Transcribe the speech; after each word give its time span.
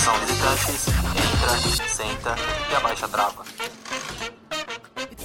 Atenção 0.00 0.18
visitantes, 0.20 0.86
entra, 0.88 1.88
senta 1.90 2.34
e 2.72 2.74
abaixa 2.74 3.04
a 3.04 3.08
trava. 3.10 3.44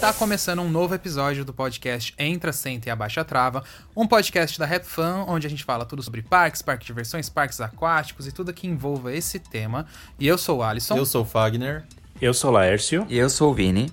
Tá 0.02 0.12
começando 0.12 0.62
um 0.62 0.70
novo 0.70 0.94
episódio 0.94 1.45
do 1.45 1.54
podcast 1.54 2.14
Entra, 2.20 2.52
Senta 2.52 2.90
e 2.90 2.92
Abaixa 2.92 3.22
a 3.22 3.23
Trava, 3.23 3.64
um 3.96 4.06
podcast 4.06 4.59
da 4.59 4.66
Rap 4.66 4.84
Fan, 4.84 5.23
onde 5.30 5.48
a 5.48 5.50
gente 5.50 5.64
fala 5.64 5.86
tudo 5.86 6.03
sobre 6.03 6.22
parques, 6.22 6.62
parques 6.62 6.88
de 6.88 6.92
diversões, 6.92 7.30
parques 7.30 7.62
aquáticos 7.62 8.28
e 8.28 8.34
tudo 8.34 8.52
que 8.52 8.68
envolva 8.68 9.14
esse 9.14 9.40
tema. 9.40 9.86
E 10.20 10.28
eu 10.28 10.38
sou 10.38 10.58
o 10.58 10.64
Alisson. 10.64 10.98
Eu 10.98 11.06
sou 11.06 11.22
o 11.22 11.26
Fagner. 11.26 11.86
Eu 12.22 12.34
sou 12.34 12.50
o 12.50 12.53
Laércio. 12.53 13.08
E 13.08 13.18
eu 13.18 13.30
sou 13.30 13.52
o 13.52 13.53
Vini. 13.53 13.90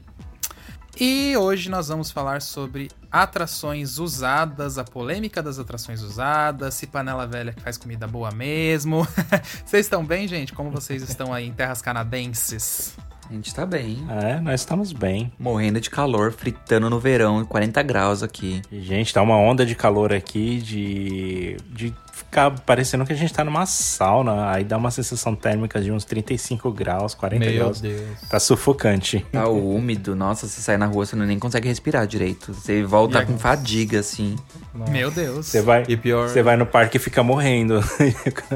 E 1.01 1.35
hoje 1.37 1.71
nós 1.71 1.89
vamos 1.89 2.11
falar 2.11 2.43
sobre 2.43 2.91
atrações 3.11 3.98
usadas, 3.98 4.77
a 4.77 4.85
polêmica 4.85 5.43
das 5.43 5.59
atrações 5.59 6.03
usadas, 6.03 6.75
se 6.75 6.87
panela 6.87 7.27
velha 7.27 7.53
que 7.53 7.62
faz 7.62 7.79
comida 7.79 8.07
boa 8.07 8.31
mesmo. 8.31 9.07
vocês 9.64 9.86
estão 9.86 10.05
bem, 10.05 10.29
gente? 10.29 10.53
Como 10.53 10.70
vocês 10.70 11.03
estão 11.03 11.33
aí 11.33 11.47
em 11.47 11.53
terras 11.53 11.80
canadenses? 11.80 12.95
A 13.33 13.35
gente 13.35 13.55
tá 13.55 13.65
bem. 13.65 13.97
É, 14.11 14.39
nós 14.41 14.61
estamos 14.61 14.93
bem. 14.93 15.33
Morrendo 15.39 15.81
de 15.81 15.89
calor, 15.89 16.33
fritando 16.33 16.91
no 16.91 17.01
verão, 17.01 17.43
40 17.47 17.83
graus 17.83 18.23
aqui. 18.23 18.61
Gente, 18.70 19.15
tá 19.15 19.23
uma 19.23 19.39
onda 19.39 19.65
de 19.65 19.75
calor 19.75 20.13
aqui, 20.13 20.59
de, 20.61 21.57
de 21.71 21.95
ficar 22.13 22.51
parecendo 22.51 23.07
que 23.07 23.13
a 23.15 23.17
gente 23.17 23.33
tá 23.33 23.42
numa 23.42 23.65
sauna. 23.65 24.51
Aí 24.51 24.65
dá 24.65 24.77
uma 24.77 24.91
sensação 24.91 25.35
térmica 25.35 25.81
de 25.81 25.91
uns 25.91 26.05
35 26.05 26.71
graus, 26.73 27.15
40 27.15 27.42
Meu 27.47 27.55
graus. 27.55 27.81
Deus. 27.81 28.21
Tá 28.29 28.39
sufocante. 28.39 29.25
Tá 29.33 29.48
úmido. 29.48 30.15
Nossa, 30.15 30.47
você 30.47 30.61
sai 30.61 30.77
na 30.77 30.85
rua, 30.85 31.07
você 31.07 31.17
não 31.17 31.25
nem 31.25 31.39
consegue 31.39 31.67
respirar 31.69 32.07
direito. 32.07 32.53
Você 32.53 32.83
volta 32.83 33.25
com 33.25 33.39
fadiga, 33.39 34.01
assim. 34.01 34.37
Meu 34.91 35.11
Deus. 35.11 35.47
Você 35.47 35.63
vai, 35.63 35.87
E 35.89 35.97
pior- 35.97 36.29
você 36.29 36.42
vai 36.42 36.59
no 36.59 36.67
parque 36.67 36.98
e 36.98 37.01
fica 37.01 37.23
morrendo. 37.23 37.81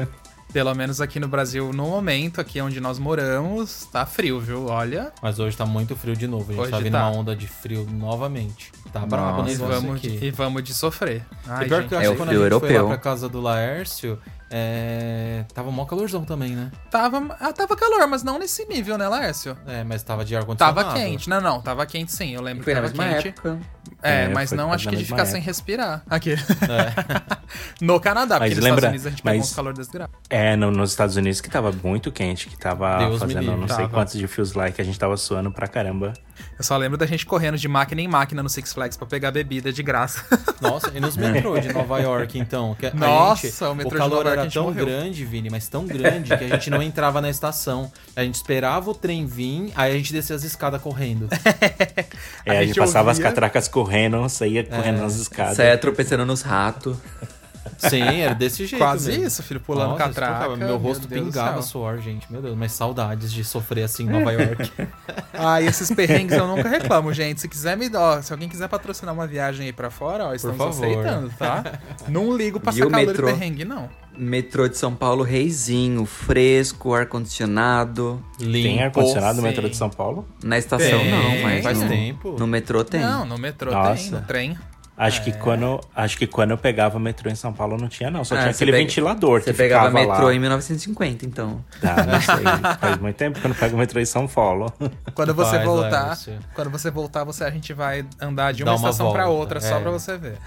Pelo 0.53 0.73
menos 0.73 1.01
aqui 1.01 1.19
no 1.19 1.27
Brasil, 1.27 1.71
no 1.73 1.87
momento, 1.87 2.39
aqui 2.39 2.59
onde 2.61 2.79
nós 2.79 2.97
moramos, 2.97 3.85
tá 3.91 4.05
frio, 4.05 4.39
viu? 4.39 4.67
Olha. 4.67 5.11
Mas 5.21 5.39
hoje 5.39 5.57
tá 5.57 5.65
muito 5.65 5.95
frio 5.95 6.15
de 6.15 6.25
novo. 6.25 6.45
A 6.51 6.53
gente 6.53 6.61
Hoje 6.61 6.71
tá 6.71 6.79
vindo 6.79 6.93
tá. 6.93 7.07
uma 7.09 7.17
onda 7.19 7.35
de 7.35 7.47
frio 7.47 7.85
novamente. 7.91 8.71
Tá 8.91 9.01
brabo 9.05 9.41
o 9.41 9.45
E 9.47 9.51
negócio 9.51 9.81
vamos, 9.81 9.97
aqui. 9.97 10.19
e 10.21 10.31
vamos 10.31 10.63
de 10.63 10.73
sofrer. 10.73 11.25
Ai, 11.45 11.65
e 11.65 11.67
pior 11.67 11.81
gente, 11.81 11.89
que 11.89 11.95
eu 11.95 11.99
É 11.99 12.01
acho 12.03 12.09
o 12.11 12.13
que 12.13 12.17
quando 12.19 12.29
a 12.29 12.31
frio 12.31 12.43
gente 12.43 12.59
foi 12.59 12.69
lá 12.69 12.73
europeu. 12.75 12.87
pra 12.87 12.97
casa 12.97 13.27
do 13.29 13.41
Laércio, 13.41 14.17
é... 14.49 15.43
tava 15.53 15.71
mó 15.71 15.85
calorzão 15.85 16.23
também, 16.23 16.51
né? 16.55 16.71
tava, 16.89 17.35
ah, 17.39 17.51
tava 17.53 17.75
calor, 17.75 18.07
mas 18.07 18.23
não 18.23 18.39
nesse 18.39 18.65
nível, 18.65 18.97
né, 18.97 19.07
Laércio? 19.07 19.57
É, 19.67 19.83
mas 19.83 20.03
tava 20.03 20.23
de 20.23 20.35
ar-condicionado. 20.35 20.81
Tava 20.83 20.93
quente. 20.97 21.29
Não, 21.29 21.41
não, 21.41 21.61
tava 21.61 21.85
quente 21.85 22.11
sim. 22.13 22.33
Eu 22.33 22.41
lembro 22.41 22.63
Foi 22.63 22.73
que 22.73 22.81
tava 22.81 22.91
quente. 22.93 23.27
época. 23.29 23.59
É, 24.01 24.23
É, 24.25 24.27
mas 24.29 24.51
não 24.51 24.71
acho 24.71 24.87
que 24.89 24.95
de 24.95 25.05
ficar 25.05 25.25
sem 25.25 25.35
época. 25.37 25.45
respirar. 25.45 26.03
Aqui. 26.09 26.33
É. 26.33 27.37
no 27.81 27.99
Canadá, 27.99 28.35
porque 28.39 28.49
Mas 28.49 28.57
nos 28.57 28.63
lembra- 28.65 28.77
Estados 28.79 28.89
Unidos 28.89 29.05
a 29.05 29.09
gente 29.09 29.21
pegou 29.23 29.41
um 29.47 29.55
calor 29.55 29.73
desgraçado. 29.73 30.17
É, 30.29 30.55
no- 30.55 30.71
nos 30.71 30.91
Estados 30.91 31.15
Unidos 31.15 31.41
que 31.41 31.49
tava 31.49 31.71
muito 31.83 32.11
quente, 32.11 32.47
que 32.47 32.57
tava 32.57 32.97
Deus 32.99 33.19
fazendo 33.19 33.57
não 33.57 33.67
sei 33.67 33.77
Tava. 33.77 33.89
quantos 33.89 34.13
de 34.13 34.27
feels 34.27 34.53
like, 34.53 34.79
a 34.79 34.83
gente 34.83 34.97
tava 34.99 35.15
suando 35.17 35.51
pra 35.51 35.67
caramba. 35.67 36.13
Eu 36.57 36.63
só 36.63 36.75
lembro 36.75 36.97
da 36.97 37.05
gente 37.05 37.23
correndo 37.23 37.55
de 37.57 37.67
máquina 37.67 38.01
em 38.01 38.07
máquina 38.07 38.41
no 38.41 38.49
Six 38.49 38.73
Flags 38.73 38.97
pra 38.97 39.05
pegar 39.05 39.29
bebida 39.29 39.71
de 39.71 39.83
graça. 39.83 40.25
Nossa, 40.59 40.91
e 40.95 40.99
nos 40.99 41.15
metrô 41.15 41.59
de 41.59 41.71
Nova 41.71 41.99
York, 41.99 42.39
então? 42.39 42.75
Que 42.79 42.87
a 42.87 42.93
Nossa, 42.95 43.47
gente- 43.47 43.63
o 43.63 43.75
metrô 43.75 43.91
de 43.91 43.97
calor 43.97 44.23
Nova 44.23 44.29
York 44.29 44.39
a 44.39 44.41
era 44.43 44.51
tão 44.51 44.63
morreu. 44.63 44.85
grande, 44.85 45.23
Vini, 45.23 45.49
mas 45.51 45.67
tão 45.67 45.85
grande 45.85 46.35
que 46.35 46.43
a 46.43 46.47
gente 46.49 46.69
não 46.71 46.81
entrava 46.81 47.21
na 47.21 47.29
estação. 47.29 47.91
A 48.15 48.23
gente 48.23 48.35
esperava 48.35 48.89
o 48.89 48.95
trem 48.95 49.27
vir, 49.27 49.71
aí 49.75 49.93
a 49.93 49.97
gente 49.97 50.11
descia 50.11 50.35
as 50.35 50.43
escadas 50.43 50.81
correndo. 50.81 51.27
É, 52.45 52.51
a, 52.51 52.53
gente 52.61 52.67
gente 52.67 52.79
passava 52.79 53.11
as 53.11 53.17
ouvia- 53.17 53.29
catracas 53.29 53.67
correndo, 53.67 54.27
saía 54.29 54.63
correndo 54.63 55.01
nas 55.01 55.15
escadas. 55.15 55.57
Saia 55.57 55.77
tropeçando 55.77 56.25
nos 56.25 56.41
ratos. 56.41 56.95
Sim, 57.77 58.01
era 58.21 58.33
desse 58.33 58.65
jeito. 58.65 58.81
Quase 58.81 59.11
mesmo. 59.11 59.27
isso, 59.27 59.43
filho, 59.43 59.59
pulando 59.59 59.91
Nossa, 59.91 60.03
catraca. 60.05 60.33
estocava. 60.33 60.57
Meu 60.57 60.77
rosto 60.77 61.07
Deus 61.07 61.25
pingava 61.25 61.61
suor, 61.61 61.99
gente. 61.99 62.31
Meu 62.31 62.41
Deus, 62.41 62.57
mas 62.57 62.71
saudades 62.71 63.31
de 63.31 63.43
sofrer 63.43 63.83
assim 63.83 64.03
em 64.03 64.09
Nova 64.09 64.31
York. 64.31 64.71
Ah, 65.39 65.61
e 65.61 65.67
esses 65.67 65.91
perrengues 65.91 66.35
eu 66.35 66.47
nunca 66.47 66.67
reclamo, 66.67 67.13
gente. 67.13 67.39
Se 67.41 67.47
quiser 67.47 67.77
me 67.77 67.87
dar, 67.89 68.23
se 68.23 68.33
alguém 68.33 68.49
quiser 68.49 68.67
patrocinar 68.67 69.13
uma 69.13 69.27
viagem 69.27 69.67
aí 69.67 69.71
pra 69.73 69.91
fora, 69.91 70.25
ó, 70.29 70.33
estamos 70.33 70.59
aceitando, 70.59 71.31
tá? 71.37 71.79
Não 72.07 72.35
ligo 72.35 72.59
pra 72.59 72.71
E 72.73 72.75
o 72.81 72.85
sacar 72.85 72.91
calor 72.91 73.03
e 73.03 73.07
metrô? 73.07 73.27
perrengue, 73.27 73.63
não. 73.63 73.87
Metrô 74.17 74.67
de 74.67 74.75
São 74.77 74.95
Paulo, 74.95 75.23
reizinho, 75.23 76.03
fresco, 76.07 76.91
ar-condicionado. 76.95 78.21
Tem 78.39 78.81
ar-condicionado 78.83 79.37
no 79.37 79.43
metrô 79.43 79.69
de 79.69 79.77
São 79.77 79.89
Paulo? 79.91 80.27
Na 80.43 80.57
estação 80.57 80.99
Tem, 80.99 81.11
não, 81.11 81.41
mas 81.43 81.63
faz 81.63 81.79
no, 81.81 81.87
tempo. 81.87 82.35
no 82.39 82.47
metrô 82.47 82.83
tem. 82.83 83.01
Não, 83.01 83.25
no 83.25 83.37
metrô 83.37 83.69
tem, 83.69 83.79
Nossa. 83.79 84.19
no 84.19 84.25
trem. 84.25 84.57
Acho 84.99 85.21
É. 85.21 85.23
que 85.25 85.31
quando 85.33 85.79
acho 85.95 86.17
que 86.17 86.25
quando 86.25 86.51
eu 86.51 86.57
pegava 86.57 86.97
metrô 86.97 87.29
em 87.29 87.35
São 87.35 87.53
Paulo 87.53 87.77
não 87.77 87.87
tinha 87.87 88.09
não, 88.09 88.25
só 88.25 88.33
Ah, 88.33 88.39
tinha 88.39 88.51
você 88.51 88.57
aquele 88.63 88.71
pega- 88.71 88.83
ventilador 88.83 89.41
Você 89.41 89.51
que 89.51 89.57
pegava 89.57 89.89
ficava 89.91 90.07
metrô 90.07 90.25
lá. 90.25 90.33
em 90.33 90.39
1950, 90.39 91.23
então. 91.23 91.63
Ah, 91.83 92.03
não 92.03 92.19
sei. 92.21 92.43
Faz 92.81 92.97
muito 92.99 93.15
tempo 93.15 93.39
que 93.39 93.45
eu 93.45 93.49
não 93.49 93.55
pego 93.55 93.77
metrô 93.77 93.99
em 94.01 94.05
São 94.05 94.27
Paulo. 94.27 94.73
Quando 95.13 95.35
você 95.35 95.51
Faz, 95.57 95.63
voltar, 95.65 96.17
quando 96.55 96.69
você 96.71 96.89
voltar, 96.89 97.23
você 97.23 97.43
a 97.43 97.51
gente 97.51 97.73
vai 97.73 98.03
andar 98.19 98.53
de 98.53 98.63
uma 98.63 98.71
uma 98.71 98.75
estação 98.77 99.11
pra 99.13 99.25
volta, 99.25 99.39
outra, 99.39 99.61
só 99.61 99.77
é. 99.77 99.79
pra 99.81 99.91
você 99.91 100.17
ver. 100.17 100.37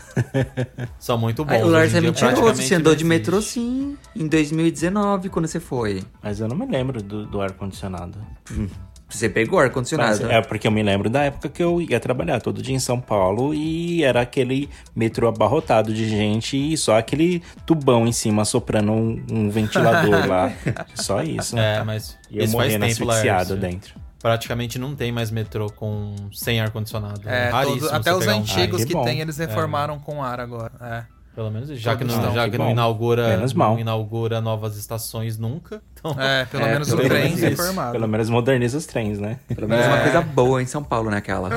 São 0.98 1.16
muito 1.16 1.44
bons. 1.44 1.52
Aí, 1.54 1.62
o 1.62 1.69
Lars 1.69 1.94
é 1.94 2.00
mentiroso, 2.00 2.60
você 2.60 2.75
andou 2.75 2.96
de 2.96 3.04
metrô 3.04 3.40
sim, 3.40 3.96
em 4.16 4.26
2019, 4.26 5.28
quando 5.28 5.46
você 5.46 5.60
foi. 5.60 6.02
Mas 6.20 6.40
eu 6.40 6.48
não 6.48 6.56
me 6.56 6.66
lembro 6.66 7.00
do, 7.00 7.25
do 7.25 7.40
ar-condicionado. 7.40 8.19
Você 9.10 9.28
pegou 9.28 9.58
ar-condicionado. 9.58 10.30
É 10.30 10.40
porque 10.40 10.66
eu 10.66 10.70
me 10.70 10.82
lembro 10.82 11.10
da 11.10 11.24
época 11.24 11.48
que 11.48 11.62
eu 11.62 11.80
ia 11.82 11.98
trabalhar 12.00 12.40
todo 12.40 12.62
dia 12.62 12.74
em 12.74 12.78
São 12.78 13.00
Paulo 13.00 13.52
e 13.52 14.02
era 14.04 14.20
aquele 14.20 14.68
metrô 14.94 15.28
abarrotado 15.28 15.92
de 15.92 16.08
gente 16.08 16.56
e 16.56 16.76
só 16.76 16.96
aquele 16.96 17.42
tubão 17.66 18.06
em 18.06 18.12
cima 18.12 18.44
soprando 18.44 18.92
um, 18.92 19.22
um 19.30 19.50
ventilador 19.50 20.26
lá. 20.28 20.52
Só 20.94 21.22
isso. 21.22 21.58
É, 21.58 21.82
mas 21.84 22.16
E 22.30 22.38
eu 22.38 22.48
morrendo 22.48 22.86
tempo, 22.86 23.10
asfixiado 23.10 23.56
dentro. 23.56 23.94
Praticamente 24.20 24.78
não 24.78 24.94
tem 24.94 25.10
mais 25.10 25.30
metrô 25.30 25.70
com 25.70 26.14
sem 26.32 26.60
ar-condicionado. 26.60 27.26
É, 27.28 27.48
raríssimo 27.48 27.80
todo- 27.80 27.94
até 27.94 28.12
os 28.12 28.18
pegar 28.20 28.34
um- 28.36 28.40
antigos 28.40 28.82
Ah, 28.82 28.86
que 28.86 28.94
que 28.94 29.04
tem, 29.04 29.20
eles 29.20 29.38
reformaram 29.38 29.98
com 29.98 30.22
ar 30.22 30.38
agora. 30.40 30.72
É. 30.80 31.19
Pelo 31.34 31.50
menos. 31.50 31.68
Já 31.78 31.94
que 31.96 32.04
Todos 32.04 32.16
não, 32.16 32.34
já 32.34 32.44
Que 32.46 32.50
que 32.52 32.58
não 32.58 32.70
inaugura, 32.70 33.28
Menos 33.28 33.54
não 33.54 33.58
mal. 33.58 33.78
inaugura 33.78 34.40
novas 34.40 34.76
estações 34.76 35.38
nunca. 35.38 35.80
Então, 35.94 36.16
É, 36.20 36.44
pelo 36.46 36.64
É, 36.64 36.72
menos 36.72 36.88
pelo 36.88 37.02
o 37.02 37.08
trem 37.08 37.24
menos 37.24 37.40
reformado. 37.40 37.92
Pelo 37.92 38.08
menos 38.08 38.28
moderniza 38.30 38.76
os 38.78 38.86
trens, 38.86 39.18
né? 39.18 39.38
Pelo 39.54 39.68
menos 39.68 39.84
É. 39.84 39.88
uma 39.88 39.98
coisa 40.00 40.20
boa 40.22 40.62
em 40.62 40.66
São 40.66 40.82
Paulo, 40.82 41.10
né? 41.10 41.18
Aquela. 41.18 41.50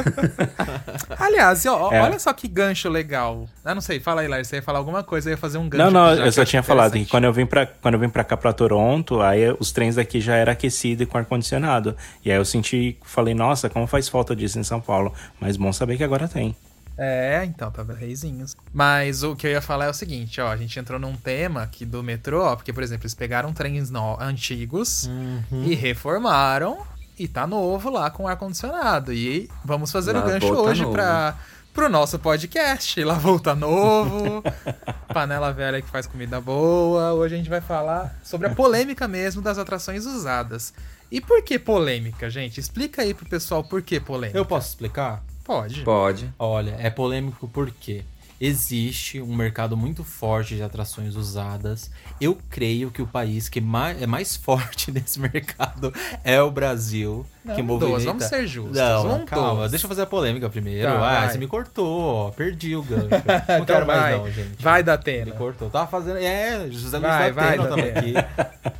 Aliás, 1.19 1.65
ó, 1.65 1.91
É. 1.91 2.01
olha 2.01 2.19
só 2.19 2.31
que 2.33 2.47
gancho 2.47 2.89
legal. 2.89 3.47
Eu 3.65 3.75
não 3.75 3.81
sei, 3.81 3.99
fala 3.99 4.21
aí, 4.21 4.27
Lars, 4.27 4.47
você 4.47 4.57
ia 4.57 4.61
falar 4.61 4.79
alguma 4.79 5.03
coisa, 5.03 5.29
eu 5.29 5.31
ia 5.31 5.37
fazer 5.37 5.57
um 5.57 5.67
gancho. 5.69 5.83
Não, 5.83 5.91
não, 5.91 6.13
eu 6.13 6.31
só 6.31 6.43
que 6.43 6.49
tinha 6.51 6.63
falado 6.63 6.93
que 6.93 7.05
quando 7.05 7.23
eu 7.25 7.33
vim 7.33 7.45
pra, 7.45 7.65
quando 7.65 7.95
eu 7.95 7.99
vim 7.99 8.09
pra 8.09 8.23
cá 8.23 8.35
pra 8.37 8.53
Toronto, 8.53 9.21
aí 9.21 9.43
os 9.59 9.71
trens 9.71 9.95
daqui 9.95 10.19
já 10.21 10.35
era 10.35 10.51
aquecido 10.51 11.03
e 11.03 11.05
com 11.05 11.17
ar-condicionado. 11.17 11.95
E 12.23 12.31
aí 12.31 12.37
eu 12.37 12.45
senti, 12.45 12.97
falei, 13.03 13.33
nossa, 13.33 13.69
como 13.69 13.87
faz 13.87 14.07
falta 14.09 14.35
disso 14.35 14.59
em 14.59 14.63
São 14.63 14.79
Paulo. 14.81 15.13
Mas 15.39 15.57
bom 15.57 15.71
saber 15.73 15.97
que 15.97 16.03
agora 16.03 16.27
tem. 16.27 16.55
É, 16.97 17.43
então, 17.45 17.71
tava 17.71 17.93
reizinhos. 17.93 18.55
Mas 18.71 19.23
o 19.23 19.35
que 19.35 19.47
eu 19.47 19.51
ia 19.51 19.61
falar 19.61 19.85
é 19.85 19.89
o 19.89 19.93
seguinte, 19.93 20.39
ó, 20.39 20.47
a 20.51 20.57
gente 20.57 20.79
entrou 20.79 20.99
num 20.99 21.15
tema 21.15 21.63
aqui 21.63 21.85
do 21.85 22.03
metrô, 22.03 22.43
ó, 22.45 22.55
porque, 22.55 22.71
por 22.71 22.83
exemplo, 22.83 23.03
eles 23.03 23.15
pegaram 23.15 23.51
trens 23.51 23.89
no- 23.89 24.17
antigos 24.21 25.05
Uhum. 25.07 25.63
e 25.65 25.73
reformaram 25.75 26.85
e 27.17 27.27
tá 27.27 27.47
novo 27.47 27.89
lá 27.89 28.09
com 28.11 28.27
ar-condicionado. 28.27 29.11
E 29.11 29.49
vamos 29.65 29.91
fazer 29.91 30.11
o 30.15 30.19
Lá 30.19 30.25
gancho 30.27 30.47
volta 30.53 30.69
hoje 30.69 30.85
pra, 30.85 31.35
pro 31.73 31.89
nosso 31.89 32.19
podcast. 32.19 33.01
Lá 33.03 33.15
volta 33.15 33.55
novo, 33.55 34.43
panela 35.11 35.51
velha 35.51 35.81
que 35.81 35.89
faz 35.89 36.05
comida 36.05 36.39
boa. 36.39 37.13
Hoje 37.13 37.33
a 37.35 37.37
gente 37.37 37.49
vai 37.49 37.61
falar 37.61 38.15
sobre 38.23 38.47
a 38.47 38.53
polêmica 38.55 39.07
mesmo 39.07 39.41
das 39.41 39.57
atrações 39.57 40.05
usadas. 40.05 40.73
E 41.11 41.19
por 41.21 41.43
que 41.43 41.57
polêmica, 41.59 42.29
gente? 42.29 42.59
Explica 42.59 43.01
aí 43.03 43.13
pro 43.13 43.25
pessoal 43.27 43.63
por 43.63 43.81
que 43.81 43.99
polêmica. 43.99 44.37
eu 44.37 44.45
posso 44.45 44.69
explicar? 44.69 45.23
Pode. 45.43 45.81
Pode. 45.81 46.33
Olha, 46.39 46.75
é 46.79 46.89
polêmico 46.89 47.47
porque 47.47 48.03
existe 48.39 49.21
um 49.21 49.35
mercado 49.35 49.77
muito 49.77 50.03
forte 50.03 50.55
de 50.55 50.63
atrações 50.63 51.15
usadas. 51.15 51.89
Eu 52.19 52.37
creio 52.49 52.91
que 52.91 53.01
o 53.01 53.07
país 53.07 53.47
que 53.47 53.61
mais, 53.61 54.01
é 54.01 54.05
mais 54.07 54.35
forte 54.37 54.91
nesse 54.91 55.19
mercado 55.19 55.93
é 56.23 56.41
o 56.41 56.51
Brasil. 56.51 57.25
Não, 57.43 57.55
que 57.55 57.61
movimenta... 57.61 57.99
vamos 58.05 58.23
ser 58.25 58.47
justos, 58.47 58.77
Não, 58.77 59.03
vamos 59.03 59.29
calma, 59.29 59.55
duas. 59.55 59.71
deixa 59.71 59.85
eu 59.85 59.89
fazer 59.89 60.01
a 60.03 60.05
polêmica 60.05 60.49
primeiro. 60.49 60.87
Tá, 60.87 60.95
ah, 60.95 60.99
vai. 60.99 61.29
você 61.29 61.37
me 61.37 61.47
cortou, 61.47 61.99
ó, 62.27 62.31
perdi 62.31 62.75
o 62.75 62.83
gancho. 62.83 63.05
Então 63.07 63.59
Não 63.59 63.65
quero 63.65 63.85
mais 63.87 64.01
vai. 64.01 64.17
não, 64.17 64.31
gente. 64.31 64.61
Vai 64.63 64.83
da 64.83 64.93
Me 64.93 64.97
Atena. 64.97 65.31
cortou. 65.35 65.69
Tava 65.69 65.87
fazendo. 65.87 66.17
É, 66.17 66.67
José 66.69 66.97
Luiz 66.97 67.09
Vai, 67.09 67.31
da 67.31 67.41
vai, 67.41 67.57
Datena. 67.57 67.99
aqui. 67.99 68.13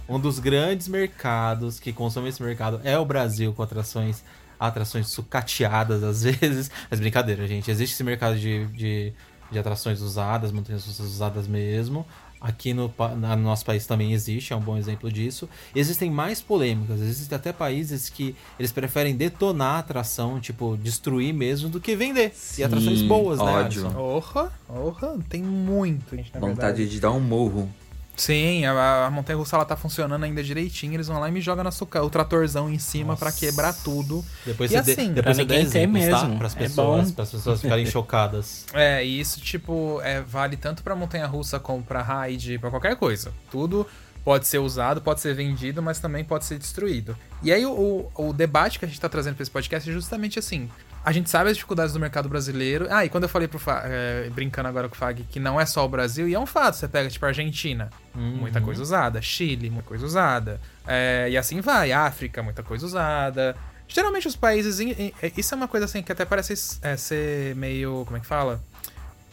Um 0.08 0.20
dos 0.20 0.40
grandes 0.40 0.88
mercados 0.88 1.80
que 1.80 1.92
consome 1.94 2.30
esse 2.30 2.42
mercado 2.42 2.80
é 2.84 2.98
o 2.98 3.06
Brasil, 3.06 3.54
com 3.54 3.64
atrações, 3.64 4.24
atrações 4.68 5.08
sucateadas 5.08 6.04
às 6.04 6.24
vezes. 6.24 6.70
Mas 6.90 7.00
brincadeira, 7.00 7.48
gente. 7.48 7.70
Existe 7.70 7.94
esse 7.94 8.04
mercado 8.04 8.38
de, 8.38 8.66
de, 8.68 9.14
de 9.52 9.60
atrações 9.60 10.02
usadas, 10.02 10.52
montanhas 10.52 10.86
usadas 11.00 11.48
mesmo. 11.48 12.06
Aqui 12.44 12.74
no, 12.74 12.94
no 13.16 13.38
nosso 13.38 13.64
país 13.64 13.88
também 13.88 14.12
existe, 14.12 14.52
é 14.52 14.56
um 14.56 14.60
bom 14.60 14.76
exemplo 14.76 15.10
disso. 15.10 15.48
Existem 15.74 16.12
mais 16.12 16.42
polêmicas, 16.42 17.00
existem 17.00 17.38
até 17.38 17.54
países 17.54 18.10
que 18.10 18.36
eles 18.60 18.70
preferem 18.70 19.16
detonar 19.16 19.76
a 19.76 19.80
atração, 19.80 20.42
tipo, 20.42 20.76
destruir 20.76 21.34
mesmo, 21.34 21.70
do 21.70 21.80
que 21.80 21.96
vender. 21.96 22.34
e 22.58 22.62
atrações 22.62 23.00
Sim, 23.00 23.08
boas, 23.08 23.40
né? 23.40 23.46
ódio. 23.46 23.98
Orra, 23.98 24.52
orra, 24.68 25.18
tem 25.30 25.42
muito, 25.42 26.18
gente, 26.18 26.34
na 26.34 26.42
Vontade 26.42 26.80
verdade. 26.80 26.90
de 26.90 27.00
dar 27.00 27.12
um 27.12 27.22
murro. 27.22 27.70
Sim, 28.16 28.64
a, 28.66 29.06
a 29.08 29.10
montanha 29.10 29.38
russa 29.38 29.56
ela 29.56 29.66
tá 29.66 29.76
funcionando 29.76 30.24
ainda 30.24 30.44
direitinho, 30.44 30.94
eles 30.94 31.08
vão 31.08 31.20
lá 31.20 31.28
e 31.30 31.32
me 31.32 31.42
jogam 31.42 31.64
na 31.64 31.72
suca, 31.72 32.02
o 32.04 32.10
tratorzão 32.10 32.70
em 32.70 32.78
cima 32.78 33.18
pra 33.18 33.30
Nossa. 33.30 33.40
quebrar 33.40 33.74
tudo. 33.74 34.24
Depois 34.46 34.72
E 34.72 34.76
você, 34.76 34.92
assim, 34.92 35.14
depois 35.14 35.24
pra 35.24 35.34
você 35.34 35.42
ninguém 35.42 35.58
ter 35.58 35.64
exemplos, 35.80 36.06
tá? 36.06 36.22
mesmo. 36.24 36.38
Para 36.38 36.48
as 36.48 36.56
É 36.56 36.60
pessoas, 36.60 37.08
bom. 37.10 37.14
para 37.16 37.24
as 37.24 37.32
pessoas 37.32 37.62
ficarem 37.62 37.86
chocadas. 37.90 38.66
É, 38.74 39.04
e 39.04 39.20
isso, 39.20 39.40
tipo, 39.42 40.00
é, 40.04 40.22
vale 40.22 40.56
tanto 40.58 40.84
pra 40.84 40.96
montanha 40.96 41.26
russa 41.26 41.60
como 41.60 41.82
pra 41.84 42.02
ride, 42.24 42.60
pra 42.60 42.70
qualquer 42.70 42.96
coisa. 42.96 43.34
Tudo 43.50 43.88
pode 44.24 44.48
ser 44.48 44.60
usado, 44.60 45.02
pode 45.02 45.20
ser 45.20 45.34
vendido, 45.34 45.82
mas 45.82 46.00
também 46.00 46.24
pode 46.24 46.46
ser 46.46 46.58
destruído. 46.60 47.18
E 47.42 47.52
aí, 47.52 47.66
o, 47.66 47.72
o, 48.16 48.28
o 48.30 48.34
debate 48.34 48.78
que 48.80 48.86
a 48.86 48.88
gente 48.88 49.02
tá 49.02 49.10
trazendo 49.10 49.36
pra 49.36 49.42
esse 49.42 49.52
podcast 49.52 49.90
é 49.90 49.92
justamente 49.94 50.38
assim. 50.38 50.70
A 51.06 51.12
gente 51.12 51.30
sabe 51.30 51.50
as 51.50 51.56
dificuldades 51.58 51.94
do 51.94 52.00
mercado 52.00 52.30
brasileiro. 52.30 52.88
Ah, 52.90 53.04
e 53.04 53.10
quando 53.10 53.24
eu 53.24 53.30
falei 53.30 53.48
pro 53.48 53.60
Fa- 53.60 53.82
é, 53.86 54.30
brincando 54.30 54.70
agora 54.70 54.88
com 54.88 54.96
o 54.96 54.98
Fag, 54.98 55.24
que 55.30 55.40
não 55.40 55.60
é 55.60 55.66
só 55.66 55.84
o 55.86 55.90
Brasil, 55.90 56.30
e 56.30 56.34
é 56.34 56.40
um 56.40 56.46
fato, 56.46 56.76
você 56.78 56.88
pega, 56.88 57.10
tipo, 57.10 57.26
a 57.26 57.28
Argentina, 57.30 57.90
muita 58.16 58.62
coisa 58.62 58.82
usada. 58.82 59.22
Chile, 59.22 59.70
muita 59.70 59.88
coisa 59.90 60.06
usada. 60.06 60.62
É, 60.88 61.28
e 61.30 61.38
assim 61.38 61.60
vai. 61.60 61.92
África, 61.92 62.42
muita 62.42 62.64
coisa 62.64 62.86
usada. 62.86 63.56
Geralmente 63.88 64.28
os 64.28 64.36
países. 64.36 64.80
em- 64.80 65.14
Isso 65.36 65.54
é 65.54 65.58
uma 65.58 65.68
coisa 65.68 65.86
assim 65.86 66.02
que 66.02 66.12
até 66.12 66.24
parece 66.26 66.54
é, 66.82 66.96
ser 66.96 67.54
meio. 67.56 68.04
Como 68.06 68.16
é 68.16 68.20
que 68.22 68.26
fala? 68.26 68.64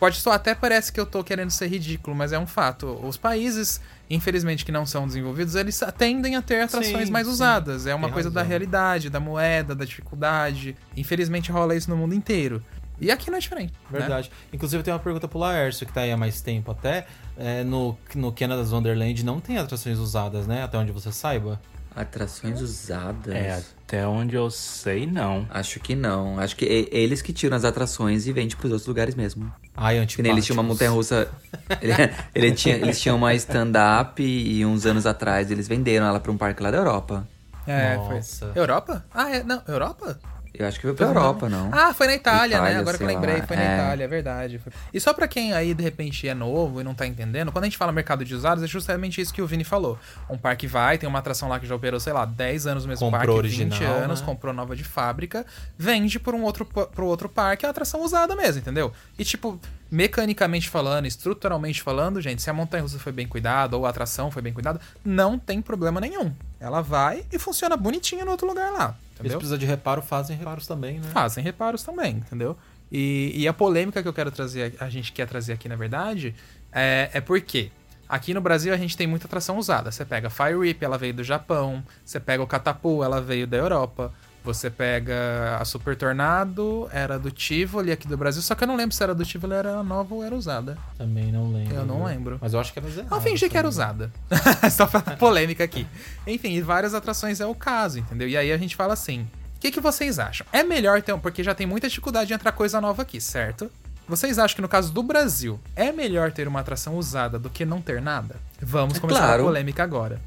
Pode 0.01 0.17
só 0.17 0.33
até 0.33 0.55
parece 0.55 0.91
que 0.91 0.99
eu 0.99 1.05
tô 1.05 1.23
querendo 1.23 1.51
ser 1.51 1.69
ridículo, 1.69 2.17
mas 2.17 2.33
é 2.33 2.39
um 2.39 2.47
fato. 2.47 2.87
Os 3.07 3.19
países, 3.19 3.81
infelizmente, 4.09 4.65
que 4.65 4.73
não 4.73 4.87
são 4.87 5.07
desenvolvidos, 5.07 5.55
eles 5.55 5.79
tendem 5.99 6.37
a 6.37 6.43
ter 6.43 6.63
atrações 6.63 7.07
Sim, 7.07 7.13
mais 7.13 7.27
sim. 7.27 7.33
usadas. 7.35 7.87
É 7.87 7.95
uma 7.95 8.07
Tem 8.09 8.15
coisa 8.15 8.31
da 8.31 8.41
razão. 8.41 8.49
realidade, 8.49 9.11
da 9.11 9.21
moeda, 9.21 9.75
da 9.75 9.85
dificuldade. 9.85 10.75
Infelizmente 10.97 11.53
rola 11.53 11.77
isso 11.77 11.91
no 11.91 11.97
mundo 11.99 12.15
inteiro. 12.15 12.65
E 12.99 13.11
aqui 13.11 13.31
não 13.31 13.37
é 13.37 13.41
diferente. 13.41 13.73
né? 13.91 13.99
Verdade. 13.99 14.31
Inclusive, 14.53 14.83
tem 14.83 14.93
uma 14.93 15.01
pergunta 15.01 15.29
pro 15.29 15.39
Laércio, 15.39 15.87
que 15.87 15.93
tá 15.93 16.01
aí 16.03 16.13
há 16.13 16.17
mais 16.17 16.41
tempo 16.41 16.71
até. 16.71 17.07
É, 17.37 17.63
no, 17.65 17.97
no 18.15 18.33
Canada's 18.33 18.73
Wonderland 18.73 19.23
não 19.25 19.39
tem 19.41 19.57
atrações 19.59 19.99
usadas, 19.99 20.47
né? 20.47 20.63
Até 20.63 20.77
onde 20.79 20.93
você 20.93 21.13
saiba. 21.13 21.61
Atrações 21.95 22.61
usadas. 22.61 23.35
É, 23.35 23.63
até 23.87 24.07
onde 24.07 24.37
eu 24.37 24.49
sei, 24.51 25.07
não. 25.07 25.47
Acho 25.51 25.81
que 25.81 25.95
não. 25.97 26.39
Acho 26.39 26.55
que 26.57 26.65
e- 26.65 26.89
eles 26.93 27.21
que 27.21 27.33
tiram 27.33 27.57
as 27.57 27.65
atrações 27.65 28.27
e 28.27 28.33
vendem 28.33 28.57
pros 28.57 28.71
outros 28.73 28.87
lugares 28.87 29.15
mesmo. 29.15 29.53
Ai, 29.77 29.99
antipáticos. 29.99 30.23
nem 30.23 30.33
eles 30.33 30.45
tinham 30.47 30.57
uma 30.57 30.63
montanha 30.63 30.91
russa. 30.91 31.29
ele, 31.83 31.93
ele 32.35 32.53
tinha, 32.53 32.77
eles 32.77 33.01
tinham 33.01 33.17
uma 33.17 33.35
stand-up 33.35 34.23
e 34.23 34.65
uns 34.65 34.87
anos 34.87 35.07
atrás 35.07 35.51
eles 35.51 35.67
venderam 35.67 36.07
ela 36.07 36.21
pra 36.21 36.31
um 36.31 36.37
parque 36.39 36.63
lá 36.63 36.71
da 36.71 36.79
Europa. 36.79 37.27
É, 37.67 37.97
Nossa. 37.97 38.53
foi. 38.53 38.61
Europa? 38.63 39.05
Ah, 39.13 39.31
é. 39.31 39.43
Não, 39.43 39.63
Europa? 39.67 40.19
Eu 40.61 40.69
acho 40.69 40.79
que 40.79 40.87
foi 40.87 40.95
pra 40.95 41.07
Europa, 41.07 41.49
não. 41.49 41.71
Ah, 41.73 41.95
foi 41.95 42.07
na 42.07 42.15
Itália, 42.15 42.61
né? 42.61 42.65
Itália, 42.65 42.81
Agora 42.81 42.99
que 42.99 43.03
eu 43.03 43.09
lembrei, 43.09 43.39
lá, 43.39 43.47
foi 43.47 43.57
na 43.57 43.63
é. 43.63 43.75
Itália, 43.75 44.05
é 44.05 44.09
verdade. 44.09 44.61
E 44.93 45.01
só 45.01 45.15
pra 45.15 45.27
quem 45.27 45.55
aí 45.55 45.73
de 45.73 45.83
repente 45.83 46.29
é 46.29 46.35
novo 46.35 46.81
e 46.81 46.85
não 46.85 46.95
tá 46.95 47.07
entendendo, 47.07 47.51
quando 47.51 47.65
a 47.65 47.67
gente 47.67 47.79
fala 47.79 47.91
mercado 47.93 48.25
de 48.27 48.35
usados, 48.35 48.63
é 48.63 48.67
justamente 48.67 49.21
isso 49.21 49.33
que 49.33 49.41
o 49.41 49.47
Vini 49.47 49.65
falou. 49.65 49.99
Um 50.29 50.37
parque 50.37 50.67
vai, 50.67 50.99
tem 50.99 51.09
uma 51.09 51.19
atração 51.19 51.49
lá 51.49 51.59
que 51.59 51.67
já 51.67 51.75
operou, 51.75 51.99
sei 51.99 52.13
lá, 52.13 52.27
10 52.27 52.67
anos 52.67 52.85
no 52.85 52.91
mesmo 52.91 53.07
Comprou 53.07 53.37
parque, 53.37 53.49
20 53.49 53.73
original, 53.73 53.95
anos, 53.95 54.21
né? 54.21 54.27
comprou 54.27 54.53
nova 54.53 54.77
de 54.77 54.85
fábrica, 54.85 55.47
vende 55.79 56.21
por 56.21 56.35
um 56.35 56.43
outro, 56.43 56.67
pro 56.67 57.07
outro 57.07 57.29
parque, 57.29 57.65
é 57.65 57.69
uma 57.69 57.71
atração 57.71 58.03
usada 58.03 58.37
mesmo, 58.37 58.61
entendeu? 58.61 58.93
E 59.19 59.25
tipo, 59.25 59.59
mecanicamente 59.91 60.69
falando, 60.69 61.07
estruturalmente 61.07 61.83
falando, 61.83 62.21
gente, 62.21 62.43
se 62.43 62.51
a 62.51 62.53
montanha 62.53 62.83
russa 62.83 62.99
foi 62.99 63.13
bem 63.13 63.27
cuidada 63.27 63.77
ou 63.77 63.87
a 63.87 63.91
atração 63.91 64.31
foi 64.31 64.43
bem 64.43 64.53
cuidada, 64.53 64.81
não 65.05 65.39
tem 65.39 65.61
problema 65.61 66.01
nenhum. 66.01 66.33
Ela 66.61 66.81
vai 66.83 67.25
e 67.33 67.39
funciona 67.39 67.77
bonitinho 67.77 68.25
no 68.25 68.31
outro 68.31 68.47
lugar 68.47 68.71
lá, 68.71 68.95
Eles 69.21 69.33
entendeu? 69.33 69.39
precisam 69.39 69.59
de 69.59 69.67
reparo, 69.67 70.03
fazem 70.03 70.37
reparos 70.37 70.67
também, 70.67 70.99
né? 70.99 71.09
fazem 71.13 71.45
reparos 71.45 71.83
também, 71.83 72.17
entendeu? 72.17 72.57
E, 72.91 73.33
e 73.35 73.47
a 73.47 73.53
polêmica 73.53 74.03
que 74.03 74.09
eu 74.09 74.13
quero 74.13 74.31
trazer, 74.31 74.75
a 74.81 74.89
gente 74.89 75.13
quer 75.13 75.29
trazer 75.29 75.53
aqui, 75.53 75.69
na 75.69 75.77
verdade, 75.77 76.35
é, 76.73 77.11
é 77.13 77.21
porque 77.21 77.71
aqui 78.09 78.35
no 78.35 78.41
Brasil 78.41 78.75
a 78.75 78.77
gente 78.77 78.97
tem 78.97 79.07
muita 79.07 79.27
atração 79.27 79.57
usada. 79.59 79.93
Você 79.93 80.05
pega 80.05 80.27
a 80.27 80.31
Fire 80.31 80.57
Whip, 80.57 80.85
ela 80.85 80.99
veio 80.99 81.15
do 81.15 81.23
Japão. 81.23 81.85
Você 82.05 82.19
pega 82.19 82.43
o 82.43 82.47
Catapu, 82.47 83.05
ela 83.05 83.21
veio 83.21 83.47
da 83.47 83.57
Europa. 83.57 84.13
Você 84.43 84.71
pega 84.71 85.59
a 85.61 85.65
Super 85.65 85.95
Tornado, 85.97 86.89
era 86.93 87.19
do 87.19 87.31
Tivoli 87.31 87.93
aqui 87.93 88.09
do 88.09 88.17
Brasil. 88.17 88.41
Só 88.41 88.55
que 88.55 88.65
eu 88.65 88.69
não 88.69 88.75
lembro 88.77 88.95
se 88.97 89.03
era 89.03 89.15
do 89.15 89.25
Tivoli, 89.25 89.53
era 89.55 89.83
nova 89.83 90.15
ou 90.15 90.25
era 90.25 90.35
usada. 90.35 90.79
Também 90.97 91.31
não 91.31 91.53
lembro. 91.53 91.75
Eu 91.75 91.85
não 91.85 92.05
lembro. 92.05 92.39
Mas 92.41 92.55
eu 92.55 92.61
acho 92.61 92.73
que 92.73 92.79
era 92.79 92.89
zerado. 92.89 93.09
Vamos 93.11 93.25
fingir 93.25 93.51
que 93.51 93.59
era 93.59 93.69
usada. 93.69 94.11
Só 94.73 94.87
pra 94.87 95.01
polêmica 95.17 95.63
aqui. 95.63 95.87
Enfim, 96.27 96.53
e 96.55 96.63
várias 96.63 96.95
atrações 96.95 97.39
é 97.41 97.47
o 97.47 97.55
caso, 97.55 97.99
entendeu? 97.99 98.29
E 98.29 98.37
aí 98.37 98.51
a 98.51 98.57
gente 98.57 98.75
fala 98.77 98.95
assim: 98.95 99.23
o 99.57 99.61
que, 99.61 99.71
que 99.71 99.81
vocês 99.81 100.19
acham? 100.19 100.47
É 100.53 100.63
melhor 100.63 101.03
ter 101.03 101.13
um. 101.13 101.21
Porque 101.21 101.45
já 101.45 101.55
tem 101.55 101.67
muita 101.67 101.89
dificuldade 101.89 102.29
de 102.29 102.35
entrar 102.35 102.53
coisa 102.53 102.81
nova 102.81 103.03
aqui, 103.03 103.21
certo? 103.21 103.71
Vocês 104.09 104.39
acham 104.41 104.57
que 104.57 104.63
no 104.63 104.69
caso 104.69 104.93
do 104.93 105.03
Brasil 105.05 105.61
é 105.77 105.93
melhor 105.93 106.33
ter 106.33 106.49
uma 106.49 106.59
atração 106.61 106.97
usada 106.97 107.39
do 107.39 107.49
que 107.49 107.65
não 107.65 107.81
ter 107.81 108.01
nada? 108.03 108.35
Vamos 108.61 108.97
É 108.97 109.01
começar 109.01 109.21
claro. 109.21 109.43
a 109.43 109.47
polêmica 109.47 109.85
agora. 109.85 110.21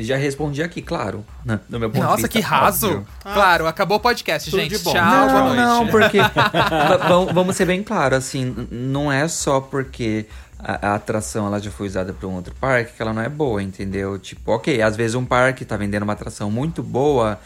Já 0.00 0.16
respondi 0.16 0.62
aqui, 0.62 0.82
claro. 0.82 1.24
né, 1.44 1.60
Do 1.68 1.78
meu 1.78 1.88
ponto 1.88 2.00
de 2.00 2.04
Nossa, 2.06 2.16
vista, 2.16 2.28
que 2.28 2.40
raso! 2.40 2.86
óbvio. 2.86 3.06
Claro, 3.22 3.66
acabou 3.66 3.98
o 3.98 4.00
podcast, 4.00 4.50
tudo 4.50 4.60
gente. 4.60 4.76
de 4.76 4.82
bom. 4.82 4.92
Tchau, 4.92 5.04
boa 5.04 5.26
não, 5.26 5.46
noite. 5.46 5.60
não, 5.60 5.86
porque. 5.88 6.18
Va- 6.68 7.32
vamos- 7.32 7.56
ser 7.56 7.64
bem 7.66 7.82
claros, 7.82 8.18
assim, 8.18 8.66
não 8.70 9.10
é 9.10 9.26
só 9.28 9.60
porque 9.60 10.26
a, 10.58 10.88
a 10.90 10.94
atração 10.96 11.46
ela 11.46 11.60
já 11.60 11.70
foi 11.70 11.86
usada 11.86 12.12
para 12.12 12.26
um 12.28 12.34
outro 12.34 12.54
parque 12.60 12.92
que 12.96 13.00
ela 13.02 13.12
não 13.12 13.22
é 13.22 13.28
boa, 13.28 13.62
entendeu? 13.62 14.18
Tipo, 14.18 14.52
ok, 14.52 14.82
às 14.82 14.96
vezes 14.96 15.14
um 15.14 15.24
parque 15.24 15.64
tá 15.64 15.76
vendendo 15.76 16.02
uma 16.02 16.12
atração 16.14 16.50
muito 16.50 16.82
boa 16.82 17.38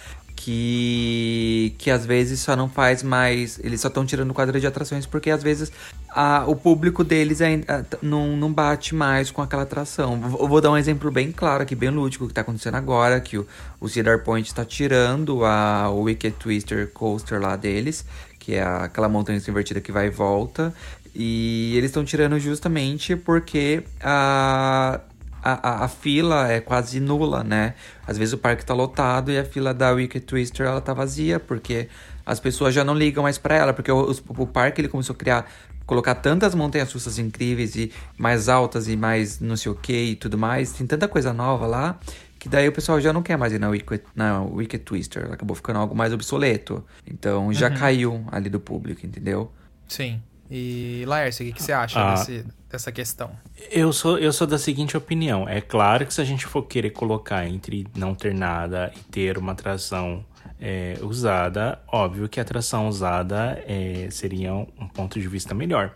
que 0.42 1.74
que 1.76 1.90
às 1.90 2.06
vezes 2.06 2.40
só 2.40 2.56
não 2.56 2.66
faz 2.66 3.02
mais, 3.02 3.58
eles 3.62 3.80
só 3.80 3.88
estão 3.88 4.06
tirando 4.06 4.32
quadro 4.32 4.58
de 4.58 4.66
atrações 4.66 5.04
porque 5.04 5.30
às 5.30 5.42
vezes 5.42 5.70
a, 6.08 6.44
o 6.46 6.56
público 6.56 7.04
deles 7.04 7.42
ainda 7.42 7.86
não, 8.00 8.36
não 8.36 8.50
bate 8.50 8.94
mais 8.94 9.30
com 9.30 9.42
aquela 9.42 9.64
atração. 9.64 10.18
Vou 10.18 10.60
dar 10.60 10.70
um 10.70 10.78
exemplo 10.78 11.10
bem 11.10 11.30
claro 11.30 11.62
aqui, 11.62 11.74
bem 11.74 11.90
lúdico, 11.90 12.26
que 12.26 12.32
tá 12.32 12.40
acontecendo 12.40 12.76
agora, 12.76 13.20
que 13.20 13.36
o, 13.36 13.46
o 13.78 13.86
Cedar 13.86 14.24
Point 14.24 14.48
está 14.48 14.64
tirando 14.64 15.44
a, 15.44 15.90
o 15.90 16.02
Wicked 16.04 16.36
Twister 16.38 16.90
Coaster 16.90 17.38
lá 17.38 17.54
deles, 17.54 18.06
que 18.38 18.54
é 18.54 18.62
aquela 18.62 19.10
montanha 19.10 19.38
invertida 19.46 19.80
que 19.80 19.92
vai 19.92 20.06
e 20.06 20.10
volta. 20.10 20.72
E 21.14 21.74
eles 21.76 21.90
estão 21.90 22.02
tirando 22.02 22.38
justamente 22.38 23.14
porque 23.14 23.82
a, 24.00 25.00
a, 25.42 25.68
a, 25.68 25.84
a, 25.84 25.88
fila 25.88 26.50
é 26.50 26.60
quase 26.60 27.00
nula, 27.00 27.42
né? 27.42 27.74
Às 28.06 28.18
vezes 28.18 28.32
o 28.34 28.38
parque 28.38 28.64
tá 28.64 28.74
lotado 28.74 29.30
e 29.30 29.38
a 29.38 29.44
fila 29.44 29.72
da 29.72 29.90
Wicked 29.90 30.24
Twister 30.26 30.66
ela 30.66 30.80
tá 30.80 30.92
vazia, 30.92 31.40
porque 31.40 31.88
as 32.24 32.38
pessoas 32.38 32.74
já 32.74 32.84
não 32.84 32.94
ligam 32.94 33.22
mais 33.22 33.38
para 33.38 33.56
ela, 33.56 33.72
porque 33.72 33.90
o, 33.90 34.10
o, 34.10 34.46
parque 34.46 34.80
ele 34.80 34.88
começou 34.88 35.14
a 35.14 35.16
criar, 35.16 35.50
colocar 35.86 36.14
tantas 36.14 36.54
montanhas 36.54 36.92
russas 36.92 37.18
incríveis 37.18 37.74
e 37.74 37.92
mais 38.16 38.48
altas 38.48 38.88
e 38.88 38.96
mais 38.96 39.40
não 39.40 39.56
sei 39.56 39.72
o 39.72 39.74
que 39.74 40.10
e 40.10 40.16
tudo 40.16 40.38
mais, 40.38 40.72
tem 40.72 40.86
tanta 40.86 41.08
coisa 41.08 41.32
nova 41.32 41.66
lá, 41.66 41.98
que 42.38 42.48
daí 42.48 42.68
o 42.68 42.72
pessoal 42.72 43.00
já 43.00 43.12
não 43.12 43.22
quer 43.22 43.36
mais 43.36 43.52
ir 43.52 43.58
na 43.58 43.68
Wicked, 43.68 44.02
na 44.14 44.42
Wicked 44.42 44.84
Twister, 44.84 45.24
ela 45.24 45.34
acabou 45.34 45.54
ficando 45.54 45.78
algo 45.78 45.94
mais 45.94 46.12
obsoleto. 46.12 46.84
Então 47.06 47.52
já 47.52 47.68
uhum. 47.68 47.76
caiu 47.76 48.24
ali 48.30 48.48
do 48.48 48.58
público, 48.58 49.04
entendeu? 49.04 49.52
Sim. 49.86 50.22
E 50.50 51.04
Laércio, 51.06 51.44
o 51.44 51.48
que, 51.48 51.54
que 51.54 51.62
você 51.62 51.72
acha 51.72 52.00
ah, 52.00 52.14
desse, 52.14 52.44
dessa 52.68 52.90
questão? 52.90 53.30
Eu 53.70 53.92
sou, 53.92 54.18
eu 54.18 54.32
sou 54.32 54.46
da 54.46 54.58
seguinte 54.58 54.96
opinião. 54.96 55.48
É 55.48 55.60
claro 55.60 56.04
que 56.04 56.12
se 56.12 56.20
a 56.20 56.24
gente 56.24 56.44
for 56.44 56.62
querer 56.64 56.90
colocar 56.90 57.46
entre 57.46 57.86
não 57.94 58.14
ter 58.14 58.34
nada 58.34 58.92
e 58.96 59.00
ter 59.04 59.38
uma 59.38 59.52
atração 59.52 60.24
é, 60.60 60.98
usada, 61.02 61.80
óbvio 61.86 62.28
que 62.28 62.40
a 62.40 62.42
atração 62.42 62.88
usada 62.88 63.62
é, 63.66 64.08
seria 64.10 64.52
um 64.52 64.88
ponto 64.92 65.20
de 65.20 65.28
vista 65.28 65.54
melhor. 65.54 65.92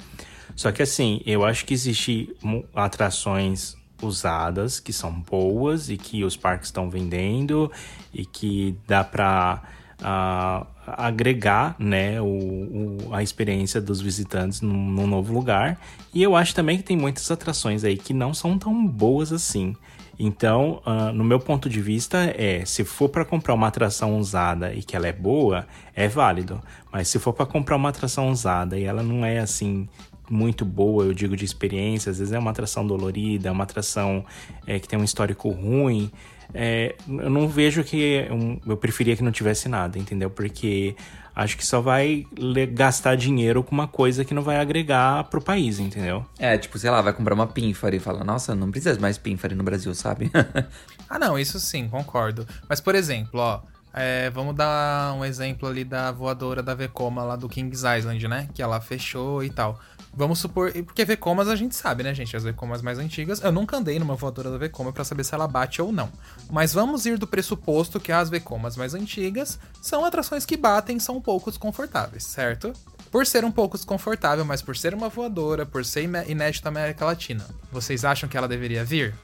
Só 0.54 0.70
que 0.70 0.82
assim, 0.82 1.20
eu 1.26 1.44
acho 1.44 1.64
que 1.66 1.74
existem 1.74 2.32
atrações 2.74 3.76
usadas 4.00 4.78
que 4.78 4.92
são 4.92 5.12
boas 5.12 5.88
e 5.88 5.96
que 5.96 6.22
os 6.22 6.36
parques 6.36 6.68
estão 6.68 6.88
vendendo 6.88 7.72
e 8.12 8.24
que 8.24 8.76
dá 8.86 9.02
para 9.02 9.62
uh, 10.00 10.66
agregar 10.86 11.76
né, 11.78 12.20
o, 12.20 12.26
o, 12.26 12.98
a 13.12 13.22
experiência 13.22 13.80
dos 13.80 14.00
visitantes 14.00 14.60
num, 14.60 14.90
num, 14.90 15.06
novo 15.06 15.32
lugar. 15.32 15.78
E 16.12 16.22
eu 16.22 16.36
acho 16.36 16.54
também 16.54 16.76
que 16.76 16.82
tem 16.82 16.96
muitas 16.96 17.30
atrações 17.30 17.84
aí 17.84 17.96
que 17.96 18.12
não 18.12 18.34
são 18.34 18.58
tão 18.58 18.86
boas 18.86 19.32
assim. 19.32 19.74
Então, 20.18 20.80
uh, 20.86 21.12
no 21.12 21.24
meu 21.24 21.40
ponto 21.40 21.68
de 21.68 21.80
vista, 21.80 22.32
é 22.36 22.64
se 22.64 22.84
for 22.84 23.08
para 23.08 23.24
comprar 23.24 23.54
uma 23.54 23.66
atração 23.66 24.16
usada 24.18 24.72
e 24.72 24.82
que 24.82 24.94
ela 24.94 25.08
é 25.08 25.12
boa, 25.12 25.66
é 25.94 26.06
válido. 26.06 26.62
Mas 26.92 27.08
se 27.08 27.18
for 27.18 27.32
para 27.32 27.46
comprar 27.46 27.76
uma 27.76 27.88
atração 27.88 28.30
usada 28.30 28.78
e 28.78 28.84
ela 28.84 29.02
não 29.02 29.24
é 29.24 29.38
assim 29.38 29.88
muito 30.30 30.64
boa, 30.64 31.04
eu 31.04 31.12
digo 31.12 31.36
de 31.36 31.44
experiência, 31.44 32.10
às 32.10 32.18
vezes 32.18 32.32
é 32.32 32.38
uma 32.38 32.50
atração 32.50 32.86
dolorida, 32.86 33.48
é 33.48 33.52
uma 33.52 33.64
atração 33.64 34.24
é, 34.66 34.78
que 34.78 34.88
tem 34.88 34.98
um 34.98 35.04
histórico 35.04 35.50
ruim, 35.50 36.10
é, 36.54 36.94
eu 37.08 37.28
não 37.28 37.48
vejo 37.48 37.82
que. 37.82 38.28
eu 38.64 38.76
preferia 38.76 39.16
que 39.16 39.24
não 39.24 39.32
tivesse 39.32 39.68
nada, 39.68 39.98
entendeu? 39.98 40.30
Porque 40.30 40.94
acho 41.34 41.56
que 41.56 41.66
só 41.66 41.80
vai 41.80 42.24
gastar 42.72 43.16
dinheiro 43.16 43.64
com 43.64 43.72
uma 43.72 43.88
coisa 43.88 44.24
que 44.24 44.32
não 44.32 44.42
vai 44.42 44.58
agregar 44.58 45.24
pro 45.24 45.40
país, 45.40 45.80
entendeu? 45.80 46.24
É, 46.38 46.56
tipo, 46.56 46.78
sei 46.78 46.90
lá, 46.90 47.02
vai 47.02 47.12
comprar 47.12 47.34
uma 47.34 47.48
Pinfari 47.48 47.96
e 47.96 48.00
fala, 48.00 48.22
nossa, 48.22 48.54
não 48.54 48.70
precisa 48.70 48.98
mais 49.00 49.18
Pinfari 49.18 49.56
no 49.56 49.64
Brasil, 49.64 49.92
sabe? 49.96 50.30
ah, 51.10 51.18
não, 51.18 51.36
isso 51.36 51.58
sim, 51.58 51.88
concordo. 51.88 52.46
Mas, 52.68 52.80
por 52.80 52.94
exemplo, 52.94 53.40
ó. 53.40 53.60
É, 53.96 54.28
vamos 54.30 54.56
dar 54.56 55.14
um 55.14 55.24
exemplo 55.24 55.68
ali 55.68 55.84
da 55.84 56.10
voadora 56.10 56.64
da 56.64 56.74
Vekoma 56.74 57.22
lá 57.22 57.36
do 57.36 57.48
Kings 57.48 57.84
Island, 57.86 58.26
né? 58.26 58.48
Que 58.52 58.60
ela 58.60 58.80
fechou 58.80 59.44
e 59.44 59.50
tal. 59.50 59.78
Vamos 60.16 60.38
supor. 60.38 60.72
Porque 60.72 61.04
Vecomas 61.04 61.48
a 61.48 61.56
gente 61.56 61.74
sabe, 61.74 62.02
né, 62.02 62.14
gente? 62.14 62.36
As 62.36 62.44
Vecomas 62.44 62.82
mais 62.82 62.98
antigas. 62.98 63.42
Eu 63.42 63.50
nunca 63.52 63.76
andei 63.76 63.98
numa 63.98 64.14
voadora 64.14 64.50
da 64.50 64.58
Vekoma 64.58 64.92
para 64.92 65.04
saber 65.04 65.24
se 65.24 65.34
ela 65.34 65.48
bate 65.48 65.82
ou 65.82 65.92
não. 65.92 66.10
Mas 66.50 66.72
vamos 66.72 67.04
ir 67.06 67.18
do 67.18 67.26
pressuposto 67.26 67.98
que 67.98 68.12
as 68.12 68.30
Vecomas 68.30 68.76
mais 68.76 68.94
antigas 68.94 69.58
são 69.82 70.04
atrações 70.04 70.44
que 70.46 70.56
batem 70.56 70.98
são 70.98 71.16
um 71.16 71.20
pouco 71.20 71.50
desconfortáveis, 71.50 72.24
certo? 72.24 72.72
Por 73.10 73.26
ser 73.26 73.44
um 73.44 73.52
pouco 73.52 73.76
desconfortável, 73.76 74.44
mas 74.44 74.62
por 74.62 74.76
ser 74.76 74.94
uma 74.94 75.08
voadora, 75.08 75.64
por 75.64 75.84
ser 75.84 76.02
inédita 76.28 76.70
na 76.70 76.80
América 76.80 77.04
Latina, 77.04 77.46
vocês 77.70 78.04
acham 78.04 78.28
que 78.28 78.36
ela 78.36 78.48
deveria 78.48 78.84
vir? 78.84 79.14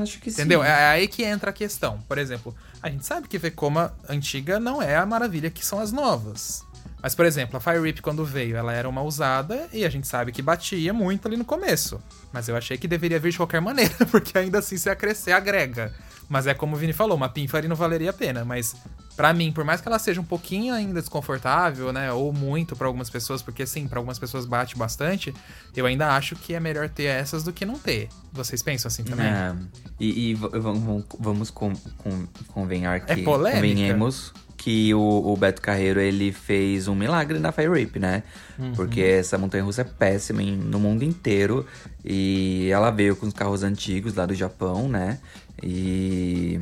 Acho 0.00 0.20
que 0.20 0.30
Entendeu? 0.30 0.60
sim. 0.60 0.66
É 0.68 0.86
aí 0.86 1.08
que 1.08 1.24
entra 1.24 1.50
a 1.50 1.52
questão. 1.52 1.98
Por 2.06 2.18
exemplo, 2.18 2.54
a 2.82 2.88
gente 2.90 3.04
sabe 3.06 3.26
que 3.26 3.38
Vekoma 3.38 3.92
antiga 4.08 4.60
não 4.60 4.80
é 4.82 4.96
a 4.96 5.06
maravilha 5.06 5.50
que 5.50 5.64
são 5.64 5.80
as 5.80 5.90
novas. 5.90 6.64
Mas, 7.02 7.14
por 7.14 7.24
exemplo, 7.24 7.56
a 7.56 7.60
Fire 7.60 7.80
Rip, 7.80 8.02
quando 8.02 8.24
veio, 8.24 8.56
ela 8.56 8.72
era 8.72 8.88
uma 8.88 9.02
usada 9.02 9.68
e 9.72 9.84
a 9.84 9.88
gente 9.88 10.06
sabe 10.06 10.32
que 10.32 10.42
batia 10.42 10.92
muito 10.92 11.26
ali 11.26 11.36
no 11.36 11.44
começo. 11.44 12.00
Mas 12.32 12.48
eu 12.48 12.56
achei 12.56 12.76
que 12.76 12.86
deveria 12.86 13.18
vir 13.18 13.32
de 13.32 13.36
qualquer 13.36 13.60
maneira, 13.62 13.94
porque 14.10 14.36
ainda 14.36 14.58
assim, 14.58 14.76
se 14.76 14.94
crescer, 14.96 15.32
agrega. 15.32 15.92
Mas 16.28 16.46
é 16.46 16.54
como 16.54 16.76
o 16.76 16.78
Vini 16.78 16.92
falou, 16.92 17.16
uma 17.16 17.28
Pinfari 17.28 17.66
não 17.66 17.76
valeria 17.76 18.10
a 18.10 18.12
pena. 18.12 18.44
Mas, 18.44 18.76
para 19.20 19.34
mim, 19.34 19.52
por 19.52 19.66
mais 19.66 19.82
que 19.82 19.86
ela 19.86 19.98
seja 19.98 20.18
um 20.18 20.24
pouquinho 20.24 20.72
ainda 20.72 20.98
desconfortável, 20.98 21.92
né? 21.92 22.10
Ou 22.10 22.32
muito 22.32 22.74
para 22.74 22.86
algumas 22.86 23.10
pessoas, 23.10 23.42
porque 23.42 23.66
sim, 23.66 23.86
para 23.86 23.98
algumas 23.98 24.18
pessoas 24.18 24.46
bate 24.46 24.78
bastante, 24.78 25.34
eu 25.76 25.84
ainda 25.84 26.16
acho 26.16 26.34
que 26.36 26.54
é 26.54 26.58
melhor 26.58 26.88
ter 26.88 27.04
essas 27.04 27.44
do 27.44 27.52
que 27.52 27.66
não 27.66 27.78
ter. 27.78 28.08
Vocês 28.32 28.62
pensam 28.62 28.88
assim 28.88 29.04
também? 29.04 29.26
É, 29.26 29.54
e, 30.00 30.30
e 30.30 30.34
vamos, 30.34 31.04
vamos 31.18 31.50
com, 31.50 31.74
com, 31.98 32.26
convenhar 32.48 32.98
que. 33.00 33.12
É 33.12 33.16
polêmica. 33.16 33.60
Convenhamos 33.60 34.32
que 34.56 34.94
o, 34.94 35.32
o, 35.32 35.36
Beto 35.36 35.60
Carreiro 35.60 36.00
ele 36.00 36.32
fez 36.32 36.88
um 36.88 36.94
milagre 36.94 37.38
na 37.38 37.52
Fire 37.52 37.68
Rip, 37.68 37.98
né? 37.98 38.22
Uhum. 38.58 38.72
Porque 38.72 39.02
essa 39.02 39.36
montanha 39.36 39.62
russa 39.62 39.82
é 39.82 39.84
péssima 39.84 40.42
em, 40.42 40.56
no 40.56 40.80
mundo 40.80 41.02
inteiro. 41.02 41.66
E 42.02 42.70
ela 42.72 42.90
veio 42.90 43.14
com 43.14 43.26
os 43.26 43.34
carros 43.34 43.62
antigos 43.62 44.14
lá 44.14 44.24
do 44.24 44.34
Japão, 44.34 44.88
né? 44.88 45.18
E. 45.62 46.58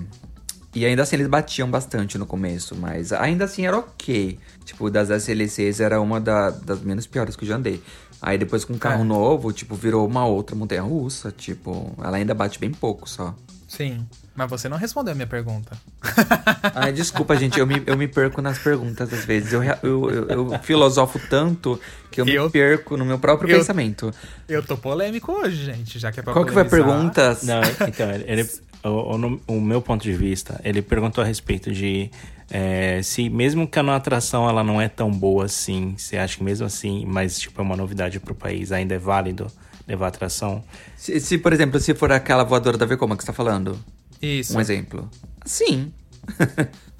E 0.78 0.86
ainda 0.86 1.02
assim 1.02 1.16
eles 1.16 1.26
batiam 1.26 1.68
bastante 1.68 2.16
no 2.16 2.24
começo, 2.24 2.76
mas 2.76 3.12
ainda 3.12 3.46
assim 3.46 3.66
era 3.66 3.76
ok. 3.76 4.38
Tipo, 4.64 4.88
das 4.88 5.10
SLCs 5.10 5.80
era 5.80 6.00
uma 6.00 6.20
da, 6.20 6.50
das 6.50 6.80
menos 6.82 7.04
piores 7.04 7.34
que 7.34 7.42
eu 7.42 7.48
já 7.48 7.56
andei. 7.56 7.82
Aí 8.22 8.38
depois 8.38 8.64
com 8.64 8.74
um 8.74 8.78
carro 8.78 9.02
é. 9.02 9.04
novo, 9.04 9.52
tipo, 9.52 9.74
virou 9.74 10.06
uma 10.06 10.24
outra 10.24 10.54
montanha 10.54 10.82
russa. 10.82 11.32
Tipo, 11.36 11.92
ela 11.98 12.16
ainda 12.16 12.32
bate 12.32 12.60
bem 12.60 12.70
pouco 12.70 13.10
só. 13.10 13.34
Sim. 13.66 14.06
Mas 14.36 14.48
você 14.48 14.68
não 14.68 14.76
respondeu 14.76 15.10
a 15.10 15.14
minha 15.16 15.26
pergunta. 15.26 15.76
Ai, 16.72 16.92
desculpa, 16.92 17.34
gente. 17.34 17.58
Eu 17.58 17.66
me, 17.66 17.82
eu 17.84 17.96
me 17.96 18.06
perco 18.06 18.40
nas 18.40 18.56
perguntas 18.56 19.12
às 19.12 19.24
vezes. 19.24 19.52
Eu, 19.52 19.64
eu, 19.64 20.10
eu, 20.10 20.28
eu 20.28 20.58
filosofo 20.60 21.20
tanto 21.28 21.78
que 22.08 22.20
eu, 22.20 22.28
eu, 22.28 22.44
me 22.44 22.50
perco 22.50 22.96
no 22.96 23.04
meu 23.04 23.18
próprio 23.18 23.50
eu, 23.50 23.58
pensamento. 23.58 24.14
Eu 24.48 24.62
tô 24.62 24.76
polêmico 24.76 25.32
hoje, 25.32 25.64
gente, 25.64 25.98
já 25.98 26.12
que 26.12 26.20
é 26.20 26.22
pra 26.22 26.32
Qual 26.32 26.44
que 26.46 26.52
foi 26.52 26.62
a 26.62 26.66
pergunta? 26.66 27.36
Não, 27.42 27.60
então, 27.88 28.10
ele, 28.12 28.48
o, 28.84 28.88
o, 28.88 29.40
o, 29.56 29.60
meu 29.60 29.82
ponto 29.82 30.02
de 30.02 30.12
vista, 30.12 30.60
ele 30.64 30.82
perguntou 30.82 31.22
a 31.22 31.26
respeito 31.26 31.72
de 31.72 32.10
é, 32.50 33.00
se 33.02 33.28
mesmo 33.28 33.66
que 33.66 33.78
a 33.78 33.96
atração 33.96 34.48
ela 34.48 34.64
não 34.64 34.80
é 34.80 34.88
tão 34.88 35.10
boa 35.10 35.44
assim, 35.44 35.94
você 35.96 36.16
acha 36.16 36.36
que 36.36 36.44
mesmo 36.44 36.66
assim, 36.66 37.04
mas 37.06 37.38
tipo 37.38 37.60
é 37.60 37.64
uma 37.64 37.76
novidade 37.76 38.18
pro 38.18 38.34
país, 38.34 38.72
ainda 38.72 38.94
é 38.94 38.98
válido 38.98 39.46
levar 39.86 40.08
atração? 40.08 40.62
Se, 40.96 41.18
se 41.20 41.38
por 41.38 41.52
exemplo, 41.52 41.80
se 41.80 41.94
for 41.94 42.12
aquela 42.12 42.44
voadora 42.44 42.76
da 42.76 42.86
Vekoma 42.86 43.16
que 43.16 43.22
você 43.22 43.28
tá 43.28 43.32
falando. 43.32 43.78
Isso. 44.20 44.56
Um 44.56 44.60
exemplo. 44.60 45.10
Sim. 45.44 45.92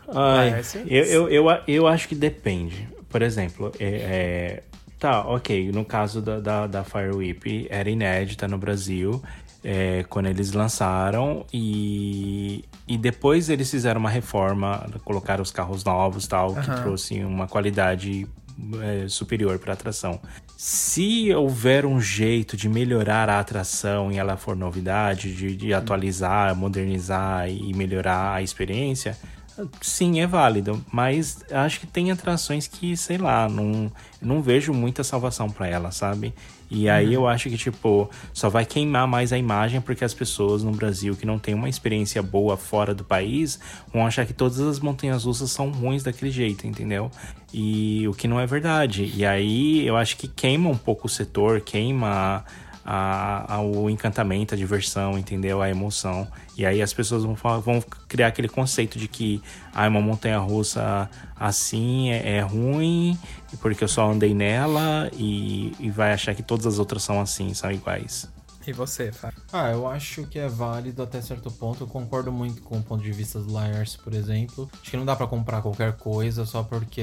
Ai, 0.08 0.62
eu, 0.86 1.04
eu, 1.04 1.28
eu, 1.28 1.58
eu, 1.66 1.86
acho 1.86 2.08
que 2.08 2.14
depende. 2.14 2.88
Por 3.10 3.20
exemplo, 3.20 3.72
é, 3.78 3.86
é, 3.86 4.62
tá, 4.98 5.26
ok. 5.26 5.70
No 5.72 5.84
caso 5.84 6.20
da, 6.20 6.40
da, 6.40 6.66
da 6.66 6.84
Fire 6.84 7.14
Whip, 7.14 7.66
era 7.70 7.88
inédita 7.88 8.46
no 8.48 8.58
Brasil. 8.58 9.22
É, 9.64 10.04
quando 10.08 10.26
eles 10.26 10.52
lançaram 10.52 11.44
e, 11.52 12.64
e 12.86 12.96
depois 12.96 13.48
eles 13.48 13.68
fizeram 13.68 13.98
uma 13.98 14.08
reforma, 14.08 14.88
colocaram 15.04 15.42
os 15.42 15.50
carros 15.50 15.82
novos 15.82 16.28
tal, 16.28 16.50
uhum. 16.50 16.62
que 16.62 16.82
trouxe 16.82 17.24
uma 17.24 17.48
qualidade 17.48 18.26
é, 18.80 19.08
superior 19.08 19.58
para 19.58 19.72
a 19.72 19.74
atração. 19.74 20.20
Se 20.56 21.32
houver 21.32 21.86
um 21.86 22.00
jeito 22.00 22.56
de 22.56 22.68
melhorar 22.68 23.28
a 23.28 23.38
atração 23.38 24.10
e 24.10 24.18
ela 24.18 24.36
for 24.36 24.56
novidade, 24.56 25.34
de, 25.34 25.56
de 25.56 25.72
atualizar, 25.74 26.54
modernizar 26.54 27.48
e 27.48 27.72
melhorar 27.74 28.34
a 28.34 28.42
experiência, 28.42 29.16
sim, 29.80 30.20
é 30.20 30.26
válido. 30.26 30.84
Mas 30.92 31.44
acho 31.50 31.80
que 31.80 31.86
tem 31.86 32.10
atrações 32.10 32.66
que, 32.66 32.96
sei 32.96 33.18
lá, 33.18 33.48
não, 33.48 33.90
não 34.20 34.42
vejo 34.42 34.72
muita 34.72 35.02
salvação 35.02 35.50
para 35.50 35.66
ela, 35.66 35.90
sabe? 35.90 36.34
E 36.70 36.88
aí 36.88 37.08
uhum. 37.08 37.12
eu 37.12 37.28
acho 37.28 37.48
que, 37.48 37.56
tipo, 37.56 38.10
só 38.32 38.48
vai 38.48 38.64
queimar 38.64 39.06
mais 39.06 39.32
a 39.32 39.38
imagem 39.38 39.80
porque 39.80 40.04
as 40.04 40.12
pessoas 40.12 40.62
no 40.62 40.70
Brasil 40.72 41.16
que 41.16 41.24
não 41.24 41.38
tem 41.38 41.54
uma 41.54 41.68
experiência 41.68 42.22
boa 42.22 42.56
fora 42.56 42.94
do 42.94 43.04
país 43.04 43.58
vão 43.92 44.06
achar 44.06 44.26
que 44.26 44.34
todas 44.34 44.60
as 44.60 44.78
montanhas 44.78 45.24
russas 45.24 45.50
são 45.50 45.70
ruins 45.70 46.02
daquele 46.02 46.30
jeito, 46.30 46.66
entendeu? 46.66 47.10
E 47.52 48.06
o 48.06 48.12
que 48.12 48.28
não 48.28 48.38
é 48.38 48.46
verdade. 48.46 49.10
E 49.14 49.24
aí 49.24 49.86
eu 49.86 49.96
acho 49.96 50.16
que 50.16 50.28
queima 50.28 50.68
um 50.68 50.76
pouco 50.76 51.06
o 51.06 51.10
setor, 51.10 51.62
queima 51.62 52.44
a, 52.90 53.58
encantamento, 53.90 54.54
a 54.54 54.56
diversão, 54.56 55.18
entendeu? 55.18 55.60
A 55.60 55.68
emoção. 55.68 56.26
E 56.56 56.64
aí 56.64 56.80
as 56.80 56.94
pessoas 56.94 57.22
vão, 57.22 57.36
falar- 57.36 57.58
vão 57.58 57.82
criar 58.08 58.28
aquele 58.28 58.48
conceito 58.48 58.98
de 58.98 59.06
que 59.06 59.42
ah, 59.74 59.86
uma 59.86 60.00
montanha 60.00 60.38
russa 60.38 61.10
assim 61.38 62.10
é, 62.10 62.36
é 62.38 62.40
ruim 62.40 63.18
porque 63.60 63.84
eu 63.84 63.88
só 63.88 64.10
andei 64.10 64.32
nela 64.32 65.10
e, 65.12 65.74
e 65.78 65.90
vai 65.90 66.12
achar 66.14 66.34
que 66.34 66.42
todas 66.42 66.64
as 66.64 66.78
outras 66.78 67.02
são 67.02 67.20
assim, 67.20 67.52
são 67.52 67.70
iguais. 67.70 68.26
E 68.68 68.72
você, 68.74 69.10
Fábio? 69.10 69.42
Ah, 69.50 69.70
eu 69.70 69.88
acho 69.88 70.26
que 70.26 70.38
é 70.38 70.46
válido 70.46 71.02
até 71.02 71.22
certo 71.22 71.50
ponto. 71.50 71.84
Eu 71.84 71.86
concordo 71.86 72.30
muito 72.30 72.60
com 72.60 72.76
o 72.76 72.82
ponto 72.82 73.02
de 73.02 73.10
vista 73.10 73.40
do 73.40 73.50
Lars, 73.50 73.96
por 73.96 74.12
exemplo. 74.12 74.68
Acho 74.78 74.90
que 74.90 74.96
não 74.98 75.06
dá 75.06 75.16
pra 75.16 75.26
comprar 75.26 75.62
qualquer 75.62 75.96
coisa 75.96 76.44
só 76.44 76.62
porque 76.62 77.02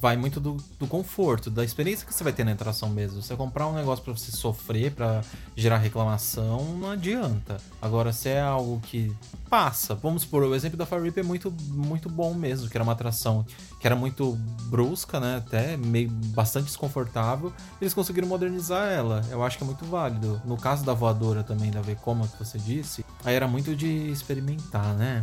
vai 0.00 0.16
muito 0.16 0.38
do, 0.38 0.56
do 0.78 0.86
conforto, 0.86 1.50
da 1.50 1.64
experiência 1.64 2.06
que 2.06 2.14
você 2.14 2.22
vai 2.22 2.32
ter 2.32 2.44
na 2.44 2.52
atração 2.52 2.88
mesmo. 2.90 3.20
Você 3.20 3.34
comprar 3.34 3.66
um 3.66 3.74
negócio 3.74 4.04
pra 4.04 4.12
você 4.12 4.30
sofrer, 4.30 4.92
pra 4.92 5.24
gerar 5.56 5.78
reclamação, 5.78 6.76
não 6.78 6.92
adianta. 6.92 7.56
Agora, 7.82 8.12
se 8.12 8.28
é 8.28 8.40
algo 8.40 8.78
que 8.78 9.12
passa, 9.50 9.96
vamos 9.96 10.22
supor, 10.22 10.44
o 10.44 10.54
exemplo 10.54 10.78
da 10.78 10.86
Fire 10.86 11.02
Rip 11.02 11.18
é 11.18 11.24
muito, 11.24 11.52
muito 11.70 12.08
bom 12.08 12.32
mesmo, 12.34 12.68
que 12.68 12.76
era 12.76 12.84
uma 12.84 12.92
atração 12.92 13.44
que 13.78 13.86
era 13.86 13.94
muito 13.94 14.36
brusca, 14.64 15.20
né? 15.20 15.36
Até 15.36 15.76
meio 15.76 16.10
bastante 16.10 16.66
desconfortável. 16.66 17.52
Eles 17.80 17.94
conseguiram 17.94 18.26
modernizar 18.26 18.90
ela. 18.90 19.24
Eu 19.30 19.42
acho 19.42 19.56
que 19.56 19.64
é 19.64 19.66
muito 19.66 19.84
válido. 19.84 20.40
No 20.44 20.56
caso 20.56 20.84
da 20.84 20.92
voadora 20.92 21.42
também, 21.42 21.70
da 21.70 21.80
Vekoma 21.80 22.26
que 22.26 22.38
você 22.38 22.58
disse, 22.58 23.04
aí 23.24 23.34
era 23.34 23.46
muito 23.46 23.74
de 23.76 24.10
experimentar, 24.10 24.94
né? 24.94 25.20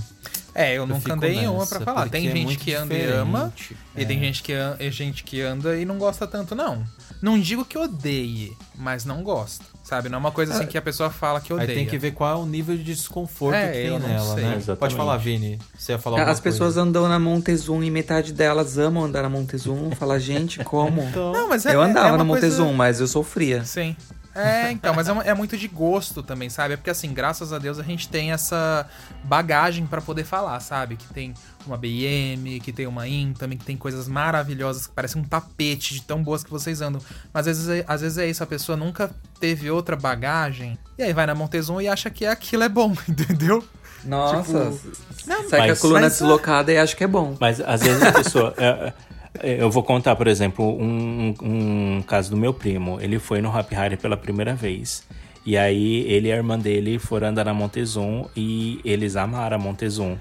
É, 0.57 0.73
eu, 0.77 0.87
nunca 0.87 1.01
fico 1.01 1.11
andei 1.13 1.35
em 1.39 1.47
uma 1.49 1.59
nessa, 1.59 1.75
pra 1.75 1.85
falar. 1.85 2.07
Tem 2.09 2.27
é 2.27 2.31
gente 2.31 2.45
muito 2.45 2.63
que 2.63 2.73
anda 2.73 2.93
e 2.93 3.03
ama, 3.11 3.51
diferente. 3.53 3.77
e 3.97 4.05
tem 4.05 4.17
É. 4.17 4.19
gente 4.21 4.41
que, 4.41 4.53
e 4.79 4.89
gente 4.91 5.23
que 5.25 5.41
anda 5.41 5.77
e 5.77 5.83
não 5.83 5.97
gosta 5.97 6.25
tanto, 6.25 6.55
não. 6.55 6.81
Não 7.21 7.37
digo 7.37 7.65
que 7.65 7.77
odeie, 7.77 8.55
mas 8.73 9.03
não 9.03 9.21
gosta. 9.21 9.65
Sabe? 9.83 10.07
Não 10.09 10.15
é 10.15 10.19
uma 10.19 10.31
coisa 10.31 10.53
assim 10.55 10.65
que 10.65 10.77
a 10.77 10.81
pessoa 10.81 11.11
fala 11.11 11.39
que 11.39 11.51
Aí 11.53 11.59
odeia. 11.59 11.75
tem 11.77 11.85
que 11.85 11.97
ver 11.97 12.11
qual 12.11 12.31
é 12.39 12.41
o 12.41 12.45
nível 12.45 12.75
de 12.75 12.83
desconforto 12.83 13.53
É, 13.55 13.67
que 13.67 13.73
tem 13.73 13.85
eu 13.87 13.99
não 13.99 14.07
nela, 14.07 14.33
sei. 14.33 14.43
né? 14.43 14.49
Pode 14.51 14.63
Exatamente. 14.63 14.95
falar, 14.95 15.17
Vini. 15.17 15.59
Você 15.77 15.91
ia 15.91 15.99
falar 15.99 16.23
As 16.27 16.39
pessoas 16.39 16.73
coisa. 16.75 16.81
andam 16.89 17.07
na 17.07 17.19
Montezum 17.19 17.83
e 17.83 17.91
metade 17.91 18.33
delas 18.33 18.77
amam 18.79 19.03
andar 19.03 19.21
na 19.23 19.29
Montezum. 19.29 19.91
Fala, 19.91 20.19
gente, 20.19 20.63
como? 20.63 21.03
Então, 21.11 21.31
Não, 21.33 21.49
mas 21.49 21.65
é, 21.67 21.75
eu 21.75 21.81
andava 21.81 22.07
é 22.07 22.11
na 22.17 22.25
coisa- 22.25 22.47
Montezum, 22.47 22.73
mas 22.73 22.99
eu 22.99 23.07
sofria. 23.07 23.63
Sim. 23.65 23.95
É, 24.35 24.69
então, 24.71 24.93
mas 24.93 25.07
é, 25.07 25.11
uma- 25.13 25.23
é 25.23 25.33
muito 25.33 25.57
de 25.57 25.67
gosto 25.67 26.21
também, 26.21 26.49
sabe? 26.49 26.73
É 26.73 26.77
porque, 26.77 26.89
assim, 26.89 27.13
graças 27.13 27.53
a 27.53 27.57
Deus 27.57 27.79
a 27.79 27.83
gente 27.83 28.09
tem 28.09 28.31
essa 28.33 28.85
bagagem 29.23 29.85
pra 29.85 30.01
poder 30.01 30.25
falar, 30.25 30.59
sabe? 30.59 30.97
Que 30.97 31.05
tem 31.13 31.33
uma 31.65 31.77
BM, 31.77 32.59
que 32.59 32.71
tem 32.73 32.85
uma 32.85 33.07
IN 33.07 33.33
também, 33.33 33.57
que 33.57 33.63
tem 33.65 33.77
coisas 33.77 34.07
maravilhosas, 34.07 34.87
que 34.87 34.93
parecem 34.93 35.21
um 35.21 35.25
tapete 35.25 35.93
de 35.93 36.01
tão 36.01 36.21
boas 36.21 36.43
que 36.43 36.49
vocês 36.51 36.81
andam. 36.81 37.01
Mas 37.33 37.47
às 37.47 37.57
vezes, 37.65 37.69
é, 37.69 37.85
às 37.87 38.01
vezes 38.01 38.17
é 38.17 38.27
isso, 38.27 38.43
a 38.43 38.47
pessoa 38.47 38.75
nunca 38.77 39.09
teve 39.39 39.71
outra 39.71 39.95
bagagem, 39.95 40.77
e 40.97 41.03
aí 41.03 41.13
vai 41.13 41.25
na 41.25 41.33
Montezum 41.33 41.79
e 41.79 41.87
acha 41.87 42.09
que 42.09 42.25
aquilo 42.25 42.63
é 42.63 42.69
bom, 42.69 42.93
entendeu? 43.07 43.63
Nossa, 44.03 44.71
Não, 45.25 45.49
sai 45.49 45.59
com 45.59 45.63
a 45.63 45.67
mas- 45.69 45.79
coluna 45.79 46.01
mas- 46.01 46.13
deslocada 46.19 46.71
e 46.71 46.77
acha 46.77 46.95
que 46.95 47.03
é 47.03 47.07
bom. 47.07 47.35
Mas 47.39 47.59
às 47.59 47.81
vezes 47.81 48.03
a 48.03 48.11
pessoa. 48.11 48.53
é, 48.57 48.65
é, 48.67 48.93
eu 49.43 49.69
vou 49.69 49.83
contar, 49.83 50.15
por 50.15 50.27
exemplo, 50.27 50.65
um, 50.79 51.33
um 51.41 52.01
caso 52.03 52.29
do 52.29 52.37
meu 52.37 52.53
primo. 52.53 52.99
Ele 53.01 53.19
foi 53.19 53.41
no 53.41 53.55
Happy 53.55 53.75
Harry 53.75 53.97
pela 53.97 54.17
primeira 54.17 54.55
vez. 54.55 55.03
E 55.45 55.57
aí 55.57 56.01
ele 56.07 56.29
e 56.29 56.31
a 56.31 56.35
irmã 56.35 56.57
dele 56.57 56.97
foram 56.97 57.27
andar 57.27 57.45
na 57.45 57.53
Montezum 57.53 58.25
e 58.35 58.79
eles 58.83 59.15
amaram 59.15 59.57
a 59.57 59.59
Montezum. 59.59 60.17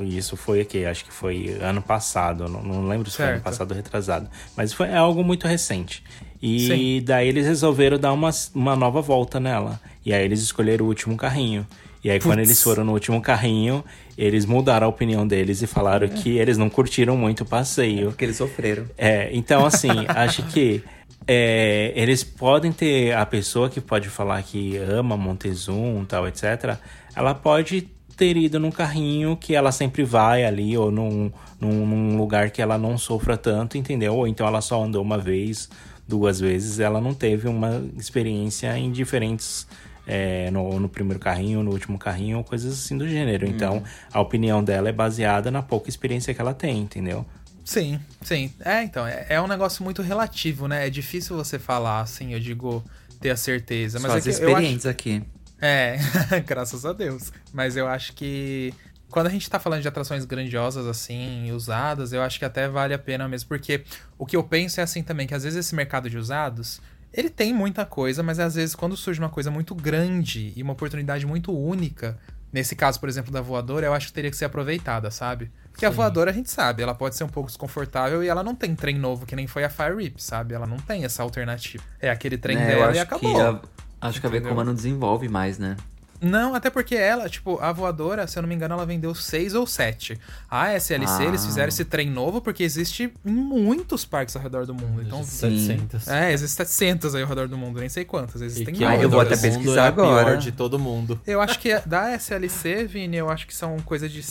Isso 0.00 0.36
foi 0.36 0.60
aqui, 0.60 0.84
acho 0.84 1.04
que 1.04 1.12
foi 1.12 1.58
ano 1.60 1.82
passado, 1.82 2.48
não, 2.48 2.62
não 2.62 2.86
lembro 2.86 3.10
se 3.10 3.16
foi 3.16 3.24
ano 3.26 3.34
Certo. 3.34 3.44
passado 3.44 3.70
ou 3.72 3.76
retrasado. 3.76 4.30
Mas 4.56 4.72
foi 4.72 4.88
é 4.88 4.96
algo 4.96 5.24
muito 5.24 5.46
recente. 5.46 6.02
E 6.40 6.66
Sim. 6.68 7.02
daí 7.04 7.28
eles 7.28 7.46
resolveram 7.46 7.98
dar 7.98 8.12
uma, 8.12 8.30
uma 8.54 8.76
nova 8.76 9.00
volta 9.02 9.40
nela. 9.40 9.80
E 10.04 10.14
aí 10.14 10.24
eles 10.24 10.40
escolheram 10.40 10.84
o 10.86 10.88
último 10.88 11.16
carrinho. 11.16 11.66
E 12.04 12.10
aí, 12.10 12.20
quando 12.20 12.38
Putz. 12.38 12.48
eles 12.48 12.62
foram 12.62 12.84
no 12.84 12.92
último 12.92 13.20
carrinho, 13.20 13.84
eles 14.16 14.46
mudaram 14.46 14.86
a 14.86 14.90
opinião 14.90 15.26
deles 15.26 15.62
e 15.62 15.66
falaram 15.66 16.08
que 16.08 16.38
eles 16.38 16.56
não 16.56 16.70
curtiram 16.70 17.16
muito 17.16 17.42
o 17.42 17.46
passeio. 17.46 18.08
Porque 18.08 18.24
eles 18.24 18.36
sofreram. 18.36 18.86
É, 18.96 19.28
então, 19.32 19.66
assim, 19.66 19.90
acho 20.08 20.42
que 20.44 20.82
é, 21.26 21.92
eles 21.94 22.22
podem 22.22 22.72
ter 22.72 23.12
a 23.12 23.26
pessoa 23.26 23.68
que 23.68 23.80
pode 23.80 24.08
falar 24.08 24.42
que 24.42 24.76
ama 24.76 25.16
Montezum 25.16 26.04
tal, 26.04 26.26
etc. 26.26 26.76
Ela 27.14 27.34
pode 27.34 27.88
ter 28.16 28.36
ido 28.36 28.58
num 28.58 28.70
carrinho 28.70 29.36
que 29.36 29.54
ela 29.54 29.70
sempre 29.70 30.02
vai 30.02 30.44
ali, 30.44 30.76
ou 30.76 30.90
num, 30.90 31.30
num, 31.60 31.86
num 31.86 32.16
lugar 32.16 32.50
que 32.50 32.62
ela 32.62 32.78
não 32.78 32.96
sofra 32.96 33.36
tanto, 33.36 33.76
entendeu? 33.76 34.14
Ou 34.14 34.26
então 34.26 34.46
ela 34.46 34.62
só 34.62 34.82
andou 34.82 35.02
uma 35.02 35.18
vez, 35.18 35.68
duas 36.08 36.40
vezes, 36.40 36.80
ela 36.80 37.00
não 37.00 37.12
teve 37.12 37.46
uma 37.46 37.84
experiência 37.98 38.76
em 38.78 38.90
diferentes. 38.90 39.66
É, 40.06 40.50
no, 40.50 40.78
no 40.78 40.88
primeiro 40.88 41.18
carrinho, 41.18 41.62
no 41.62 41.72
último 41.72 41.98
carrinho, 41.98 42.38
ou 42.38 42.44
coisas 42.44 42.72
assim 42.72 42.96
do 42.96 43.08
gênero. 43.08 43.46
Então, 43.46 43.82
a 44.12 44.20
opinião 44.20 44.62
dela 44.62 44.88
é 44.88 44.92
baseada 44.92 45.50
na 45.50 45.62
pouca 45.62 45.88
experiência 45.88 46.32
que 46.32 46.40
ela 46.40 46.54
tem, 46.54 46.78
entendeu? 46.78 47.26
Sim, 47.64 47.98
sim. 48.22 48.52
É, 48.64 48.84
então, 48.84 49.06
é, 49.06 49.26
é 49.28 49.40
um 49.40 49.48
negócio 49.48 49.82
muito 49.82 50.00
relativo, 50.00 50.68
né? 50.68 50.86
É 50.86 50.90
difícil 50.90 51.36
você 51.36 51.58
falar, 51.58 52.00
assim, 52.00 52.32
eu 52.32 52.38
digo, 52.38 52.84
ter 53.20 53.30
a 53.30 53.36
certeza. 53.36 53.98
Mas 53.98 54.10
Só 54.10 54.16
é 54.16 54.18
as 54.18 54.24
que 54.24 54.30
eu 54.30 54.34
acho... 54.34 54.42
experientes 54.44 54.86
aqui. 54.86 55.22
É, 55.60 55.98
graças 56.46 56.86
a 56.86 56.92
Deus. 56.92 57.32
Mas 57.52 57.76
eu 57.76 57.88
acho 57.88 58.12
que 58.12 58.72
quando 59.10 59.26
a 59.28 59.30
gente 59.30 59.48
tá 59.48 59.58
falando 59.58 59.82
de 59.82 59.88
atrações 59.88 60.24
grandiosas 60.24 60.86
assim, 60.86 61.50
usadas, 61.52 62.12
eu 62.12 62.22
acho 62.22 62.38
que 62.38 62.44
até 62.44 62.68
vale 62.68 62.94
a 62.94 62.98
pena 62.98 63.28
mesmo, 63.28 63.48
porque 63.48 63.82
o 64.18 64.26
que 64.26 64.36
eu 64.36 64.44
penso 64.44 64.80
é 64.80 64.82
assim 64.82 65.02
também, 65.02 65.26
que 65.26 65.34
às 65.34 65.42
vezes 65.42 65.58
esse 65.58 65.74
mercado 65.74 66.10
de 66.10 66.18
usados, 66.18 66.80
ele 67.16 67.30
tem 67.30 67.52
muita 67.52 67.86
coisa, 67.86 68.22
mas 68.22 68.38
às 68.38 68.54
vezes 68.54 68.74
quando 68.74 68.96
surge 68.96 69.18
uma 69.18 69.30
coisa 69.30 69.50
muito 69.50 69.74
grande 69.74 70.52
e 70.54 70.62
uma 70.62 70.74
oportunidade 70.74 71.24
muito 71.24 71.56
única, 71.56 72.18
nesse 72.52 72.76
caso, 72.76 73.00
por 73.00 73.08
exemplo, 73.08 73.32
da 73.32 73.40
voadora, 73.40 73.86
eu 73.86 73.94
acho 73.94 74.08
que 74.08 74.12
teria 74.12 74.30
que 74.30 74.36
ser 74.36 74.44
aproveitada, 74.44 75.10
sabe? 75.10 75.50
Porque 75.70 75.84
a 75.84 75.90
voadora 75.90 76.30
a 76.30 76.34
gente 76.34 76.50
sabe, 76.50 76.82
ela 76.82 76.94
pode 76.94 77.16
ser 77.16 77.24
um 77.24 77.28
pouco 77.28 77.48
desconfortável 77.48 78.22
e 78.22 78.28
ela 78.28 78.42
não 78.42 78.54
tem 78.54 78.74
trem 78.74 78.98
novo, 78.98 79.26
que 79.26 79.36
nem 79.36 79.46
foi 79.46 79.64
a 79.64 79.68
Fire 79.68 79.94
Rip, 79.94 80.22
sabe? 80.22 80.54
Ela 80.54 80.66
não 80.66 80.78
tem 80.78 81.04
essa 81.04 81.22
alternativa. 81.22 81.84
É 82.00 82.08
aquele 82.10 82.38
trem 82.38 82.58
eu 82.58 82.66
dela 82.66 82.94
e 82.94 82.98
acabou. 82.98 83.34
que 83.34 83.40
a, 83.40 83.60
acho 84.08 84.20
que 84.20 84.26
a 84.26 84.30
Entendeu? 84.30 84.48
Vekoma 84.48 84.64
não 84.64 84.74
desenvolve 84.74 85.28
mais, 85.28 85.58
né? 85.58 85.76
Não, 86.20 86.54
até 86.54 86.70
porque 86.70 86.94
ela, 86.94 87.28
tipo, 87.28 87.58
a 87.60 87.72
voadora, 87.72 88.26
se 88.26 88.38
eu 88.38 88.42
não 88.42 88.48
me 88.48 88.54
engano, 88.54 88.74
ela 88.74 88.86
vendeu 88.86 89.14
seis 89.14 89.54
ou 89.54 89.66
sete. 89.66 90.18
A 90.50 90.72
SLC, 90.74 91.22
Ah. 91.22 91.24
eles 91.26 91.44
fizeram 91.44 91.68
esse 91.68 91.84
trem 91.84 92.10
novo 92.10 92.40
porque 92.40 92.62
existe 92.62 93.12
em 93.24 93.30
muitos 93.32 94.04
parques 94.04 94.34
ao 94.36 94.42
redor 94.42 94.66
do 94.66 94.74
mundo. 94.74 95.02
Então, 95.02 95.22
Sim. 95.24 95.58
700. 95.66 96.08
é, 96.08 96.32
existem 96.32 96.64
700 96.66 97.14
aí 97.14 97.22
ao 97.22 97.28
redor 97.28 97.48
do 97.48 97.56
mundo, 97.56 97.80
nem 97.80 97.88
sei 97.88 98.04
quantas. 98.04 98.40
E 98.40 98.44
Existem 98.44 98.74
que 98.74 98.84
ao 98.84 98.90
Ah, 98.90 98.96
eu 98.96 99.10
vou 99.10 99.20
até 99.20 99.36
pesquisar 99.36 99.86
é 99.86 99.88
a 99.88 99.92
pior 99.92 100.18
agora. 100.20 100.36
de 100.38 100.52
todo 100.52 100.78
mundo. 100.78 101.20
Eu 101.26 101.40
acho 101.40 101.58
que 101.58 101.78
da 101.86 102.10
SLC, 102.12 102.84
Vini, 102.86 103.16
eu 103.16 103.28
acho 103.30 103.46
que 103.46 103.54
são 103.54 103.76
coisa 103.80 104.08
de 104.08 104.22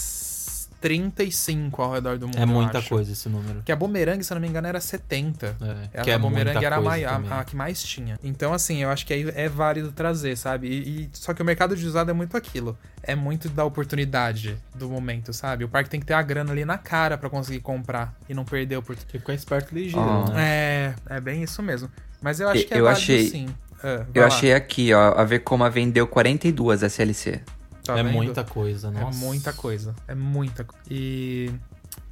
35 0.90 1.82
ao 1.82 1.94
redor 1.94 2.18
do 2.18 2.28
mundo. 2.28 2.38
É 2.38 2.44
eu 2.44 2.48
muita 2.48 2.78
acho. 2.78 2.90
coisa 2.90 3.12
esse 3.12 3.28
número. 3.28 3.62
Que 3.64 3.72
a 3.72 3.76
Boomerang, 3.76 4.24
se 4.24 4.32
eu 4.32 4.36
não 4.36 4.42
me 4.42 4.48
engano, 4.48 4.68
era 4.68 4.80
70. 4.80 5.56
É, 5.94 6.02
que 6.04 6.12
é 6.12 6.14
a 6.14 6.20
Boomerang 6.20 6.54
muita 6.54 6.66
era 6.66 6.76
a, 6.78 7.38
a- 7.38 7.40
a 7.42 7.44
que 7.44 7.56
mais 7.56 7.82
tinha. 7.84 8.18
Então, 8.24 8.54
assim, 8.54 8.78
eu 8.84 8.90
acho 8.90 9.06
que 9.06 9.14
aí 9.14 9.32
é 9.36 9.50
válido 9.50 9.92
trazer, 9.92 10.38
sabe? 10.38 10.68
E, 10.68 11.02
e- 11.04 11.10
só 11.14 11.34
que 11.34 11.42
o 11.42 11.46
mercado 11.46 11.76
de 11.76 11.86
usado 11.86 12.10
é 12.12 12.14
muito 12.14 12.38
aquilo. 12.38 12.78
É 13.04 13.16
muito 13.16 13.50
da 13.50 13.64
oportunidade 13.66 14.58
do 14.74 14.90
momento, 14.90 15.32
sabe? 15.34 15.64
O 15.64 15.70
parque 15.70 15.90
tem 15.90 16.00
que 16.00 16.06
ter 16.06 16.14
a 16.14 16.22
grana 16.22 16.52
ali 16.52 16.66
na 16.66 16.78
cara 16.78 17.18
pra 17.18 17.30
conseguir 17.30 17.60
comprar 17.60 18.14
e 18.30 18.34
não 18.34 18.44
perder 18.46 18.76
a 18.76 18.80
oportunidade. 18.80 19.12
Tem 19.12 19.20
que 19.22 19.26
ficar 19.26 19.34
esperto 19.34 19.76
e 19.78 19.84
ligeiro, 19.84 20.06
Ó. 20.08 20.30
né? 20.32 20.42
É, 20.44 20.94
é 21.18 21.20
bem 21.22 21.44
isso 21.44 21.62
mesmo. 21.62 21.90
Mas 22.22 22.40
eu 22.40 22.50
acho 22.50 22.66
que 22.66 22.74
é 22.74 22.80
Eu 22.80 22.86
válido 22.86 23.02
achei- 23.02 23.28
sim. 23.30 23.48
Ah, 23.84 24.06
Eu 24.14 24.22
lá. 24.22 24.28
achei 24.28 24.54
aqui, 24.54 24.94
ó, 24.94 25.14
a 25.20 25.24
Vekoma 25.24 25.70
vendeu 25.70 26.08
42 26.08 26.82
SLC. 26.82 27.42
Tá 27.86 27.98
é 28.00 28.04
vendo? 28.04 28.14
muita 28.14 28.44
coisa, 28.44 28.88
É 28.88 28.92
nossa. 28.92 29.18
muita 29.18 29.54
coisa. 29.54 29.96
É 30.08 30.16
muita 30.16 30.64
coisa. 30.64 30.84
E. 30.90 31.52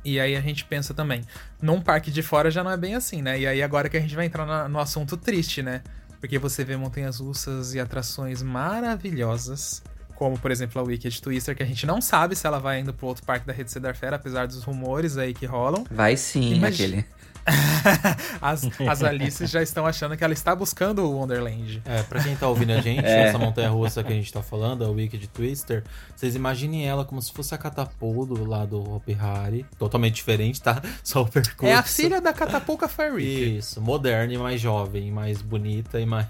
E 0.05 0.19
aí 0.19 0.35
a 0.35 0.41
gente 0.41 0.65
pensa 0.65 0.93
também, 0.93 1.23
num 1.61 1.79
parque 1.81 2.11
de 2.11 2.21
fora 2.21 2.51
já 2.51 2.61
não 2.63 2.71
é 2.71 2.75
bem 2.77 2.93
assim, 2.93 3.21
né? 3.21 3.39
E 3.39 3.47
aí 3.47 3.63
agora 3.63 3.87
que 3.87 3.95
a 3.95 4.01
gente 4.01 4.13
vai 4.15 4.25
entrar 4.25 4.45
na- 4.45 4.67
no 4.67 4.77
assunto 4.79 5.15
triste, 5.15 5.63
né? 5.63 5.81
Porque 6.19 6.37
você 6.37 6.63
vê 6.65 6.75
montanhas 6.75 7.19
russas 7.19 7.73
e 7.73 7.79
atrações 7.79 8.41
maravilhosas, 8.41 9.81
como 10.23 10.39
por 10.39 10.51
exemplo 10.51 10.81
a 10.81 10.85
Wicked 10.85 11.21
Twister, 11.21 11.53
que 11.53 11.61
a 11.63 11.65
gente 11.65 11.85
não 11.85 11.99
sabe 11.99 12.33
se 12.33 12.47
ela 12.47 12.57
vai 12.57 12.79
indo 12.79 12.93
pro 12.93 13.07
outro 13.07 13.25
parque 13.25 13.45
da 13.45 13.51
Rede 13.51 13.69
Cedar 13.69 13.93
Fair, 13.93 14.13
apesar 14.13 14.47
dos 14.47 14.63
rumores 14.63 15.17
aí 15.17 15.33
que 15.33 15.45
rolam. 15.45 15.83
Vai 15.91 16.15
sim, 16.15 16.53
Imagi- 16.53 16.83
aquele. 16.85 17.05
as, 18.41 18.63
as 18.87 19.03
Alices 19.03 19.49
já 19.51 19.61
estão 19.61 19.85
achando 19.85 20.15
que 20.15 20.23
ela 20.23 20.31
está 20.31 20.55
buscando 20.55 20.99
o 21.03 21.11
Wonderland. 21.11 21.81
É, 21.83 22.01
pra 22.03 22.23
quem 22.23 22.37
tá 22.37 22.47
ouvindo 22.47 22.71
a 22.71 22.79
gente, 22.79 23.03
É. 23.05 23.23
essa 23.27 23.37
montanha 23.37 23.69
russa 23.69 24.01
que 24.01 24.13
a 24.13 24.15
gente 24.15 24.31
tá 24.31 24.41
falando, 24.41 24.85
a 24.85 24.87
Wicked 24.89 25.27
Twister, 25.27 25.83
vocês 26.15 26.35
imaginem 26.37 26.87
ela 26.87 27.03
como 27.03 27.21
se 27.21 27.33
fosse 27.33 27.53
a 27.53 27.57
catapulto 27.57 28.45
lá 28.45 28.65
do 28.65 28.79
Hopi 28.95 29.17
Hari. 29.19 29.65
Totalmente 29.77 30.15
diferente, 30.15 30.61
tá? 30.61 30.81
Só 31.03 31.23
o 31.23 31.27
percurso. 31.27 31.65
É 31.65 31.73
a 31.75 31.83
filha 31.83 32.21
da 32.21 32.31
Catapulca 32.31 32.87
Fairy. 32.87 33.57
Isso, 33.57 33.81
moderna 33.81 34.31
e 34.33 34.37
mais 34.37 34.61
jovem, 34.61 35.11
mais 35.11 35.41
bonita 35.41 35.99
e 35.99 36.05
mais. 36.05 36.29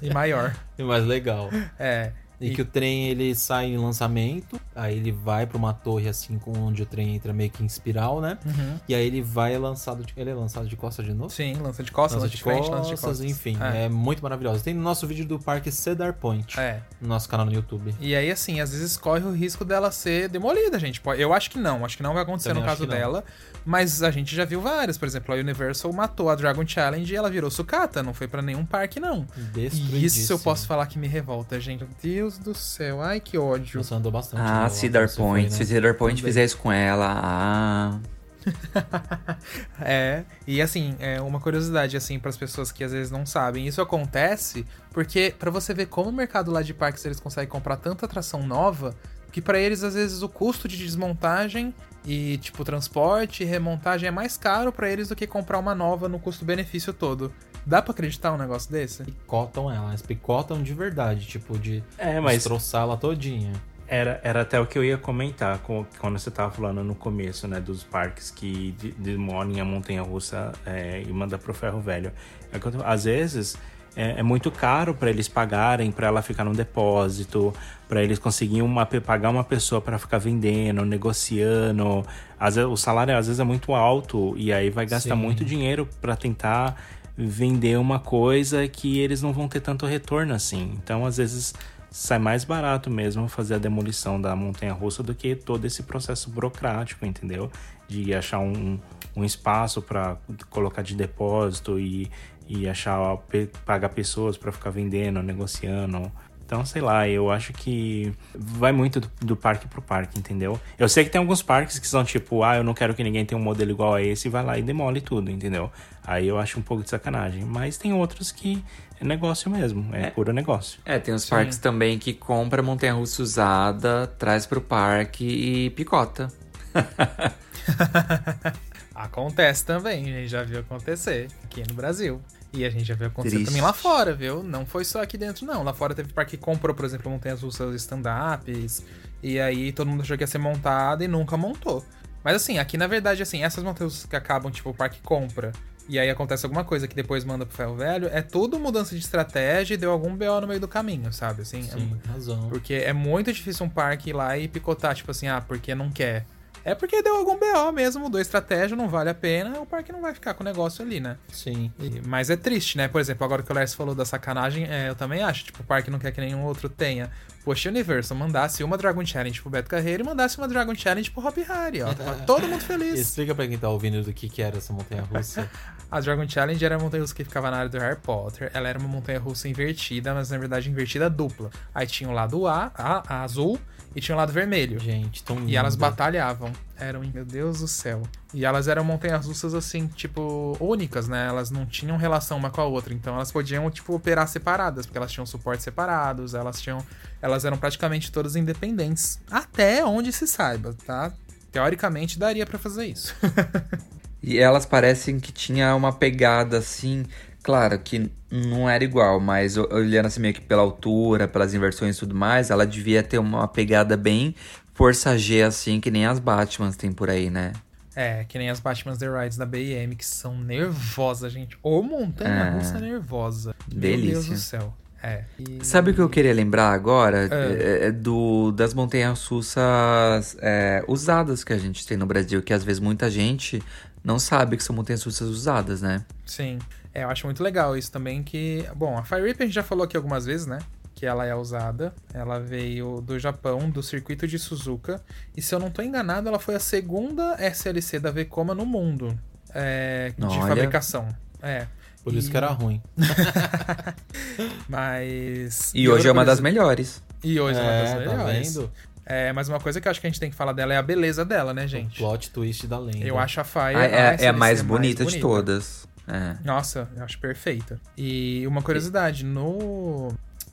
E 0.00 0.10
maior. 0.14 0.54
e 0.78 0.84
mais 0.84 1.04
legal. 1.04 1.50
É. 1.76 2.12
E, 2.46 2.54
que 2.54 2.62
o 2.62 2.64
trem 2.64 3.08
ele 3.08 3.34
sai 3.34 3.66
em 3.66 3.76
lançamento, 3.76 4.60
aí 4.74 4.96
ele 4.96 5.12
vai 5.12 5.46
pra 5.46 5.56
uma 5.56 5.72
torre 5.72 6.08
assim, 6.08 6.38
com 6.38 6.52
onde 6.58 6.82
o 6.82 6.86
trem 6.86 7.14
entra 7.14 7.32
meio 7.32 7.50
que 7.50 7.62
em 7.62 7.66
espiral, 7.66 8.20
né? 8.20 8.38
Uhum. 8.44 8.78
E 8.88 8.94
aí 8.94 9.06
ele 9.06 9.22
vai 9.22 9.56
lançado 9.58 10.04
de, 10.04 10.12
ele 10.16 10.30
é 10.30 10.34
lançado 10.34 10.66
de 10.66 10.76
costa 10.76 11.02
de 11.02 11.12
novo. 11.12 11.30
Sim, 11.30 11.54
lança 11.54 11.82
de 11.82 11.90
costas, 11.92 12.22
lança 12.22 12.34
de 12.34 12.42
frente, 12.42 12.68
lança 12.70 12.94
de 12.94 13.00
costas. 13.00 13.20
enfim, 13.20 13.56
É. 13.60 13.84
é. 13.84 13.88
muito 13.88 14.22
maravilhoso. 14.22 14.62
Tem 14.62 14.74
no 14.74 14.82
nosso 14.82 15.06
vídeo 15.06 15.24
do 15.24 15.38
parque 15.38 15.70
Cedar 15.70 16.14
Point, 16.14 16.58
É. 16.58 16.80
no 17.00 17.08
nosso 17.08 17.28
canal 17.28 17.46
no 17.46 17.52
YouTube. 17.52 17.94
E 18.00 18.14
aí, 18.14 18.30
assim, 18.30 18.60
às 18.60 18.72
vezes 18.72 18.96
corre 18.96 19.24
o 19.24 19.32
risco 19.32 19.64
dela 19.64 19.90
ser 19.92 20.28
demolida, 20.28 20.78
gente. 20.78 21.00
Eu 21.18 21.32
acho 21.32 21.50
que 21.50 21.58
não, 21.58 21.84
acho 21.84 21.96
que 21.96 22.02
não 22.02 22.14
vai 22.14 22.22
acontecer 22.22 22.48
Também 22.50 22.62
no 22.62 22.68
caso 22.68 22.86
que 22.86 22.94
não. 22.94 23.22
Mas 23.64 24.02
a 24.02 24.10
gente 24.10 24.34
já 24.34 24.44
viu 24.44 24.60
várias. 24.60 24.98
Por 24.98 25.06
exemplo, 25.06 25.34
a 25.34 25.38
Universal 25.38 25.92
matou 25.92 26.28
a 26.28 26.34
Dragon 26.34 26.66
Challenge 26.66 27.12
e 27.12 27.16
ela 27.16 27.30
virou 27.30 27.50
sucata. 27.50 28.02
Não 28.02 28.12
foi 28.12 28.26
pra 28.26 28.42
nenhum 28.42 28.64
parque, 28.64 28.98
não. 28.98 29.26
E 29.56 30.04
isso 30.04 30.32
eu 30.32 30.38
posso 30.38 30.66
falar 30.66 30.86
que 30.86 30.98
me 30.98 31.06
revolta, 31.06 31.60
gente. 31.60 31.80
Meu 31.80 31.88
Deus 32.02 32.38
do 32.38 32.54
céu. 32.54 33.00
Ai, 33.00 33.20
que 33.20 33.38
ódio. 33.38 33.82
Você 33.82 33.94
andou 33.94 34.10
bastante. 34.10 34.42
Ah, 34.44 34.68
Cedar 34.68 35.08
Point. 35.14 35.16
foi, 35.16 35.42
né? 35.42 35.50
Se 35.50 35.64
Cedar 35.64 35.94
Point 35.94 36.22
fizer 36.22 36.44
isso 36.44 36.58
com 36.58 36.72
ela, 36.72 37.20
ah. 37.22 38.00
É, 39.80 40.24
e 40.46 40.60
assim, 40.60 40.96
é 40.98 41.20
uma 41.20 41.40
curiosidade, 41.40 41.96
assim, 41.96 42.18
para 42.18 42.30
as 42.30 42.36
pessoas 42.36 42.72
que 42.72 42.82
às 42.82 42.92
vezes 42.92 43.10
não 43.10 43.24
sabem. 43.24 43.66
Isso 43.66 43.80
acontece 43.80 44.66
porque, 44.92 45.34
pra 45.38 45.50
você 45.50 45.72
ver 45.72 45.86
como 45.86 46.10
o 46.10 46.12
mercado 46.12 46.50
lá 46.50 46.62
de 46.62 46.74
parques 46.74 47.04
eles 47.04 47.20
conseguem 47.20 47.48
comprar 47.48 47.76
tanta 47.76 48.06
atração 48.06 48.46
nova, 48.46 48.94
que 49.30 49.40
pra 49.40 49.58
eles, 49.58 49.82
às 49.82 49.94
vezes, 49.94 50.22
o 50.22 50.28
custo 50.28 50.68
de 50.68 50.76
desmontagem 50.76 51.74
e, 52.04 52.36
tipo, 52.38 52.64
transporte 52.64 53.42
e 53.42 53.46
remontagem 53.46 54.08
é 54.08 54.10
mais 54.10 54.36
caro 54.36 54.72
pra 54.72 54.90
eles 54.90 55.08
do 55.08 55.16
que 55.16 55.26
comprar 55.26 55.58
uma 55.58 55.74
nova 55.74 56.08
no 56.08 56.18
custo-benefício 56.18 56.92
todo. 56.92 57.32
Dá 57.64 57.80
pra 57.80 57.92
acreditar 57.92 58.32
um 58.32 58.36
negócio 58.36 58.70
desse? 58.72 59.04
Picotam 59.04 59.70
ela, 59.70 59.88
elas 59.88 60.02
picotam 60.02 60.62
de 60.62 60.74
verdade, 60.74 61.26
tipo, 61.26 61.56
de 61.58 61.82
É, 61.96 62.18
mas 62.20 62.34
destroçar 62.34 62.82
ela 62.82 62.96
todinha. 62.96 63.52
Era, 63.86 64.20
era 64.24 64.40
até 64.40 64.58
o 64.58 64.66
que 64.66 64.78
eu 64.78 64.82
ia 64.84 64.96
comentar 64.96 65.58
com- 65.58 65.84
quando 65.98 66.18
você 66.18 66.30
tava 66.30 66.50
falando 66.50 66.82
no 66.82 66.94
começo, 66.94 67.46
né? 67.46 67.60
Dos 67.60 67.84
parques 67.84 68.30
que 68.30 68.72
de- 68.72 68.92
demolem 68.92 69.60
a 69.60 69.64
montanha 69.64 70.02
russa 70.02 70.50
é, 70.64 71.02
e 71.06 71.12
manda 71.12 71.36
pro 71.36 71.52
ferro 71.52 71.78
velho. 71.80 72.10
É 72.50 72.58
que 72.58 72.68
às 72.84 73.04
vezes 73.04 73.56
é, 73.96 74.20
é 74.20 74.22
muito 74.22 74.50
caro 74.50 74.94
para 74.94 75.10
eles 75.10 75.28
pagarem 75.28 75.90
para 75.90 76.06
ela 76.06 76.22
ficar 76.22 76.44
no 76.44 76.54
depósito, 76.54 77.52
para 77.88 78.02
eles 78.02 78.18
conseguirem 78.18 78.62
uma, 78.62 78.86
pagar 78.86 79.30
uma 79.30 79.44
pessoa 79.44 79.80
para 79.80 79.98
ficar 79.98 80.18
vendendo, 80.18 80.84
negociando. 80.84 82.04
Às 82.38 82.56
vezes, 82.56 82.70
o 82.70 82.76
salário 82.76 83.16
às 83.16 83.26
vezes 83.26 83.40
é 83.40 83.44
muito 83.44 83.74
alto 83.74 84.34
e 84.36 84.52
aí 84.52 84.70
vai 84.70 84.86
gastar 84.86 85.14
Sim. 85.14 85.20
muito 85.20 85.44
dinheiro 85.44 85.88
para 86.00 86.16
tentar 86.16 86.76
vender 87.16 87.78
uma 87.78 87.98
coisa 87.98 88.66
que 88.66 88.98
eles 88.98 89.20
não 89.20 89.32
vão 89.32 89.46
ter 89.46 89.60
tanto 89.60 89.84
retorno 89.84 90.34
assim. 90.34 90.72
Então, 90.82 91.04
às 91.04 91.18
vezes 91.18 91.54
sai 91.90 92.18
mais 92.18 92.42
barato 92.42 92.90
mesmo 92.90 93.28
fazer 93.28 93.56
a 93.56 93.58
demolição 93.58 94.18
da 94.18 94.34
montanha 94.34 94.72
russa 94.72 95.02
do 95.02 95.14
que 95.14 95.36
todo 95.36 95.66
esse 95.66 95.82
processo 95.82 96.30
burocrático, 96.30 97.04
entendeu? 97.04 97.50
De 97.86 98.14
achar 98.14 98.38
um, 98.38 98.78
um 99.14 99.22
espaço 99.22 99.82
para 99.82 100.16
colocar 100.48 100.80
de 100.80 100.94
depósito 100.94 101.78
e, 101.78 102.10
e 102.48 102.68
achar 102.68 103.16
pagar 103.64 103.88
pessoas 103.90 104.36
para 104.36 104.52
ficar 104.52 104.70
vendendo, 104.70 105.22
negociando. 105.22 106.10
Então, 106.44 106.66
sei 106.66 106.82
lá, 106.82 107.08
eu 107.08 107.30
acho 107.30 107.50
que 107.54 108.12
vai 108.34 108.72
muito 108.72 109.00
do, 109.00 109.10
do 109.22 109.34
parque 109.34 109.66
pro 109.66 109.80
parque, 109.80 110.18
entendeu? 110.18 110.60
Eu 110.78 110.86
sei 110.86 111.02
que 111.02 111.08
tem 111.08 111.18
alguns 111.18 111.40
parques 111.40 111.78
que 111.78 111.86
são 111.86 112.04
tipo, 112.04 112.44
ah, 112.44 112.56
eu 112.56 112.62
não 112.62 112.74
quero 112.74 112.94
que 112.94 113.02
ninguém 113.02 113.24
tenha 113.24 113.40
um 113.40 113.42
modelo 113.42 113.70
igual 113.70 113.94
a 113.94 114.02
esse, 114.02 114.28
e 114.28 114.30
vai 114.30 114.44
lá 114.44 114.58
e 114.58 114.62
demole 114.62 115.00
tudo, 115.00 115.30
entendeu? 115.30 115.72
Aí 116.04 116.28
eu 116.28 116.38
acho 116.38 116.58
um 116.58 116.62
pouco 116.62 116.82
de 116.82 116.90
sacanagem. 116.90 117.42
Mas 117.44 117.78
tem 117.78 117.94
outros 117.94 118.30
que 118.30 118.62
é 119.00 119.04
negócio 119.04 119.50
mesmo, 119.50 119.94
é, 119.94 120.10
puro 120.10 120.30
negócio. 120.30 120.78
É, 120.84 120.98
tem 120.98 121.14
os 121.14 121.26
parques 121.26 121.56
também 121.56 121.98
que 121.98 122.12
compra 122.12 122.62
montanha 122.62 122.92
russa 122.92 123.22
usada, 123.22 124.06
traz 124.18 124.44
pro 124.44 124.60
parque 124.60 125.24
e 125.24 125.70
picota. 125.70 126.28
Acontece 128.94 129.64
também, 129.64 130.04
a 130.04 130.20
gente 130.20 130.28
já 130.28 130.42
viu 130.42 130.60
acontecer 130.60 131.28
aqui 131.44 131.62
no 131.66 131.74
Brasil. 131.74 132.20
E 132.52 132.64
a 132.66 132.70
gente 132.70 132.84
já 132.84 132.94
viu 132.94 133.06
acontecer 133.06 133.36
Triste. 133.36 133.48
também 133.48 133.62
lá 133.62 133.72
fora, 133.72 134.14
viu? 134.14 134.42
Não 134.42 134.66
foi 134.66 134.84
só 134.84 135.02
aqui 135.02 135.16
dentro, 135.16 135.46
não. 135.46 135.62
Lá 135.62 135.72
fora 135.72 135.94
teve 135.94 136.12
parque 136.12 136.36
que 136.36 136.42
comprou, 136.42 136.74
por 136.74 136.84
exemplo, 136.84 137.10
montanhas 137.10 137.40
russas 137.42 137.74
stand-ups. 137.76 138.84
E 139.22 139.40
aí 139.40 139.72
todo 139.72 139.88
mundo 139.88 140.02
achou 140.02 140.16
que 140.18 140.22
ia 140.22 140.26
ser 140.26 140.38
montada 140.38 141.02
e 141.02 141.08
nunca 141.08 141.36
montou. 141.36 141.82
Mas 142.22 142.36
assim, 142.36 142.58
aqui 142.58 142.76
na 142.76 142.86
verdade, 142.86 143.22
assim, 143.22 143.42
essas 143.42 143.64
montanhas 143.64 144.04
que 144.04 144.14
acabam, 144.14 144.52
tipo, 144.52 144.68
o 144.70 144.74
parque 144.74 145.00
compra. 145.00 145.52
E 145.88 145.98
aí 145.98 146.08
acontece 146.10 146.46
alguma 146.46 146.62
coisa 146.62 146.86
que 146.86 146.94
depois 146.94 147.24
manda 147.24 147.44
pro 147.44 147.56
ferro 147.56 147.74
velho, 147.74 148.08
é 148.12 148.22
tudo 148.22 148.58
mudança 148.58 148.94
de 148.94 149.00
estratégia 149.00 149.74
e 149.74 149.76
deu 149.76 149.90
algum 149.90 150.14
BO 150.14 150.40
no 150.40 150.46
meio 150.46 150.60
do 150.60 150.68
caminho, 150.68 151.12
sabe? 151.12 151.42
Assim, 151.42 151.60
é- 151.60 151.62
Sim, 151.62 151.98
razão. 152.06 152.48
porque 152.48 152.74
é 152.74 152.92
muito 152.92 153.32
difícil 153.32 153.66
um 153.66 153.68
parque 153.68 154.10
ir 154.10 154.12
lá 154.12 154.38
e 154.38 154.46
picotar, 154.46 154.94
tipo 154.94 155.10
assim, 155.10 155.26
ah, 155.26 155.40
porque 155.40 155.74
não 155.74 155.90
quer. 155.90 156.24
É 156.64 156.74
porque 156.74 157.02
deu 157.02 157.16
algum 157.16 157.36
BO 157.38 157.72
mesmo, 157.72 158.02
mudou 158.02 158.18
a 158.18 158.22
estratégia, 158.22 158.76
não 158.76 158.88
vale 158.88 159.10
a 159.10 159.14
pena, 159.14 159.60
o 159.60 159.66
parque 159.66 159.90
não 159.92 160.00
vai 160.00 160.14
ficar 160.14 160.34
com 160.34 160.42
o 160.42 160.46
negócio 160.46 160.84
ali, 160.84 161.00
né? 161.00 161.16
Sim. 161.32 161.72
E- 161.80 162.00
mas 162.06 162.30
é 162.30 162.36
triste, 162.36 162.76
né? 162.78 162.86
Por 162.88 163.00
exemplo, 163.00 163.24
agora 163.24 163.42
que 163.42 163.50
o 163.50 163.54
Lars 163.54 163.74
falou 163.74 163.94
da 163.94 164.04
sacanagem, 164.04 164.64
é, 164.70 164.88
eu 164.88 164.94
também 164.94 165.22
acho, 165.22 165.44
tipo, 165.44 165.60
o 165.62 165.64
parque 165.64 165.90
não 165.90 165.98
quer 165.98 166.12
que 166.12 166.20
nenhum 166.20 166.44
outro 166.44 166.68
tenha. 166.68 167.10
Poxa, 167.44 167.68
Universal 167.68 168.16
mandasse 168.16 168.62
uma 168.62 168.78
Dragon 168.78 169.04
Challenge 169.04 169.40
pro 169.40 169.50
Beto 169.50 169.68
Carreiro 169.68 170.02
e 170.02 170.06
mandasse 170.06 170.38
uma 170.38 170.46
Dragon 170.46 170.74
Challenge 170.74 171.10
pro 171.10 171.26
Hop 171.26 171.36
Harry, 171.38 171.82
ó. 171.82 171.92
Tava 171.92 172.14
todo 172.26 172.46
mundo 172.46 172.62
feliz. 172.62 173.00
Explica 173.00 173.34
pra 173.34 173.46
quem 173.46 173.58
tá 173.58 173.68
ouvindo 173.68 174.02
do 174.02 174.12
que, 174.12 174.28
que 174.28 174.40
era 174.40 174.58
essa 174.58 174.72
montanha 174.72 175.02
russa. 175.02 175.50
A 175.90 176.00
Dragon 176.00 176.26
Challenge 176.26 176.64
era 176.64 176.76
a 176.76 176.78
montanha 176.78 177.02
russa 177.02 177.14
que 177.14 177.22
ficava 177.22 177.50
na 177.50 177.58
área 177.58 177.68
do 177.68 177.78
Harry 177.78 178.00
Potter. 178.00 178.50
Ela 178.54 178.66
era 178.66 178.78
uma 178.78 178.88
montanha 178.88 179.18
russa 179.18 179.46
invertida, 179.46 180.14
mas 180.14 180.30
na 180.30 180.38
verdade 180.38 180.70
invertida 180.70 181.10
dupla. 181.10 181.50
Aí 181.74 181.86
tinha 181.86 182.08
o 182.08 182.14
lado 182.14 182.46
A, 182.46 182.72
a, 182.74 183.02
a 183.06 183.22
azul, 183.22 183.60
e 183.94 184.00
tinha 184.00 184.14
o 184.14 184.18
lado 184.18 184.32
vermelho. 184.32 184.78
Gente, 184.78 185.22
tão 185.22 185.36
lindo. 185.36 185.50
E 185.50 185.56
elas 185.56 185.76
batalhavam. 185.76 186.52
Eram, 186.82 187.02
meu 187.14 187.24
Deus 187.24 187.60
do 187.60 187.68
céu. 187.68 188.02
E 188.34 188.44
elas 188.44 188.66
eram 188.66 188.82
montanhas 188.82 189.26
russas, 189.26 189.54
assim, 189.54 189.86
tipo, 189.86 190.56
únicas, 190.58 191.06
né? 191.06 191.28
Elas 191.28 191.50
não 191.50 191.64
tinham 191.64 191.96
relação 191.96 192.38
uma 192.38 192.50
com 192.50 192.60
a 192.60 192.64
outra. 192.64 192.92
Então 192.92 193.14
elas 193.14 193.30
podiam, 193.30 193.70
tipo, 193.70 193.94
operar 193.94 194.26
separadas, 194.26 194.86
porque 194.86 194.98
elas 194.98 195.12
tinham 195.12 195.26
suportes 195.26 195.62
separados, 195.64 196.34
elas 196.34 196.60
tinham. 196.60 196.84
Elas 197.20 197.44
eram 197.44 197.56
praticamente 197.56 198.10
todas 198.10 198.34
independentes. 198.34 199.20
Até 199.30 199.84
onde 199.84 200.12
se 200.12 200.26
saiba, 200.26 200.74
tá? 200.84 201.12
Teoricamente 201.52 202.18
daria 202.18 202.44
pra 202.46 202.58
fazer 202.58 202.86
isso. 202.86 203.14
E 204.22 204.38
elas 204.38 204.64
parecem 204.64 205.18
que 205.18 205.32
tinha 205.32 205.74
uma 205.74 205.92
pegada 205.92 206.58
assim, 206.58 207.04
claro 207.42 207.76
que 207.80 208.08
não 208.30 208.70
era 208.70 208.84
igual, 208.84 209.18
mas 209.18 209.56
olhando 209.56 210.06
assim 210.06 210.20
meio 210.20 210.32
que 210.32 210.40
pela 210.40 210.62
altura, 210.62 211.26
pelas 211.26 211.52
inversões 211.52 211.96
e 211.96 211.98
tudo 211.98 212.14
mais, 212.14 212.48
ela 212.48 212.64
devia 212.64 213.02
ter 213.02 213.18
uma 213.18 213.48
pegada 213.48 213.96
bem 213.96 214.36
força 214.74 215.16
G 215.18 215.42
assim, 215.42 215.80
que 215.80 215.90
nem 215.90 216.06
as 216.06 216.18
Batmans 216.18 216.76
tem 216.76 216.92
por 216.92 217.10
aí, 217.10 217.30
né? 217.30 217.52
É, 217.94 218.24
que 218.24 218.38
nem 218.38 218.48
as 218.48 218.58
Batman 218.58 218.96
The 218.96 219.06
Rides 219.22 219.36
da 219.36 219.44
BM, 219.44 219.94
que 219.96 220.04
são 220.06 220.34
nervosas, 220.38 221.30
gente. 221.32 221.58
Ou 221.62 221.82
montanha 221.82 222.52
russa 222.52 222.78
nervosa. 222.80 223.54
Meu 223.70 223.80
Deus 223.80 224.00
delícia. 224.00 224.32
do 224.34 224.38
céu. 224.38 224.74
É. 225.02 225.24
E- 225.38 225.58
Sabe 225.62 225.90
o 225.90 225.94
que 225.94 226.00
eu 226.00 226.08
queria 226.08 226.32
lembrar 226.32 226.70
agora? 226.72 227.28
Ah. 227.30 227.52
É, 227.62 227.86
é 227.88 227.92
do, 227.92 228.50
das 228.52 228.72
montanhas 228.72 229.22
russas 229.26 230.36
é, 230.40 230.82
usadas 230.88 231.44
que 231.44 231.52
a 231.52 231.58
gente 231.58 231.86
tem 231.86 231.96
no 231.96 232.06
Brasil, 232.06 232.40
que 232.42 232.52
às 232.54 232.64
vezes 232.64 232.80
muita 232.80 233.10
gente 233.10 233.62
não 234.02 234.18
sabe 234.18 234.56
que 234.56 234.64
são 234.64 234.74
montanhas 234.74 235.02
russas 235.02 235.28
usadas, 235.28 235.82
né? 235.82 236.02
Sim. 236.24 236.58
É, 236.94 237.04
eu 237.04 237.10
acho 237.10 237.26
muito 237.26 237.42
legal 237.42 237.76
isso 237.76 237.90
também 237.90 238.22
que... 238.22 238.64
Bom, 238.74 238.96
a 238.96 239.02
Fire 239.02 239.22
Rip 239.26 239.42
a 239.42 239.46
gente 239.46 239.54
já 239.54 239.62
falou 239.62 239.84
aqui 239.84 239.96
algumas 239.96 240.24
vezes, 240.24 240.46
né? 240.46 240.60
Que 241.02 241.06
ela 241.06 241.26
é 241.26 241.34
usada. 241.34 241.92
Ela 242.14 242.38
veio 242.38 243.00
do 243.00 243.18
Japão, 243.18 243.68
do 243.68 243.82
circuito 243.82 244.24
de 244.28 244.38
Suzuka. 244.38 245.02
E 245.36 245.42
se 245.42 245.52
eu 245.52 245.58
não 245.58 245.68
tô 245.68 245.82
enganado, 245.82 246.28
ela 246.28 246.38
foi 246.38 246.54
a 246.54 246.60
segunda 246.60 247.34
SLC 247.44 247.98
da 247.98 248.12
Vekoma 248.12 248.54
no 248.54 248.64
mundo. 248.64 249.18
É, 249.52 250.12
de 250.16 250.24
Olha. 250.24 250.46
fabricação. 250.46 251.08
É. 251.42 251.66
Por 252.04 252.14
isso 252.14 252.28
E- 252.28 252.30
que 252.30 252.36
era 252.36 252.46
ruim. 252.52 252.80
Mas... 254.68 255.72
E, 255.74 255.88
hoje 255.88 256.06
é 256.06 256.12
uma 256.12 256.24
das 256.24 256.38
melhores. 256.38 257.02
E 257.20 257.40
hoje 257.40 257.58
é 257.58 257.62
uma 257.62 257.72
das 257.72 257.90
É, 257.90 257.94
tá 257.94 257.98
melhores. 258.16 258.54
vendo? 258.54 258.72
É, 259.04 259.32
mas 259.32 259.48
uma 259.48 259.58
coisa 259.58 259.80
que 259.80 259.88
eu 259.88 259.90
acho 259.90 260.00
que 260.00 260.06
a 260.06 260.10
gente 260.10 260.20
tem 260.20 260.30
que 260.30 260.36
falar 260.36 260.52
dela 260.52 260.72
é 260.72 260.76
a 260.76 260.82
beleza 260.82 261.24
dela, 261.24 261.52
né, 261.52 261.64
O 261.64 261.68
gente? 261.68 261.98
plot 261.98 262.30
twist 262.30 262.68
da 262.68 262.78
lenda. 262.78 263.04
Eu 263.04 263.18
acho 263.18 263.40
a 263.40 263.44
Fire 263.44 263.74
Ah, 263.74 263.84
é, 263.84 263.90
é 263.90 264.08
a 264.10 264.14
SLC 264.14 264.32
mais 264.38 264.62
bonita 264.62 265.04
de 265.04 265.18
todas. 265.18 265.88
É. 266.06 266.36
Nossa, 266.44 266.88
eu 266.96 267.02
acho 267.02 267.18
perfeita. 267.18 267.80
E 267.98 268.44
uma 268.46 268.62
curiosidade, 268.62 269.24
no 269.24 270.12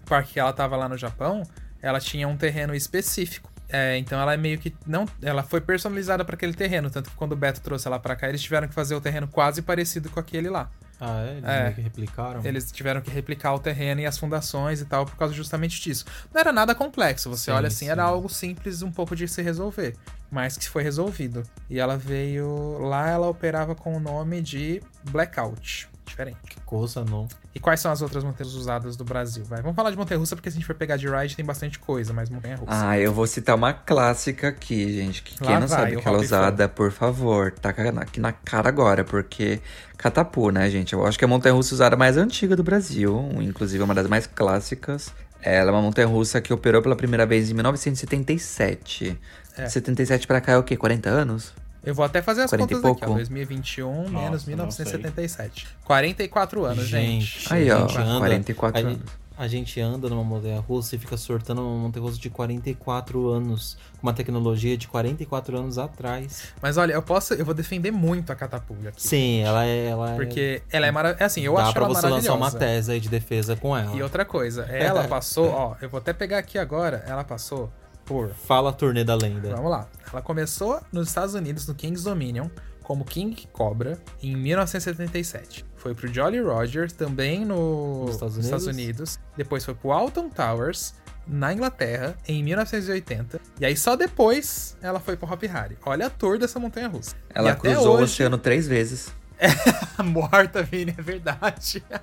parque 0.10 0.34
que 0.34 0.40
ela 0.40 0.52
tava 0.52 0.76
lá 0.76 0.90
no 0.90 0.98
Japão, 0.98 1.44
ela 1.82 2.00
tinha 2.00 2.28
um 2.28 2.36
terreno 2.36 2.74
específico. 2.76 3.50
É, 3.72 3.96
então 4.00 4.20
ela 4.20 4.34
é 4.34 4.38
meio 4.38 4.58
que 4.58 4.74
não, 4.88 5.06
ela 5.22 5.44
foi 5.44 5.62
personalizada 5.62 6.26
para 6.26 6.34
aquele 6.36 6.56
terreno, 6.56 6.90
tanto 6.90 7.12
que 7.12 7.16
quando 7.16 7.34
o 7.34 7.36
Beto 7.36 7.62
trouxe 7.62 7.88
ela 7.88 8.00
para 8.00 8.16
cá, 8.16 8.28
eles 8.28 8.42
tiveram 8.42 8.68
que 8.68 8.74
fazer 8.74 8.96
o 8.96 9.02
terreno 9.02 9.28
quase 9.28 9.62
parecido 9.62 10.10
com 10.10 10.20
aquele 10.20 10.50
lá. 10.50 10.72
Ah, 11.00 11.24
é? 11.24 11.32
Eles 11.38 11.44
É. 11.46 11.64
meio 11.64 11.76
que 11.76 11.82
replicaram? 11.82 12.42
Eles 12.44 12.72
tiveram 12.72 13.00
que 13.00 13.12
replicar 13.12 13.54
o 13.54 13.60
terreno 13.60 14.02
e 14.02 14.08
as 14.08 14.18
fundações 14.18 14.82
e 14.82 14.86
tal 14.86 15.06
por 15.06 15.16
causa 15.16 15.36
justamente 15.36 15.80
disso. 15.80 16.04
Não 16.34 16.42
era 16.42 16.52
nada 16.52 16.74
complexo, 16.74 17.30
você 17.30 17.46
Sim, 17.46 17.52
olha 17.52 17.68
assim, 17.68 17.86
sim. 17.86 17.92
era 17.92 18.02
algo 18.04 18.28
simples 18.28 18.82
um 18.82 18.92
pouco 18.92 19.16
de 19.16 19.28
se 19.28 19.42
resolver, 19.44 19.96
mas 20.32 20.58
que 20.58 20.68
foi 20.68 20.82
resolvido. 20.82 21.44
E 21.70 21.80
ela 21.80 21.96
veio 21.96 22.80
lá, 22.80 23.08
ela 23.08 23.28
operava 23.28 23.76
com 23.76 23.96
o 23.96 24.00
nome 24.00 24.42
de 24.42 24.82
Blackout. 25.12 25.88
Diferente. 26.10 26.38
Que 26.48 26.60
coisa, 26.62 27.06
não. 27.06 27.28
E 27.54 27.60
quais 27.60 27.80
são 27.80 27.92
as 27.92 28.02
outras 28.02 28.24
montanhas 28.24 28.54
usadas 28.54 28.96
do 28.96 29.06
Brasil? 29.06 29.44
Vai, 29.46 29.62
vamos 29.62 29.76
falar 29.76 29.92
de 29.92 29.98
montanha 29.98 30.20
russa, 30.20 30.36
porque 30.36 30.50
se 30.50 30.58
a 30.58 30.60
gente 30.60 30.66
for 30.66 30.76
pegar 30.76 30.98
de 30.98 31.08
ride 31.08 31.36
tem 31.36 31.46
bastante 31.46 31.80
coisa, 31.80 32.12
mas 32.12 32.30
montanha 32.30 32.58
russa. 32.58 32.72
Ah, 32.90 33.00
eu 33.00 33.14
vou 33.14 33.28
citar 33.28 33.56
uma 33.56 33.74
clássica 33.74 34.50
aqui, 34.50 34.94
gente. 34.94 35.24
Que 35.24 35.42
Lá 35.44 35.52
quem 35.52 35.60
não 35.60 35.68
vai, 35.68 35.80
sabe 35.80 35.96
o 35.98 36.02
que 36.02 36.08
ela 36.08 36.18
é 36.18 36.22
usada, 36.22 36.68
por 36.68 36.92
favor, 36.92 37.52
tá 37.52 37.70
aqui 37.70 38.20
na 38.20 38.32
cara 38.32 38.68
agora, 38.70 39.04
porque 39.04 39.62
Catapu, 39.98 40.50
né, 40.50 40.70
gente? 40.70 40.94
Eu 40.94 41.06
acho 41.06 41.18
que 41.18 41.26
é 41.26 41.28
a 41.28 41.30
montanha 41.30 41.54
russa 41.54 41.74
usada 41.74 41.96
mais 41.96 42.18
antiga 42.18 42.56
do 42.56 42.64
Brasil, 42.64 43.30
inclusive 43.42 43.82
é 43.82 43.86
uma 43.86 43.96
das 43.96 44.08
mais 44.08 44.26
clássicas. 44.26 45.14
Ela 45.42 45.70
é 45.70 45.74
uma 45.74 45.82
montanha 45.82 46.08
russa 46.08 46.42
que 46.42 46.52
operou 46.52 46.82
pela 46.82 46.96
primeira 46.96 47.26
vez 47.26 47.50
em 47.50 47.54
1977. 47.54 49.18
É. 49.58 49.68
77 49.68 50.28
pra 50.28 50.42
cá 50.42 50.54
é 50.54 50.58
o 50.58 50.64
quê? 50.64 50.76
40 50.76 51.10
anos? 51.10 51.54
Eu 51.84 51.96
vou 51.96 52.04
até 52.06 52.22
fazer 52.22 52.42
as 52.44 52.50
40 52.50 52.76
contas 52.76 52.92
aqui, 52.92 53.04
ó. 53.04 53.06
pouco. 53.06 53.16
2021 53.16 53.92
Nossa, 54.10 54.10
menos 54.10 54.44
não 54.46 54.50
1977. 54.50 55.68
44 55.84 56.66
anos, 56.66 56.86
gente. 56.88 57.26
Gente, 57.26 57.54
Aí, 57.54 57.70
a 57.72 57.78
ó, 57.78 57.88
gente 57.88 57.98
anda, 57.98 58.20
44 58.20 58.78
a, 58.80 58.90
anos. 58.90 59.02
A 59.38 59.48
gente 59.48 59.80
anda 59.80 60.10
numa 60.10 60.22
montanha 60.22 60.60
russa 60.60 60.98
e 60.98 61.00
fica 61.00 61.16
sortando 61.16 61.62
uma 61.62 61.84
montanha 61.84 62.06
russa 62.06 62.20
de 62.20 62.30
44 62.30 63.30
anos. 63.30 63.78
Com 64.02 64.08
uma 64.08 64.14
tecnologia 64.14 64.76
de 64.78 64.86
44 64.90 65.58
anos 65.58 65.78
atrás. 65.78 66.54
Mas 66.62 66.76
olha, 66.76 66.92
eu 66.92 67.02
posso, 67.02 67.34
eu 67.34 67.46
vou 67.46 67.54
defender 67.54 67.90
muito 67.90 68.34
a 68.34 68.36
catapulta 68.36 68.90
aqui. 68.90 69.02
Sim, 69.02 69.40
ela 69.40 69.66
é. 69.66 69.86
Ela 69.88 70.16
Porque 70.18 70.62
ela 70.70 70.88
é 70.88 70.92
maravilhosa. 70.92 71.26
Assim, 71.26 71.42
eu 71.42 71.56
Dá 71.56 71.64
acho 71.64 71.74
pra 71.74 71.86
ela 71.86 71.90
você 71.96 72.02
maravilhosa. 72.02 72.34
lançar 72.34 72.54
uma 72.54 72.60
tese 72.60 72.92
aí 72.92 73.00
de 73.00 73.08
defesa 73.08 73.56
com 73.56 73.76
ela. 73.78 73.96
E 73.96 74.04
outra 74.04 74.26
coisa, 74.26 74.64
ela 74.64 75.08
passou, 75.08 75.50
ó, 75.50 75.76
eu 75.82 75.90
vou 75.90 76.00
até 76.00 76.12
pegar 76.12 76.40
aqui 76.40 76.58
agora, 76.58 77.02
ela 77.08 77.24
passou 77.24 77.72
por. 78.10 78.30
Fala 78.30 78.72
a 78.72 78.74
turnê 78.74 79.04
da 79.04 79.14
lenda. 79.14 79.56
Vamos 79.56 79.70
lá. 79.70 79.88
Ela 80.12 80.22
começou 80.24 80.82
nos 80.92 81.10
Estados 81.10 81.36
Unidos, 81.36 81.68
no 81.68 81.76
King's 81.76 82.04
Dominion, 82.04 82.50
como 82.82 83.06
King 83.06 83.48
Cobra, 83.54 84.00
em 84.22 84.36
1977. 84.36 85.64
Foi 85.76 85.94
pro 85.94 86.12
Jolly 86.12 86.42
Roger, 86.42 86.92
também 86.92 87.46
no, 87.46 88.06
Nos 88.06 88.16
Estados 88.16 88.36
nos 88.36 88.46
Estados 88.46 88.66
Unidos. 88.66 89.20
Depois 89.38 89.64
foi 89.64 89.76
pro 89.76 89.92
Alton 89.92 90.28
Towers, 90.28 90.96
na 91.28 91.54
Inglaterra, 91.54 92.18
em 92.28 92.44
1980. 92.44 93.40
E 93.62 93.66
aí 93.66 93.78
só 93.78 93.96
depois 93.96 94.76
ela 94.82 95.00
foi 95.00 95.16
pro 95.16 95.32
Hop 95.32 95.44
Harry. 95.44 95.78
Olha 95.86 96.08
a 96.08 96.10
tour 96.10 96.40
dessa 96.40 96.60
montanha 96.60 96.88
russa. 96.88 97.16
Ela 97.30 97.52
e 97.52 97.56
cruzou 97.56 97.90
o 97.90 97.94
hoje, 97.98 98.06
oceano 98.06 98.40
três 98.40 98.68
vezes. 98.68 99.14
morta, 100.04 100.62
Vini, 100.64 100.94
é 100.98 101.02
verdade. 101.02 101.84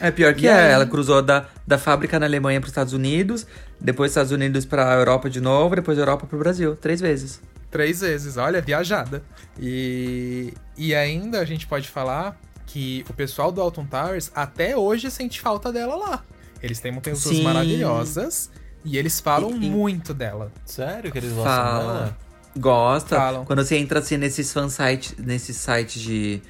É 0.00 0.10
pior 0.10 0.34
que 0.34 0.46
é, 0.48 0.72
ela 0.72 0.84
cruzou 0.86 1.22
da, 1.22 1.46
da 1.64 1.78
fábrica 1.78 2.18
na 2.18 2.26
Alemanha 2.26 2.60
para 2.60 2.66
os 2.66 2.70
Estados 2.72 2.92
Unidos, 2.92 3.46
depois 3.80 4.10
Estados 4.10 4.32
Unidos 4.32 4.64
para 4.64 4.92
Europa 4.94 5.30
de 5.30 5.40
novo, 5.40 5.76
depois 5.76 5.96
Europa 5.96 6.26
para 6.26 6.34
o 6.34 6.38
Brasil, 6.38 6.74
três 6.74 7.00
vezes. 7.00 7.40
Três 7.70 8.00
vezes, 8.00 8.36
olha, 8.36 8.60
viajada. 8.60 9.22
E, 9.58 10.52
e 10.76 10.94
ainda 10.96 11.38
a 11.40 11.44
gente 11.44 11.64
pode 11.66 11.88
falar 11.88 12.36
que 12.66 13.04
o 13.08 13.12
pessoal 13.14 13.52
do 13.52 13.60
Alton 13.60 13.86
Towers 13.86 14.32
até 14.34 14.76
hoje 14.76 15.10
sente 15.12 15.40
falta 15.40 15.72
dela 15.72 15.94
lá. 15.94 16.24
Eles 16.60 16.80
têm 16.80 16.90
montanhas 16.90 17.18
russas 17.22 17.38
Sim. 17.38 17.44
maravilhosas 17.44 18.50
e 18.84 18.98
eles 18.98 19.20
falam 19.20 19.50
E- 19.52 19.66
e- 19.66 19.70
muito 19.70 20.12
dela. 20.12 20.50
Sério 20.64 21.12
que 21.12 21.18
eles 21.18 21.30
gostam 21.32 21.54
Fala. 21.54 21.92
dela? 21.92 22.18
Gosta. 22.56 23.16
Falam. 23.16 23.44
Quando 23.44 23.64
você 23.64 23.76
entra 23.76 23.98
assim 24.00 24.16
nesses 24.16 24.52
fansites, 24.52 25.14
nesses 25.18 25.56
sites 25.56 26.00
de 26.00 26.40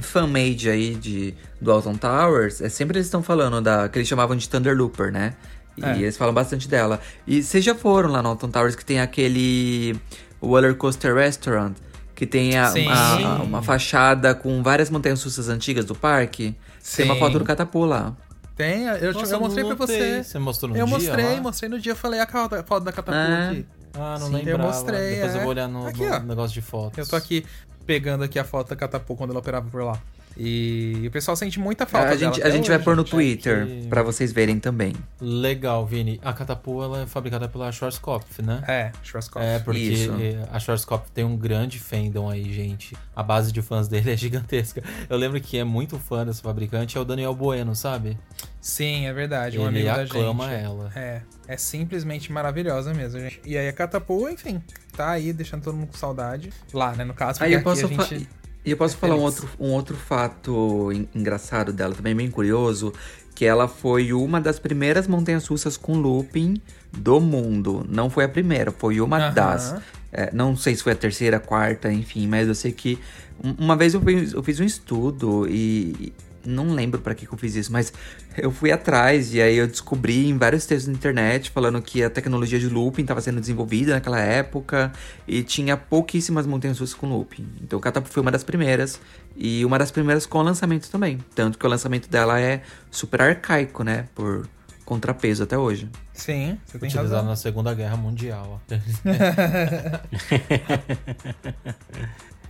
fan-made 0.00 0.68
aí 0.68 0.94
de, 0.94 1.34
do 1.60 1.70
Alton 1.72 1.96
Towers, 1.96 2.60
é 2.60 2.68
sempre 2.68 2.98
eles 2.98 3.06
estão 3.06 3.22
falando 3.22 3.60
da 3.60 3.88
que 3.88 3.98
eles 3.98 4.08
chamavam 4.08 4.36
de 4.36 4.48
Thunder 4.48 4.76
Looper, 4.76 5.12
né? 5.12 5.34
E 5.76 5.84
É. 5.84 5.96
eles 5.98 6.16
falam 6.16 6.32
bastante 6.32 6.68
dela. 6.68 7.00
E 7.26 7.42
vocês 7.42 7.62
já 7.64 7.74
foram 7.74 8.10
lá 8.10 8.22
no 8.22 8.30
Alton 8.30 8.48
Towers 8.50 8.74
que 8.74 8.84
tem 8.84 9.00
aquele 9.00 9.94
Roller 10.40 10.74
Coaster 10.74 11.14
Restaurant, 11.14 11.74
que 12.14 12.26
tem 12.26 12.56
a- 12.56 12.68
Sim. 12.70 12.88
a- 12.88 13.42
uma 13.42 13.62
fachada 13.62 14.34
com 14.34 14.62
várias 14.62 14.88
montanhas 14.90 15.22
russas 15.22 15.48
antigas 15.48 15.84
do 15.84 15.94
parque. 15.94 16.54
Tem 16.96 17.04
uma 17.04 17.14
Sim. 17.14 17.20
foto 17.20 17.38
do 17.38 17.44
Catapu 17.44 17.84
lá. 17.84 18.14
Tem, 18.56 18.84
eu, 18.84 19.12
Nossa, 19.12 19.34
eu 19.34 19.40
mostrei 19.40 19.64
pra 19.66 19.74
você. 19.74 20.24
Você 20.24 20.38
mostrou 20.38 20.70
no 20.70 20.76
eu 20.78 20.86
dia 20.86 20.94
mostrei, 20.94 21.34
lá? 21.34 21.40
mostrei 21.42 21.68
no 21.68 21.78
dia, 21.78 21.92
eu 21.92 21.96
falei 21.96 22.20
a 22.20 22.24
ca- 22.26 22.48
foto 22.66 22.84
da 22.84 22.92
catapulta 22.92 23.18
É. 23.30 23.48
aqui. 23.50 23.66
Ah, 23.98 24.18
não 24.18 24.28
Sim, 24.28 24.42
eu 24.44 24.58
mostrei, 24.58 25.14
Depois 25.14 25.34
eu 25.34 25.40
é. 25.40 25.42
vou 25.42 25.50
olhar 25.50 25.68
no, 25.68 25.86
Aqui, 25.86 26.04
no 26.04 26.26
negócio 26.26 26.54
de 26.54 26.62
fotos. 26.62 26.98
Eu 26.98 27.06
tô 27.06 27.16
aqui 27.16 27.44
pegando 27.86 28.24
aqui 28.24 28.38
a 28.38 28.44
foto 28.44 28.68
da 28.70 28.76
catapulta 28.76 29.18
quando 29.18 29.30
ela 29.30 29.40
operava 29.40 29.68
por 29.70 29.82
lá. 29.82 30.00
E 30.36 31.04
o 31.06 31.10
pessoal 31.10 31.34
sente 31.36 31.58
muita 31.58 31.86
falta 31.86 32.10
a 32.10 32.16
gente, 32.16 32.42
a 32.42 32.50
gente 32.50 32.68
vai 32.68 32.78
pôr 32.78 32.94
no 32.94 33.02
gente. 33.02 33.10
Twitter 33.10 33.62
Aqui. 33.62 33.86
pra 33.88 34.02
vocês 34.02 34.32
verem 34.32 34.60
também. 34.60 34.92
Legal, 35.20 35.86
Vini. 35.86 36.20
A 36.22 36.32
Catapu 36.32 36.82
ela 36.82 37.02
é 37.02 37.06
fabricada 37.06 37.48
pela 37.48 37.72
Schwarzkopf, 37.72 38.42
né? 38.42 38.62
É, 38.68 38.92
Schwarzkopf. 39.02 39.44
É, 39.44 39.58
porque 39.60 39.78
Isso. 39.80 40.12
a 40.52 40.58
Schwarzkopf 40.60 41.10
tem 41.10 41.24
um 41.24 41.36
grande 41.36 41.78
fandom 41.78 42.28
aí, 42.28 42.52
gente. 42.52 42.94
A 43.14 43.22
base 43.22 43.50
de 43.50 43.62
fãs 43.62 43.88
dele 43.88 44.10
é 44.12 44.16
gigantesca. 44.16 44.82
Eu 45.08 45.16
lembro 45.16 45.40
que 45.40 45.56
é 45.56 45.64
muito 45.64 45.98
fã 45.98 46.24
desse 46.26 46.42
fabricante 46.42 46.98
é 46.98 47.00
o 47.00 47.04
Daniel 47.04 47.34
Bueno, 47.34 47.74
sabe? 47.74 48.18
Sim, 48.60 49.06
é 49.06 49.12
verdade. 49.12 49.58
Um 49.58 49.68
Ele 49.68 49.88
amigo 49.88 49.96
da 49.96 50.02
aclama 50.02 50.48
gente. 50.50 50.64
ela. 50.64 50.92
É, 50.94 51.22
é 51.48 51.56
simplesmente 51.56 52.30
maravilhosa 52.30 52.92
mesmo, 52.92 53.20
gente. 53.20 53.40
E 53.44 53.56
aí 53.56 53.68
a 53.68 53.72
Catapu, 53.72 54.28
enfim, 54.28 54.60
tá 54.96 55.10
aí 55.12 55.32
deixando 55.32 55.62
todo 55.62 55.76
mundo 55.76 55.88
com 55.92 55.96
saudade. 55.96 56.52
Lá, 56.74 56.92
né, 56.94 57.04
no 57.04 57.14
caso, 57.14 57.42
Aí 57.42 57.52
porque 57.52 57.60
eu 57.60 57.62
posso, 57.62 57.86
aqui 57.86 57.94
a 57.94 57.96
fa- 57.98 58.04
gente... 58.04 58.28
e 58.66 58.72
eu 58.72 58.76
posso 58.76 58.96
falar 58.96 59.14
um 59.14 59.20
outro, 59.22 59.48
um 59.60 59.70
outro 59.70 59.96
fato 59.96 60.90
en- 60.92 61.06
engraçado 61.14 61.72
dela, 61.72 61.94
também 61.94 62.14
bem 62.14 62.30
curioso, 62.30 62.92
que 63.34 63.44
ela 63.44 63.68
foi 63.68 64.12
uma 64.12 64.40
das 64.40 64.58
primeiras 64.58 65.06
montanhas 65.06 65.46
russas 65.46 65.76
com 65.76 65.96
looping 65.96 66.60
do 66.92 67.20
mundo. 67.20 67.86
Não 67.88 68.10
foi 68.10 68.24
a 68.24 68.28
primeira, 68.28 68.72
foi 68.72 69.00
uma 69.00 69.18
Aham. 69.18 69.34
das. 69.34 69.74
É, 70.12 70.30
não 70.32 70.56
sei 70.56 70.74
se 70.74 70.82
foi 70.82 70.92
a 70.92 70.96
terceira, 70.96 71.38
quarta, 71.38 71.92
enfim, 71.92 72.26
mas 72.26 72.48
eu 72.48 72.54
sei 72.54 72.72
que 72.72 72.98
um- 73.42 73.54
uma 73.64 73.76
vez 73.76 73.94
eu 73.94 74.00
fiz, 74.00 74.32
eu 74.32 74.42
fiz 74.42 74.58
um 74.60 74.64
estudo 74.64 75.46
e 75.48 76.12
não 76.44 76.70
lembro 76.72 77.00
pra 77.00 77.14
que, 77.14 77.26
que 77.26 77.32
eu 77.32 77.38
fiz 77.38 77.54
isso, 77.56 77.70
mas 77.72 77.92
eu 78.38 78.50
fui 78.50 78.70
atrás 78.70 79.32
e 79.34 79.40
aí 79.40 79.56
eu 79.56 79.66
descobri 79.66 80.28
em 80.28 80.36
vários 80.36 80.66
textos 80.66 80.88
na 80.88 80.94
internet 80.94 81.50
falando 81.50 81.80
que 81.80 82.02
a 82.02 82.10
tecnologia 82.10 82.58
de 82.58 82.68
looping 82.68 83.02
estava 83.02 83.20
sendo 83.20 83.40
desenvolvida 83.40 83.94
naquela 83.94 84.20
época 84.20 84.92
e 85.26 85.42
tinha 85.42 85.76
pouquíssimas 85.76 86.46
montanhas 86.46 86.78
russas 86.78 86.94
com 86.94 87.08
looping. 87.08 87.46
Então 87.62 87.78
o 87.78 87.82
Catapu 87.82 88.08
foi 88.08 88.22
uma 88.22 88.30
das 88.30 88.44
primeiras 88.44 89.00
e 89.36 89.64
uma 89.64 89.78
das 89.78 89.90
primeiras 89.90 90.26
com 90.26 90.42
lançamento 90.42 90.90
também. 90.90 91.18
Tanto 91.34 91.58
que 91.58 91.66
o 91.66 91.68
lançamento 91.68 92.08
dela 92.08 92.40
é 92.40 92.62
super 92.90 93.22
arcaico, 93.22 93.82
né? 93.82 94.06
Por 94.14 94.48
contrapeso 94.84 95.42
até 95.42 95.58
hoje. 95.58 95.88
Sim, 96.14 96.58
você 96.64 96.78
tem 96.78 96.88
Utilizado 96.88 97.14
razão. 97.16 97.28
na 97.28 97.36
Segunda 97.36 97.74
Guerra 97.74 97.96
Mundial. 97.96 98.60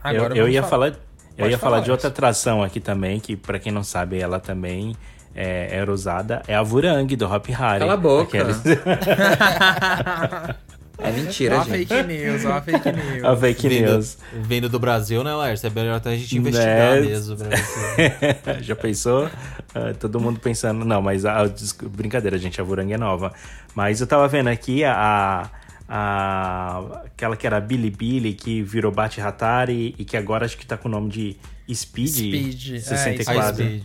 Agora 0.04 0.36
eu, 0.36 0.44
eu 0.44 0.48
ia 0.48 0.62
falar, 0.62 0.88
eu 0.88 0.96
Pode 1.36 1.50
ia 1.50 1.58
falar 1.58 1.76
falar, 1.76 1.84
de 1.84 1.90
outra 1.90 2.08
atração 2.08 2.62
aqui 2.62 2.78
também, 2.78 3.18
que 3.18 3.36
pra 3.36 3.58
quem 3.58 3.72
não 3.72 3.82
sabe, 3.82 4.18
ela 4.18 4.38
também 4.38 4.94
é, 5.36 5.68
era 5.70 5.92
usada, 5.92 6.42
é 6.48 6.54
a 6.54 6.62
Vurang 6.62 7.14
do 7.14 7.26
Hop 7.30 7.46
Harry. 7.50 7.80
Cala 7.80 7.92
a 7.92 7.96
boca. 7.96 8.38
Aqueles- 8.42 8.62
É 10.98 11.10
mentira, 11.12 11.58
Ó 11.58 11.60
a 11.60 11.64
gente. 11.64 11.86
fake 11.88 12.02
news, 12.04 12.44
ó 12.46 12.52
a 12.54 12.62
fake 12.62 12.90
news. 12.92 13.24
a 13.24 13.36
fake 13.36 13.68
Vindo, 13.68 13.92
news. 13.92 14.16
vindo 14.32 14.66
do 14.66 14.78
Brasil, 14.78 15.22
né, 15.22 15.34
Lércio? 15.36 15.66
É 15.66 15.70
melhor 15.70 15.96
até 15.96 16.08
a 16.12 16.16
gente 16.16 16.38
investigar 16.38 16.94
Né? 16.94 17.00
mesmo. 17.02 17.36
Já 18.62 18.74
pensou? 18.74 19.28
Ah, 19.74 19.92
todo 20.00 20.18
mundo 20.18 20.40
pensando. 20.40 20.86
Não, 20.86 21.02
mas 21.02 21.24
brincadeira, 21.90 22.38
gente, 22.38 22.58
a 22.62 22.64
Vurang 22.64 22.90
é 22.90 22.96
nova. 22.96 23.30
Mas 23.74 24.00
eu 24.00 24.06
tava 24.06 24.26
vendo 24.26 24.48
aqui 24.48 24.84
a. 24.84 25.50
a 25.86 27.02
aquela 27.04 27.36
que 27.36 27.46
era 27.46 27.60
Billy 27.60 27.90
Billy, 27.90 28.32
que 28.32 28.62
virou 28.62 28.90
Bate 28.90 29.20
Hatari 29.20 29.94
e 29.98 30.04
que 30.04 30.16
agora 30.16 30.46
acho 30.46 30.56
que 30.56 30.64
tá 30.66 30.78
com 30.78 30.88
o 30.88 30.90
nome 30.90 31.10
de 31.10 31.36
Speed, 31.74 32.08
Speed, 32.08 32.74
é, 32.76 32.80
64. 32.80 33.50
A 33.50 33.52
Speed. 33.52 33.82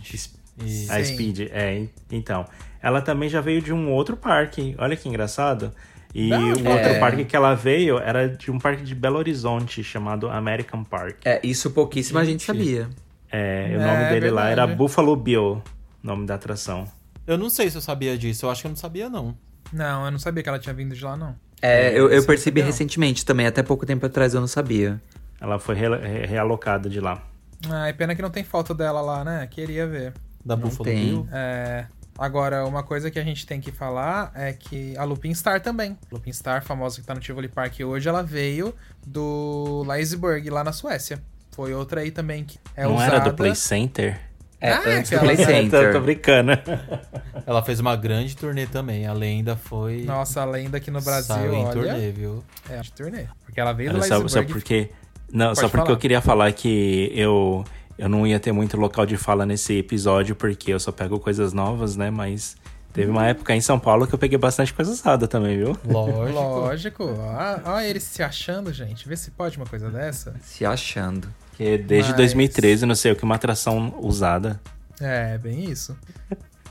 E- 0.64 0.90
A 0.90 1.04
Sim. 1.04 1.14
Speed, 1.14 1.40
é. 1.52 1.76
en- 1.78 1.90
Então, 2.10 2.44
ela 2.82 3.00
também 3.00 3.28
já 3.28 3.40
veio 3.40 3.60
de 3.62 3.72
um 3.72 3.90
outro 3.90 4.16
parque. 4.16 4.74
Olha 4.78 4.96
que 4.96 5.08
engraçado. 5.08 5.72
E 6.14 6.30
o 6.32 6.68
outro 6.68 6.90
É. 6.90 6.98
parque 7.00 7.24
que 7.24 7.34
ela 7.34 7.54
veio 7.54 7.98
era 7.98 8.28
de 8.28 8.50
um 8.50 8.58
parque 8.58 8.82
de 8.82 8.94
Belo 8.94 9.16
Horizonte 9.18 9.82
chamado 9.82 10.28
American 10.28 10.84
Park. 10.84 11.16
É, 11.24 11.40
isso 11.42 11.70
pouquíssima 11.70 12.22
gente 12.24 12.42
sabia. 12.42 12.88
É, 13.30 13.74
o 13.76 13.80
É, 13.80 13.86
nome 13.86 14.08
dele 14.10 14.30
lá 14.30 14.48
era 14.50 14.66
verdade. 14.66 14.76
Buffalo 14.76 15.16
Bill, 15.16 15.62
nome 16.02 16.26
da 16.26 16.34
atração. 16.34 16.86
Eu 17.26 17.38
não 17.38 17.48
sei 17.48 17.70
se 17.70 17.76
eu 17.78 17.80
sabia 17.80 18.18
disso. 18.18 18.44
Eu 18.44 18.50
acho 18.50 18.60
que 18.60 18.66
eu 18.66 18.70
não 18.70 18.76
sabia, 18.76 19.08
não. 19.08 19.34
Não, 19.72 20.04
eu 20.04 20.10
não 20.10 20.18
sabia 20.18 20.42
que 20.42 20.48
ela 20.50 20.58
tinha 20.58 20.74
vindo 20.74 20.94
de 20.94 21.02
lá, 21.02 21.16
não. 21.16 21.34
É, 21.62 21.90
eu, 21.92 22.10
eu 22.10 22.18
Isso 22.18 22.26
percebi 22.26 22.60
não. 22.60 22.66
recentemente 22.66 23.24
também, 23.24 23.46
até 23.46 23.62
pouco 23.62 23.86
tempo 23.86 24.04
atrás 24.04 24.34
eu 24.34 24.40
não 24.40 24.48
sabia. 24.48 25.00
Ela 25.40 25.58
foi 25.58 25.74
re- 25.76 25.96
re- 25.96 26.26
realocada 26.26 26.90
de 26.90 27.00
lá. 27.00 27.22
Ai, 27.70 27.92
pena 27.94 28.14
que 28.14 28.20
não 28.20 28.28
tem 28.30 28.44
foto 28.44 28.74
dela 28.74 29.00
lá, 29.00 29.24
né? 29.24 29.46
Queria 29.50 29.86
ver. 29.86 30.12
Da 30.44 30.56
Não 30.56 30.62
Buffalo 30.64 30.84
tem. 30.84 31.04
Bill. 31.06 31.28
É, 31.32 31.86
Agora, 32.18 32.66
uma 32.66 32.82
coisa 32.82 33.10
que 33.10 33.18
a 33.18 33.24
gente 33.24 33.46
tem 33.46 33.58
que 33.58 33.72
falar 33.72 34.30
é 34.34 34.52
que 34.52 34.94
a 34.98 35.02
Lupin 35.04 35.32
Star 35.34 35.60
também. 35.62 35.96
Lupin 36.10 36.30
Star, 36.32 36.62
famosa 36.62 37.00
que 37.00 37.06
tá 37.06 37.14
no 37.14 37.20
Tivoli 37.20 37.48
Park 37.48 37.80
hoje, 37.80 38.06
ela 38.06 38.22
veio 38.22 38.74
do 39.06 39.82
Leisburg, 39.88 40.48
lá 40.50 40.62
na 40.62 40.72
Suécia. 40.72 41.18
Foi 41.52 41.72
outra 41.72 42.02
aí 42.02 42.10
também 42.10 42.44
que 42.44 42.58
é 42.76 42.84
não 42.84 42.96
usada. 42.96 43.16
era 43.16 43.24
do 43.30 43.34
Play 43.34 43.54
Center? 43.54 44.20
É, 44.60 44.72
Ah, 44.72 44.82
antes 44.88 45.10
do 45.10 45.18
Play 45.20 45.36
Center. 45.42 45.92
tô 45.92 46.00
brincando. 46.00 46.52
Ela 47.46 47.62
fez 47.62 47.80
uma 47.80 47.96
grande 47.96 48.36
turnê 48.36 48.66
também. 48.66 49.06
A 49.06 49.12
lenda 49.12 49.56
foi. 49.56 50.02
Nossa, 50.04 50.42
a 50.42 50.44
lenda 50.44 50.76
aqui 50.76 50.90
no 50.90 51.00
Brasil, 51.00 51.34
Saiu 51.34 51.54
em 51.54 51.64
olha. 51.64 51.72
turnê, 51.72 52.10
viu? 52.12 52.44
É, 52.70 52.78
de 52.80 52.92
turnê. 52.92 53.24
Porque 53.44 53.58
ela 53.60 53.72
veio 53.72 53.90
do 53.90 53.98
Olha, 53.98 54.06
só, 54.06 54.28
só 54.28 54.42
porque. 54.44 54.90
Não, 55.32 55.46
Pode 55.48 55.60
só 55.60 55.68
porque 55.68 55.78
falar. 55.78 55.90
eu 55.90 55.96
queria 55.98 56.20
falar 56.20 56.52
que 56.52 57.10
eu, 57.14 57.64
Eu 58.02 58.08
não 58.08 58.26
ia 58.26 58.40
ter 58.40 58.50
muito 58.50 58.76
local 58.76 59.06
de 59.06 59.16
fala 59.16 59.46
nesse 59.46 59.78
episódio, 59.78 60.34
porque 60.34 60.72
eu 60.72 60.80
só 60.80 60.90
pego 60.90 61.20
coisas 61.20 61.52
novas, 61.52 61.94
né? 61.94 62.10
Mas 62.10 62.56
teve 62.92 63.08
uma 63.08 63.28
época 63.28 63.54
em 63.54 63.60
São 63.60 63.78
Paulo 63.78 64.08
que 64.08 64.12
eu 64.12 64.18
peguei 64.18 64.36
bastante 64.36 64.74
coisa 64.74 64.90
usada 64.90 65.28
também, 65.28 65.56
viu? 65.56 65.76
Lógico. 65.84 66.32
Lógico. 66.32 67.04
Olha 67.64 67.86
ele 67.86 68.00
se 68.00 68.20
achando, 68.20 68.72
gente. 68.72 69.08
Vê 69.08 69.16
se 69.16 69.30
pode 69.30 69.56
uma 69.56 69.66
coisa 69.66 69.88
dessa. 69.88 70.34
Se 70.42 70.66
achando. 70.66 71.28
Que 71.56 71.78
desde 71.78 72.10
Mas- 72.10 72.16
2013, 72.16 72.86
não 72.86 72.96
sei 72.96 73.12
o 73.12 73.16
que, 73.16 73.22
uma 73.22 73.36
atração 73.36 73.94
usada. 74.00 74.60
É, 75.00 75.38
bem 75.38 75.70
isso. 75.70 75.96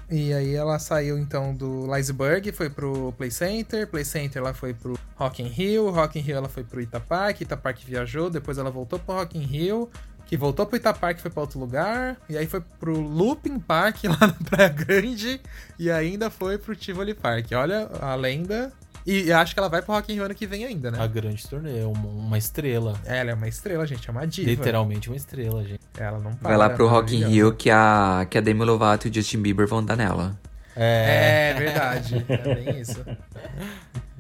E 0.10 0.34
aí 0.34 0.54
ela 0.54 0.78
saiu 0.80 1.17
então 1.17 1.56
do 1.56 1.89
Leisburg, 1.89 2.52
foi 2.52 2.70
pro 2.70 3.13
Play 3.13 3.32
Center, 3.32 3.88
Play 3.88 4.04
Center 4.04 4.41
ela 4.41 4.54
foi 4.54 4.74
pro 4.74 5.00
Rock 5.15 5.41
in 5.41 5.48
Rio, 5.48 5.89
Rock 5.89 6.20
in 6.20 6.22
Rio 6.22 6.36
ela 6.36 6.50
foi 6.50 6.65
pro 6.65 6.82
Itapark, 6.82 7.39
Itapark 7.39 7.80
viajou, 7.86 8.30
depois 8.30 8.58
ela 8.58 8.70
voltou 8.70 9.00
pro 9.00 9.15
Rock 9.15 9.38
in 9.38 9.44
Rio, 9.44 9.89
que 10.32 10.38
voltou 10.38 10.65
pro 10.65 10.78
Itapark 10.78 11.20
foi 11.20 11.30
pra 11.30 11.41
outro 11.41 11.60
lugar, 11.60 12.15
e 12.30 12.38
aí 12.38 12.48
foi 12.48 12.62
pro 12.80 12.98
Looping 12.98 13.60
Park 13.60 14.06
lá 14.08 14.28
na 14.28 14.34
Praia 14.50 14.70
Grande, 14.70 15.41
e 15.78 15.91
ainda 15.91 16.30
foi 16.30 16.58
pro 16.58 16.74
Tivoli 16.74 17.13
Park. 17.13 17.48
Olha 17.54 17.89
a 18.00 18.15
lenda. 18.15 18.72
E 19.06 19.30
acho 19.34 19.54
que 19.54 19.60
ela 19.60 19.67
vai 19.67 19.82
pro 19.82 19.94
Rock 19.94 20.10
in 20.10 20.15
Rio 20.15 20.24
ano 20.24 20.34
que 20.34 20.48
vem 20.48 20.63
ainda, 20.63 20.88
A 20.88 20.91
né? 20.91 21.08
grande 21.10 21.46
torneio, 21.46 21.91
uma, 21.91 22.08
uma 22.08 22.38
estrela. 22.38 22.98
Ela 23.04 23.32
é 23.32 23.34
uma 23.34 23.48
estrela, 23.50 23.86
gente, 23.86 24.08
é 24.08 24.12
uma 24.12 24.26
diva. 24.26 24.50
Literalmente 24.50 25.10
uma 25.10 25.17
estrela, 25.17 25.65
gente. 25.65 25.82
Ela 25.98 26.20
não 26.20 26.34
para. 26.34 26.48
Vai 26.48 26.58
lá 26.58 26.70
pro 26.70 26.88
Rock 26.88 27.13
in. 27.13 27.26
Rio 27.26 27.54
que 27.54 27.70
a, 27.70 28.26
que 28.30 28.38
a 28.38 28.41
Demi 28.41 28.63
Lovato 28.63 29.08
e 29.08 29.12
o 29.12 29.13
Justin 29.13 29.41
Bieber 29.41 29.67
vão 29.67 29.84
dar 29.84 29.98
nela. 29.98 30.39
É 30.78 31.54
verdade, 31.58 32.26
é 32.30 32.56
bem 32.56 32.80
isso. 32.80 33.04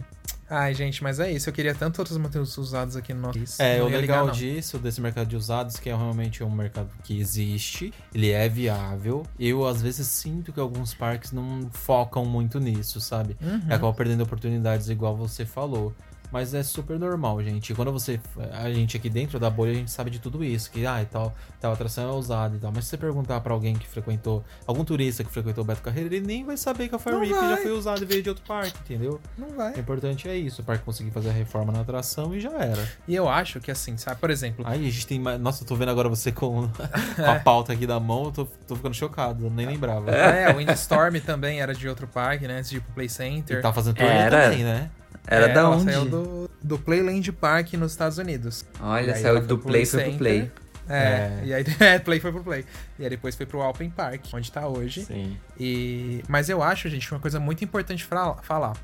Ai, 0.53 0.73
gente, 0.73 1.01
mas 1.01 1.17
é 1.17 1.31
isso. 1.31 1.47
Eu 1.47 1.53
queria 1.53 1.73
tanto 1.73 1.99
outros 1.99 2.17
materiais 2.17 2.57
usados 2.57 2.97
aqui 2.97 3.13
no 3.13 3.21
nosso. 3.21 3.61
É, 3.61 3.79
Não 3.79 3.85
o 3.85 3.89
legal 3.89 4.25
ligar, 4.25 4.35
disso, 4.37 4.77
desse 4.77 4.99
mercado 4.99 5.27
de 5.29 5.37
usados, 5.37 5.77
que 5.77 5.89
é 5.89 5.95
realmente 5.95 6.43
um 6.43 6.51
mercado 6.51 6.89
que 7.05 7.17
existe, 7.17 7.93
ele 8.13 8.31
é 8.31 8.49
viável. 8.49 9.25
Eu, 9.39 9.65
às 9.65 9.81
vezes, 9.81 10.05
sinto 10.07 10.51
que 10.51 10.59
alguns 10.59 10.93
parques 10.93 11.31
não 11.31 11.69
focam 11.71 12.25
muito 12.25 12.59
nisso, 12.59 12.99
sabe? 12.99 13.37
Uhum. 13.41 13.61
Acabam 13.67 13.93
perdendo 13.93 14.23
oportunidades, 14.23 14.89
igual 14.89 15.15
você 15.15 15.45
falou. 15.45 15.95
Mas 16.31 16.53
é 16.53 16.63
super 16.63 16.97
normal, 16.97 17.43
gente. 17.43 17.73
Quando 17.73 17.91
você. 17.91 18.19
A 18.53 18.71
gente 18.71 18.95
aqui 18.95 19.09
dentro 19.09 19.37
da 19.39 19.49
bolha, 19.49 19.71
a 19.71 19.75
gente 19.75 19.91
sabe 19.91 20.09
de 20.09 20.19
tudo 20.19 20.43
isso. 20.43 20.71
Que, 20.71 20.85
ah, 20.85 21.01
e 21.01 21.05
tal, 21.05 21.35
tal 21.59 21.73
atração 21.73 22.09
é 22.09 22.13
usada 22.13 22.55
e 22.55 22.59
tal. 22.59 22.71
Mas 22.73 22.85
se 22.85 22.91
você 22.91 22.97
perguntar 22.97 23.41
pra 23.41 23.53
alguém 23.53 23.75
que 23.75 23.87
frequentou, 23.87 24.43
algum 24.65 24.85
turista 24.85 25.23
que 25.23 25.29
frequentou 25.29 25.63
o 25.63 25.67
Beto 25.67 25.81
Carreira, 25.81 26.15
ele 26.15 26.25
nem 26.25 26.45
vai 26.45 26.55
saber 26.55 26.87
que 26.87 26.95
a 26.95 26.99
Fire 26.99 27.19
Rip 27.19 27.31
já 27.31 27.57
foi 27.57 27.71
usada 27.71 28.01
e 28.01 28.05
veio 28.05 28.23
de 28.23 28.29
outro 28.29 28.43
parque, 28.47 28.77
entendeu? 28.85 29.19
Não 29.37 29.49
vai. 29.49 29.73
O 29.73 29.79
importante 29.79 30.29
é 30.29 30.35
isso, 30.35 30.61
o 30.61 30.65
parque 30.65 30.83
conseguir 30.85 31.11
fazer 31.11 31.29
a 31.29 31.33
reforma 31.33 31.73
na 31.73 31.81
atração 31.81 32.33
e 32.33 32.39
já 32.39 32.51
era. 32.51 32.87
E 33.07 33.15
eu 33.15 33.27
acho 33.27 33.59
que 33.59 33.69
assim, 33.69 33.97
sabe? 33.97 34.19
Por 34.19 34.29
exemplo, 34.29 34.65
Aí 34.65 34.87
a 34.87 34.91
gente 34.91 35.05
tem 35.05 35.19
mais. 35.19 35.39
Nossa, 35.39 35.63
eu 35.63 35.67
tô 35.67 35.75
vendo 35.75 35.89
agora 35.89 36.07
você 36.07 36.31
com, 36.31 36.67
com 36.69 37.25
a 37.25 37.39
pauta 37.39 37.73
aqui 37.73 37.85
da 37.85 37.99
mão, 37.99 38.25
eu 38.25 38.31
tô, 38.31 38.45
tô 38.67 38.75
ficando 38.75 38.93
chocado, 38.93 39.45
eu 39.45 39.49
nem 39.49 39.65
lembrava. 39.65 40.11
é, 40.11 40.53
o 40.53 40.57
Windstorm 40.57 41.17
também 41.25 41.61
era 41.61 41.73
de 41.73 41.87
outro 41.89 42.07
parque, 42.07 42.47
né? 42.47 42.59
Antes 42.59 42.69
de 42.69 42.77
ir 42.77 42.81
pro 42.81 42.93
Play 42.93 43.09
Center. 43.09 43.57
Ele 43.57 43.63
tá 43.63 43.73
fazendo 43.73 43.95
turnê 43.95 44.11
Era. 44.11 44.43
também, 44.43 44.63
né? 44.63 44.89
Era 45.27 45.47
É, 45.47 45.53
da 45.53 45.69
onde? 45.69 45.83
Saiu 45.91 46.05
do, 46.05 46.49
do 46.61 46.77
Playland 46.79 47.31
Park 47.33 47.73
nos 47.73 47.91
Estados 47.91 48.17
Unidos. 48.17 48.65
Olha, 48.79 49.15
saiu 49.15 49.41
do 49.41 49.57
Play 49.57 49.85
foi 49.85 50.03
pro. 50.03 50.17
Play. 50.17 50.51
É, 50.89 50.95
É. 50.97 51.41
e 51.45 51.53
aí 51.53 51.65
é, 51.79 51.99
Play 51.99 52.19
foi 52.19 52.31
pro 52.31 52.43
Play. 52.43 52.65
E 52.99 53.03
aí 53.03 53.09
depois 53.09 53.35
foi 53.35 53.45
pro 53.45 53.61
Alpen 53.61 53.89
Park, 53.89 54.25
onde 54.33 54.51
tá 54.51 54.67
hoje. 54.67 55.05
Sim. 55.05 55.37
E, 55.59 56.23
mas 56.27 56.49
eu 56.49 56.61
acho, 56.61 56.89
gente, 56.89 57.09
uma 57.11 57.19
coisa 57.19 57.39
muito 57.39 57.63
importante 57.63 58.05
pra 58.05 58.33
falar. 58.41 58.75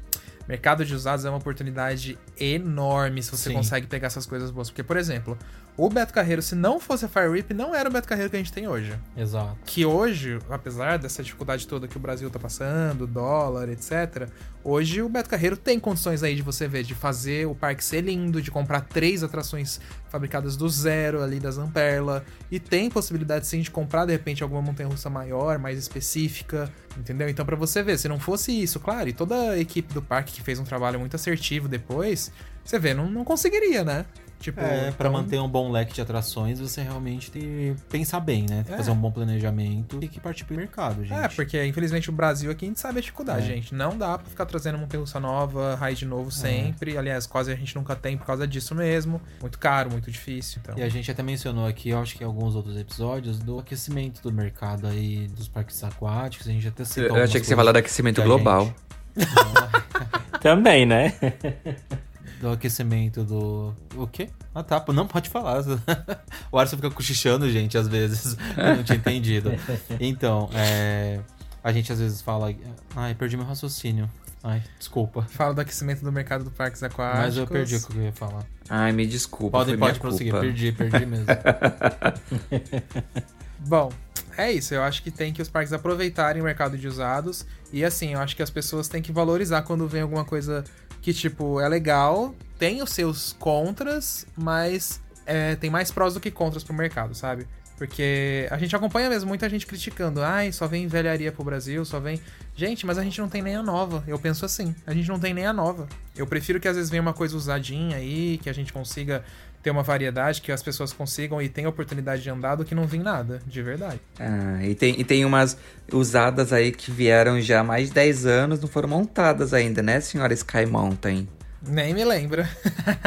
Mercado 0.47 0.86
de 0.86 0.93
usados 0.95 1.26
é 1.26 1.30
uma 1.30 1.39
oportunidade 1.39 2.17
enorme 2.39 3.21
se 3.21 3.32
você 3.32 3.50
Sim. 3.50 3.56
consegue 3.56 3.86
pegar 3.88 4.08
essas 4.08 4.26
coisas 4.26 4.50
boas. 4.50 4.69
Porque, 4.69 4.84
por 4.84 4.95
exemplo, 4.95 5.38
o 5.78 5.90
Beto 5.90 6.12
Carreiro, 6.12 6.42
se 6.42 6.56
não 6.56 6.80
fosse 6.80 7.06
a 7.06 7.08
Fire 7.08 7.32
Rip, 7.32 7.54
não 7.54 7.76
era 7.76 7.88
o 7.88 7.92
Beto 7.92 8.08
Carreiro 8.08 8.32
que 8.32 8.36
a 8.36 8.40
gente 8.40 8.52
tem 8.52 8.68
hoje. 8.68 8.98
Exato. 9.16 9.56
Que 9.63 9.86
hoje, 9.86 10.40
apesar 10.50 10.98
dessa 10.98 11.22
dificuldade 11.22 11.68
toda 11.68 11.88
que 11.88 11.96
o 11.96 12.00
Brasil 12.00 12.28
tá 12.32 12.40
passando, 12.40 13.06
dólar, 13.06 13.70
etc., 13.70 14.28
hoje 14.63 15.04
o 15.04 15.08
Beto 15.08 15.30
Carreiro 15.30 15.56
tem 15.56 15.80
condições 15.80 16.24
aí 16.24 16.34
de 16.34 16.42
você 16.42 16.68
ver, 16.68 16.82
de 16.82 16.96
fazer 16.96 17.46
o 17.46 17.54
parque 17.54 17.86
ser 17.86 18.02
lindo, 18.02 18.42
de 18.42 18.50
comprar 18.50 18.82
três 18.82 19.24
atrações 19.24 19.80
fabricadas 20.10 20.58
do 20.58 20.68
zero 20.68 21.22
ali 21.22 21.40
da 21.40 21.52
Zamperla, 21.52 22.26
e 22.50 22.60
tem 22.60 22.90
possibilidade 22.90 23.46
sim 23.46 23.62
de 23.62 23.70
comprar 23.70 24.06
de 24.06 24.13
repente 24.13 24.42
alguma 24.42 24.63
montanha-russa 24.63 25.12
maior, 25.12 25.60
mais 25.60 25.78
específica, 25.78 26.74
entendeu? 26.98 27.30
Então 27.30 27.46
pra 27.46 27.56
você 27.56 27.84
ver, 27.84 28.00
se 28.00 28.08
não 28.08 28.20
fosse 28.20 28.52
isso, 28.52 28.80
claro, 28.80 29.10
e 29.10 29.13
toda 29.13 29.52
a 29.52 29.60
equipe 29.60 29.94
do 29.94 30.02
parque 30.02 30.34
que 30.34 30.42
fez 30.42 30.58
um 30.58 30.63
trabalho 30.63 31.00
muito 31.00 31.16
assertivo 31.16 31.68
depois, 31.68 32.32
você 32.63 32.80
vê, 32.80 32.96
não, 32.96 33.08
não 33.10 33.24
conseguiria, 33.24 33.84
né? 33.84 34.06
Tipo, 34.39 34.62
É, 34.62 34.91
pra 34.91 35.10
então- 35.10 35.12
manter 35.12 35.39
um 35.39 35.47
bom 35.50 35.71
leque 35.71 35.93
de 35.93 36.00
atrações, 36.02 36.60
você 36.60 36.82
realmente 36.84 37.32
tem 37.32 37.41
que 37.41 37.76
pensar 37.89 38.19
bem, 38.19 38.43
né? 38.43 38.58
Tem 38.58 38.65
que 38.65 38.73
É. 38.73 38.78
fazer 38.78 38.91
um 38.91 38.95
bom 38.95 39.12
planejamento 39.12 39.97
e 40.02 40.08
que 40.08 40.19
partir 40.19 40.45
pro 40.45 40.56
mercado, 40.56 41.04
gente. 41.04 41.17
É, 41.19 41.28
porque 41.28 41.65
infelizmente 41.65 42.10
o 42.10 42.13
Brasil 42.13 42.52
aqui 42.52 42.65
a 42.65 42.67
gente 42.67 42.80
sabe 42.80 43.00
a 43.00 43.02
dificuldade, 43.02 43.45
É. 43.45 43.56
gente. 43.56 43.73
Não 43.73 43.97
dá 43.97 44.17
pra 44.17 44.28
ficar 44.30 44.45
trazendo 44.45 44.78
montanha 44.78 45.02
russa 45.02 45.19
nova, 45.19 45.76
raid 45.76 46.06
novo 46.06 46.30
sempre. 46.32 46.95
Aliás, 46.97 47.26
quase 47.26 47.52
a 47.52 47.56
gente 47.56 47.76
nunca 47.76 47.95
tem 47.95 48.15
por 48.15 48.26
causa 48.28 48.47
disso 48.47 48.76
mesmo. 48.76 49.19
Muito 49.41 49.58
caro, 49.58 49.89
muito 49.91 50.12
difícil. 50.12 50.60
Então. 50.63 50.78
E 50.78 50.84
a 50.84 50.89
gente 50.89 51.10
até 51.10 51.23
mencionou 51.23 51.65
aqui, 51.65 51.89
eu 51.89 52.00
acho 52.00 52.15
que 52.15 52.23
em 52.23 52.28
alguns 52.28 52.56
outros 52.56 52.78
episódios, 52.78 53.39
do 53.39 53.58
aquecimento 53.58 54.21
do 54.21 54.32
mercado 54.32 54.86
aí, 54.86 55.28
dos 55.36 55.47
parques 55.47 55.84
aquáticos. 55.84 56.47
A 56.47 56.52
gente 56.52 56.67
até 56.67 56.86
citou 56.86 57.17
Eu 57.17 57.23
achei 57.23 57.41
que 57.41 57.47
você 57.47 57.54
ia 57.54 57.58
falar 57.58 57.71
do 57.71 57.80
aquecimento 57.80 58.21
global. 58.21 58.71
Também, 60.41 60.86
né? 60.86 61.13
Do 62.39 62.52
aquecimento 62.52 63.23
do. 63.23 63.73
O 63.95 64.08
quê? 64.08 64.30
Ah, 64.54 64.63
tá. 64.63 64.84
Não 64.93 65.08
pode 65.08 65.30
falar. 65.30 65.63
o 66.52 66.58
Arson 66.58 66.76
fica 66.76 66.91
cochichando, 66.91 67.50
gente, 67.50 67.78
às 67.78 67.88
vezes. 67.88 68.38
Eu 68.56 68.78
não 68.78 68.84
tinha 68.84 68.97
entendido. 68.97 69.52
Então, 70.00 70.50
é. 70.54 71.19
A 71.63 71.71
gente 71.71 71.91
às 71.91 72.00
vezes 72.00 72.21
fala. 72.21 72.54
Ai, 72.95 73.15
perdi 73.15 73.36
meu 73.36 73.45
raciocínio. 73.45 74.10
Ai, 74.43 74.63
desculpa. 74.78 75.23
Fala 75.23 75.54
do 75.54 75.62
aquecimento 75.62 76.04
do 76.04 76.12
mercado 76.12 76.43
do 76.43 76.52
parques 76.52 76.84
aquáticos. 76.84 77.26
Mas 77.26 77.38
eu 77.38 77.47
perdi 77.47 77.76
o 77.76 77.82
que 77.82 77.97
eu 77.97 78.04
ia 78.04 78.13
falar. 78.13 78.45
Ai, 78.69 78.91
me 78.91 79.08
desculpa, 79.08 79.58
Pode, 79.58 79.71
foi 79.71 79.78
pode 79.78 79.91
minha 79.91 80.02
prosseguir. 80.02 80.32
culpa. 80.32 80.45
Perdi, 80.45 80.71
perdi 80.71 81.06
mesmo. 81.06 81.26
Bom, 83.67 83.91
é 84.38 84.52
isso. 84.52 84.73
Eu 84.73 84.84
acho 84.84 85.02
que 85.02 85.10
tem 85.10 85.34
que 85.34 85.41
os 85.41 85.50
parques 85.50 85.73
aproveitarem 85.73 86.41
o 86.41 86.45
mercado 86.45 86.78
de 86.78 86.88
usados. 86.88 87.45
E 87.73 87.84
assim, 87.84 88.13
eu 88.13 88.19
acho 88.19 88.36
que 88.36 88.43
as 88.43 88.50
pessoas 88.50 88.88
têm 88.88 89.02
que 89.02 89.12
valorizar 89.12 89.63
quando 89.63 89.88
vem 89.88 90.02
alguma 90.02 90.23
coisa 90.23 90.63
que, 91.08 91.13
tipo, 91.13 91.62
é 91.62 91.70
legal, 91.70 92.36
tem 92.60 92.82
os 92.82 92.89
seus 92.89 93.32
contras, 93.32 94.28
mas 94.36 95.02
é, 95.26 95.56
tem 95.56 95.70
mais 95.70 95.89
prós 95.89 96.15
do 96.15 96.20
que 96.20 96.30
contras 96.30 96.65
pro 96.65 96.74
mercado, 96.74 97.15
sabe? 97.15 97.48
Porque 97.78 98.46
a 98.52 98.58
gente 98.58 98.76
acompanha 98.76 99.10
mesmo 99.10 99.30
muita 99.30 99.48
gente 99.48 99.65
criticando. 99.65 100.22
Ai, 100.22 100.52
só 100.52 100.67
vem 100.67 100.86
velharia 100.86 101.32
pro 101.32 101.46
Brasil, 101.46 101.86
só 101.86 101.98
vem. 101.98 102.20
Gente, 102.58 102.86
mas 102.86 102.98
a 102.98 103.04
gente 103.06 103.22
não 103.22 103.30
tem 103.30 103.41
nem 103.41 103.56
a 103.56 103.63
nova. 103.63 104.04
Eu 104.06 104.20
penso 104.20 104.43
assim, 104.43 104.76
a 104.86 104.93
gente 104.93 105.08
não 105.08 105.17
tem 105.17 105.34
nem 105.34 105.46
a 105.46 105.54
nova. 105.54 105.88
Eu 106.13 106.28
prefiro 106.28 106.60
que 106.60 106.67
às 106.67 106.76
vezes 106.76 106.91
venha 106.91 107.02
uma 107.02 107.13
coisa 107.13 107.38
usadinha 107.38 107.96
aí, 107.96 108.38
que 108.43 108.50
a 108.50 108.54
gente 108.54 108.74
consiga 108.74 109.24
ter 109.67 109.71
uma 109.71 109.84
variedade, 109.84 110.41
que 110.41 110.49
as 110.49 110.63
pessoas 110.63 110.93
consigam 110.93 111.41
e 111.41 111.49
tenham 111.49 111.69
oportunidade 111.69 112.23
de 112.23 112.30
andar 112.30 112.56
do 112.56 112.63
que 112.63 112.73
não 112.73 112.88
vir 112.88 113.01
nada, 113.01 113.41
de 113.45 113.62
verdade. 113.62 113.99
Ah, 114.17 114.63
e, 114.63 114.73
tem, 114.73 114.97
e 114.97 115.03
tem 115.03 115.25
umas 115.25 115.58
usadas 115.91 116.53
aí 116.53 116.71
que 116.71 116.89
vieram 116.89 117.41
já 117.41 117.60
há 117.60 117.63
mais 117.65 117.89
de 117.89 117.93
10 117.93 118.25
anos, 118.25 118.62
não 118.62 118.67
foram 118.69 118.88
montadas 118.88 119.53
ainda, 119.53 119.84
né, 119.84 119.99
senhora 119.99 120.34
Sky 120.34 120.65
Mountain? 120.65 121.27
Nem 121.67 121.93
me 121.93 122.06
lembra. 122.06 122.47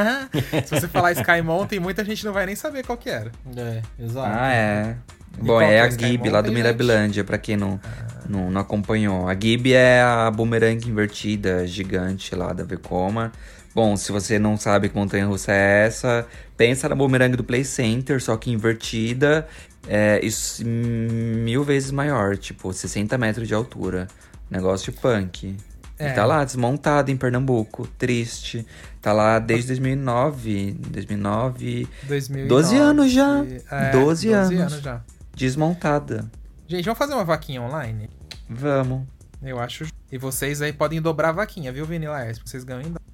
Se 0.67 0.75
você 0.79 0.87
falar 0.87 1.13
Sky 1.13 1.41
Mountain, 1.43 1.81
muita 1.81 2.05
gente 2.05 2.27
não 2.27 2.33
vai 2.35 2.45
nem 2.45 2.55
saber 2.55 2.85
qual 2.85 2.99
que 2.99 3.09
era. 3.09 3.33
É, 3.57 3.81
exato. 3.99 4.31
Ah, 4.31 4.53
é. 4.53 4.97
E 5.41 5.43
Bom, 5.43 5.63
é 5.63 5.67
que 5.67 5.73
é 5.73 5.81
a 5.81 5.89
Gib 5.89 6.29
lá 6.29 6.43
do 6.43 6.53
Mirabilândia, 6.53 7.25
pra 7.25 7.39
quem 7.39 7.57
não, 7.57 7.81
não, 8.29 8.51
não 8.51 8.61
acompanhou. 8.61 9.29
A 9.29 9.35
Gib 9.35 9.73
é 9.73 10.03
a 10.03 10.31
boomerang 10.31 10.87
invertida 10.87 11.67
gigante 11.67 12.35
lá 12.35 12.53
da 12.53 12.65
Vekoma. 12.65 13.33
Bom, 13.73 13.97
se 13.97 14.11
você 14.11 14.37
não 14.39 14.57
sabe 14.57 14.89
que 14.89 14.97
montanha 14.97 15.27
russa 15.27 15.53
é 15.53 15.87
essa, 15.87 16.27
pensa 16.61 16.91
na 16.91 16.95
boomerang 16.95 17.35
do 17.35 17.43
Play 17.43 17.65
Center, 17.65 18.21
só 18.21 18.37
que 18.37 18.51
invertida. 18.51 19.49
É 19.89 20.21
isso 20.23 20.63
mil 20.63 21.65
vezes 21.65 21.91
maior, 21.91 22.37
tipo 22.37 22.71
60 22.71 23.17
metros 23.17 23.49
de 23.49 23.55
altura. 23.55 24.07
Negócio 24.51 24.93
punk. 24.93 25.57
É. 25.99 26.11
E 26.11 26.13
tá 26.13 26.27
lá, 26.27 26.45
desmontado 26.45 27.11
em 27.11 27.17
Pernambuco. 27.17 27.87
Triste. 27.97 28.67
Tá 29.01 29.11
lá 29.11 29.39
desde 29.39 29.69
2009. 29.69 30.77
2009. 30.87 31.89
2009. 32.07 32.49
12 32.49 32.77
anos 32.77 33.11
já. 33.11 33.43
É, 33.71 33.91
12 33.93 34.31
anos. 34.31 34.81
já. 34.83 35.01
Desmontada. 35.35 36.31
Gente, 36.69 36.85
vamos 36.85 36.99
fazer 36.99 37.15
uma 37.15 37.25
vaquinha 37.25 37.63
online? 37.63 38.11
Vamos. 38.51 39.07
Eu 39.43 39.59
acho. 39.59 39.87
E 40.13 40.19
vocês 40.19 40.61
aí 40.61 40.75
podem 40.75 41.01
dobrar 41.01 41.31
a 41.31 41.33
vaquinha, 41.33 41.73
viu, 41.73 41.87
Vini 41.87 42.07
Laércio? 42.07 42.47
Vocês 42.47 42.65
ganham 42.65 42.83
em. 42.83 43.10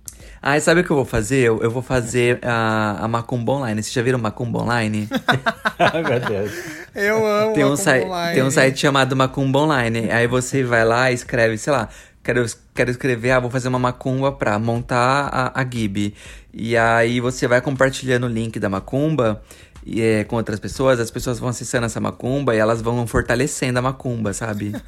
Ah, 0.48 0.56
e 0.56 0.60
sabe 0.60 0.80
o 0.80 0.84
que 0.84 0.90
eu 0.92 0.96
vou 0.96 1.04
fazer? 1.04 1.38
Eu, 1.38 1.60
eu 1.60 1.68
vou 1.72 1.82
fazer 1.82 2.38
a, 2.40 2.98
a 3.00 3.08
Macumba 3.08 3.54
Online. 3.54 3.82
Vocês 3.82 3.92
já 3.92 4.00
viram 4.00 4.16
Macumba 4.16 4.60
Online? 4.60 5.08
Ai, 5.76 6.02
meu 6.08 6.20
Deus. 6.20 6.52
Eu 6.94 7.26
amo 7.26 7.52
tem, 7.52 7.64
um 7.64 7.72
online. 7.72 8.34
tem 8.36 8.44
um 8.44 8.50
site 8.52 8.78
chamado 8.78 9.16
Macumba 9.16 9.58
Online. 9.58 10.08
Aí 10.08 10.28
você 10.28 10.62
vai 10.62 10.84
lá 10.84 11.10
e 11.10 11.14
escreve, 11.16 11.58
sei 11.58 11.72
lá, 11.72 11.88
quero, 12.22 12.46
quero 12.72 12.92
escrever, 12.92 13.32
ah, 13.32 13.40
vou 13.40 13.50
fazer 13.50 13.66
uma 13.66 13.80
macumba 13.80 14.30
pra 14.30 14.56
montar 14.56 15.28
a, 15.32 15.60
a 15.60 15.64
Gib. 15.68 16.14
E 16.54 16.76
aí 16.76 17.18
você 17.18 17.48
vai 17.48 17.60
compartilhando 17.60 18.28
o 18.28 18.30
link 18.30 18.60
da 18.60 18.68
macumba 18.68 19.42
e, 19.84 20.00
é, 20.00 20.22
com 20.22 20.36
outras 20.36 20.60
pessoas, 20.60 21.00
as 21.00 21.10
pessoas 21.10 21.40
vão 21.40 21.48
acessando 21.48 21.86
essa 21.86 22.00
macumba 22.00 22.54
e 22.54 22.58
elas 22.58 22.80
vão 22.80 23.04
fortalecendo 23.04 23.80
a 23.80 23.82
macumba, 23.82 24.32
sabe? 24.32 24.76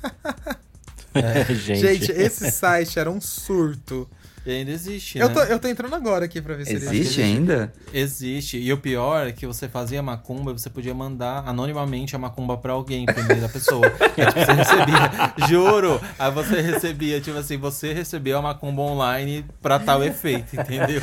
É, 1.14 1.52
gente. 1.52 1.80
Gente, 1.80 2.12
esse 2.12 2.50
site 2.50 2.98
era 2.98 3.10
um 3.10 3.20
surto. 3.20 4.08
E 4.48 4.50
ainda 4.50 4.70
existe, 4.70 5.18
Eu 5.18 5.28
né? 5.28 5.34
tô, 5.34 5.40
eu 5.42 5.58
tô 5.58 5.68
entrando 5.68 5.94
agora 5.94 6.24
aqui 6.24 6.40
pra 6.40 6.54
ver 6.54 6.64
se 6.64 6.72
ele 6.74 6.86
Existe 6.86 7.20
ainda? 7.20 7.70
Existe. 7.92 8.56
E 8.56 8.72
o 8.72 8.78
pior 8.78 9.26
é 9.26 9.32
que 9.32 9.46
você 9.46 9.68
fazia 9.68 10.02
macumba 10.02 10.52
e 10.52 10.54
você 10.54 10.70
podia 10.70 10.94
mandar 10.94 11.46
anonimamente 11.46 12.16
a 12.16 12.18
macumba 12.18 12.56
pra 12.56 12.72
alguém, 12.72 13.04
da 13.04 13.48
pessoa. 13.50 13.86
Tipo, 14.18 14.32
você 14.32 14.52
recebia, 14.52 15.48
juro. 15.48 16.00
Aí 16.18 16.30
você 16.30 16.62
recebia, 16.62 17.20
tipo 17.20 17.36
assim, 17.36 17.58
você 17.58 17.92
recebeu 17.92 18.38
a 18.38 18.42
macumba 18.42 18.80
online 18.80 19.44
pra 19.60 19.78
tal 19.78 20.02
efeito, 20.02 20.58
entendeu? 20.58 21.02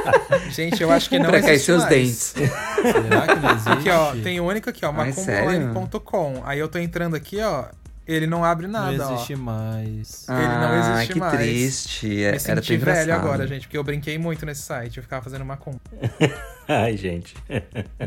Gente, 0.50 0.82
eu 0.82 0.90
acho 0.90 1.10
que 1.10 1.18
não 1.18 1.26
pra 1.26 1.42
cair 1.42 1.50
existe 1.52 1.66
seus 1.66 1.82
mais. 1.82 1.94
dentes. 1.94 2.34
Será 2.34 3.26
que 3.26 3.40
não 3.40 3.50
existe? 3.50 3.72
Aqui, 3.72 3.90
ó, 3.90 4.12
tem 4.22 4.40
o 4.40 4.44
único 4.46 4.70
aqui, 4.70 4.86
ó, 4.86 4.92
macumbaonline.com. 4.92 6.42
Aí 6.46 6.58
eu 6.58 6.68
tô 6.68 6.78
entrando 6.78 7.14
aqui, 7.14 7.40
ó, 7.42 7.66
ele 8.06 8.26
não 8.26 8.44
abre 8.44 8.66
nada, 8.66 8.96
Não 8.96 9.14
existe 9.14 9.34
ó. 9.34 9.38
mais. 9.38 10.26
Ele 10.28 10.38
não 10.38 10.68
ah, 10.70 10.94
existe 10.94 11.12
que 11.14 11.18
mais. 11.18 11.38
triste. 11.38 12.06
É- 12.06 12.18
Me 12.18 12.26
Era 12.26 12.38
senti 12.38 12.66
tão 12.68 12.76
engraçado. 12.76 13.04
velho 13.06 13.14
agora, 13.14 13.46
gente, 13.46 13.62
porque 13.66 13.76
eu 13.78 13.84
brinquei 13.84 14.16
muito 14.18 14.44
nesse 14.46 14.62
site, 14.62 14.96
eu 14.98 15.02
ficava 15.02 15.22
fazendo 15.22 15.44
macumba. 15.44 15.80
Ai, 16.68 16.96
gente. 16.96 17.34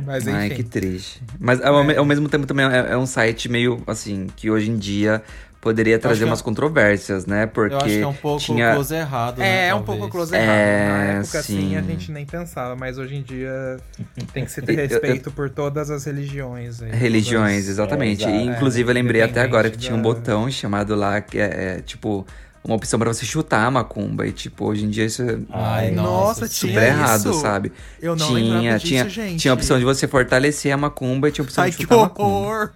Mas 0.05 0.27
enfim. 0.27 0.37
Ai, 0.37 0.49
que 0.49 0.63
triste. 0.63 1.21
Mas 1.39 1.61
ao, 1.61 1.83
me- 1.83 1.95
ao 1.95 2.05
mesmo 2.05 2.27
tempo 2.29 2.45
também 2.45 2.65
é, 2.65 2.91
é 2.91 2.97
um 2.97 3.05
site 3.05 3.47
meio 3.49 3.81
assim, 3.87 4.27
que 4.35 4.49
hoje 4.51 4.69
em 4.69 4.77
dia 4.77 5.21
poderia 5.61 5.99
trazer 5.99 6.23
é- 6.23 6.27
umas 6.27 6.41
controvérsias, 6.41 7.25
né? 7.25 7.45
Porque 7.45 7.73
Eu 7.73 7.77
acho 7.77 7.85
que 7.87 7.99
é 8.01 8.07
um 8.07 8.13
pouco 8.13 8.39
tinha... 8.43 8.73
close 8.73 8.95
errado, 8.95 9.41
É, 9.41 9.43
né? 9.43 9.67
é 9.67 9.73
um 9.75 9.77
talvez. 9.79 9.99
pouco 9.99 10.11
close 10.11 10.33
errado. 10.35 10.49
É, 10.49 10.87
Na 10.87 11.03
época, 11.19 11.39
assim, 11.39 11.75
a 11.75 11.81
sim. 11.81 11.87
gente 11.87 12.11
nem 12.11 12.25
pensava, 12.25 12.75
mas 12.75 12.97
hoje 12.97 13.15
em 13.15 13.21
dia 13.23 13.77
tem 14.33 14.45
que 14.45 14.51
se 14.51 14.61
ter 14.61 14.73
eu- 14.73 14.87
respeito 14.87 15.31
por 15.31 15.49
todas 15.49 15.89
as 15.91 16.05
religiões. 16.05 16.81
aí, 16.81 16.91
Religiões, 16.91 17.55
todas- 17.63 17.67
exatamente. 17.69 18.23
É, 18.25 18.29
E, 18.29 18.45
inclusive, 18.47 18.89
eu 18.89 18.93
lembrei 18.93 19.21
até 19.21 19.41
agora 19.41 19.69
que 19.69 19.77
tinha 19.77 19.93
um 19.93 19.97
da- 19.97 20.03
botão 20.03 20.49
chamado 20.49 20.95
lá, 20.95 21.19
que 21.21 21.37
é, 21.39 21.75
é, 21.77 21.81
tipo, 21.81 22.25
uma 22.63 22.75
opção 22.75 22.99
pra 22.99 23.11
você 23.13 23.25
chutar 23.25 23.65
a 23.65 23.71
macumba. 23.71 24.27
E, 24.27 24.31
tipo, 24.31 24.65
hoje 24.65 24.85
em 24.85 24.89
dia 24.89 25.05
isso 25.05 25.21
é 25.23 25.37
Ai, 25.51 25.91
Nossa, 25.91 26.41
nossa, 26.41 26.49
tinha 26.49 26.71
super 26.73 26.83
errado, 26.87 27.29
isso? 27.31 27.33
sabe? 27.41 27.71
Eu 28.01 28.15
não 28.15 28.27
tinha, 28.27 28.73
disso, 28.73 28.85
tinha, 28.87 29.09
gente. 29.09 29.39
tinha 29.39 29.51
a 29.51 29.55
opção 29.55 29.77
de 29.79 29.85
você 29.85 30.07
fortalecer 30.07 30.71
a 30.73 30.77
macumba 30.77 31.29
e 31.29 31.31
tinha 31.31 31.43
a 31.43 31.45
opção 31.47 31.63
Ai, 31.63 31.71
de 31.71 31.77
que 31.77 31.83
chutar 31.83 31.95
a 31.95 31.99
macumba. 32.01 32.29
horror! 32.29 32.69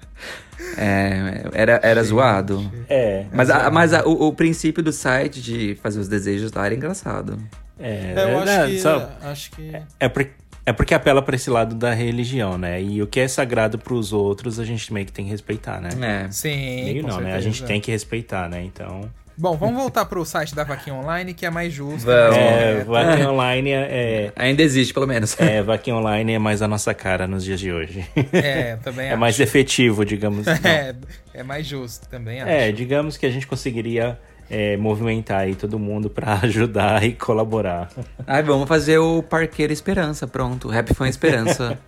É, 0.78 1.50
era, 1.54 1.80
era 1.84 2.04
zoado. 2.04 2.72
É. 2.90 3.26
Mas, 3.34 3.50
a- 3.50 3.70
mas 3.70 3.94
a- 3.94 4.06
o, 4.06 4.28
o 4.30 4.34
princípio 4.34 4.82
do 4.82 4.92
site 4.92 5.42
de 5.42 5.78
fazer 5.82 6.00
os 6.00 6.08
desejos 6.08 6.52
lá 6.54 6.66
era 6.66 6.74
engraçado. 6.76 7.38
É, 7.80 8.14
Eu 8.16 8.38
acho 8.40 8.46
né, 8.46 8.68
que. 8.68 8.80
só- 8.80 9.10
Acho 9.22 9.52
que. 9.52 9.72
é, 10.00 10.08
por- 10.08 10.28
é 10.66 10.72
porque 10.72 10.94
apela 10.94 11.22
pra 11.22 11.36
esse 11.36 11.50
lado 11.50 11.76
da 11.76 11.94
religião, 11.94 12.58
né? 12.58 12.82
E 12.82 13.02
o 13.02 13.08
que 13.08 13.20
é 13.20 13.28
sagrado 13.28 13.78
pros 13.78 14.14
outros, 14.14 14.60
a 14.60 14.64
gente 14.66 14.94
meio 14.94 15.06
que 15.06 15.12
tem 15.12 15.26
que 15.26 15.32
respeitar, 15.32 15.82
né? 15.82 15.90
É. 16.28 16.32
Sim, 16.32 16.86
Meio 16.86 17.02
com 17.04 17.10
não, 17.10 17.18
né? 17.20 17.32
A 17.32 17.34
certeza. 17.34 17.42
gente 17.42 17.64
tem 17.66 17.82
que 17.82 17.92
respeitar, 17.92 18.48
né? 18.50 18.64
Então. 18.64 19.10
Bom, 19.36 19.58
vamos 19.58 19.76
voltar 19.82 20.06
pro 20.06 20.24
site 20.24 20.54
da 20.54 20.64
Vaquinha 20.64 20.96
Online, 20.96 21.34
que 21.34 21.46
é 21.46 21.50
mais 21.50 21.74
justo. 21.74 22.06
Vamos. 22.06 22.36
mais 22.38 22.38
É, 22.38 22.84
correto. 22.86 22.92
vaquinha 22.92 23.32
online 23.32 23.72
é, 23.72 24.32
Ainda 24.36 24.62
existe, 24.62 24.94
pelo 24.94 25.08
menos. 25.08 25.40
é, 25.40 25.58
é, 25.58 25.62
vaquinha 25.64 25.96
online 25.96 26.34
é 26.34 26.40
mais 26.40 26.62
a 26.62 26.68
nossa 26.68 26.94
cara 26.94 27.26
nos 27.28 27.44
dias 27.44 27.60
de 27.60 27.72
hoje. 27.72 28.06
É, 28.32 28.76
também 28.78 29.08
É 29.10 29.12
acho. 29.12 29.20
mais 29.20 29.40
efetivo, 29.40 30.06
digamos. 30.06 30.46
É, 30.64 30.96
é 31.34 31.44
mais 31.44 31.66
justo, 31.66 32.08
também 32.08 32.42
acho. 32.42 32.52
É, 32.52 32.72
digamos 32.72 33.18
que 33.18 33.26
a 33.26 33.32
gente 33.32 33.48
conseguiria 33.48 34.20
é, 34.50 34.78
movimentar 34.78 35.40
aí 35.42 35.56
todo 35.56 35.80
mundo 35.80 36.10
pra 36.12 36.36
ajudar 36.44 37.04
e 37.04 37.14
colaborar. 37.14 37.90
Ai, 38.28 38.44
vamos 38.44 38.68
fazer 38.68 39.00
o 39.00 39.24
Parqueiro 39.24 39.74
Esperança, 39.74 40.28
pronto. 40.28 40.68
Rap 40.68 40.94
Fã 40.94 41.08
Esperança. 41.10 41.80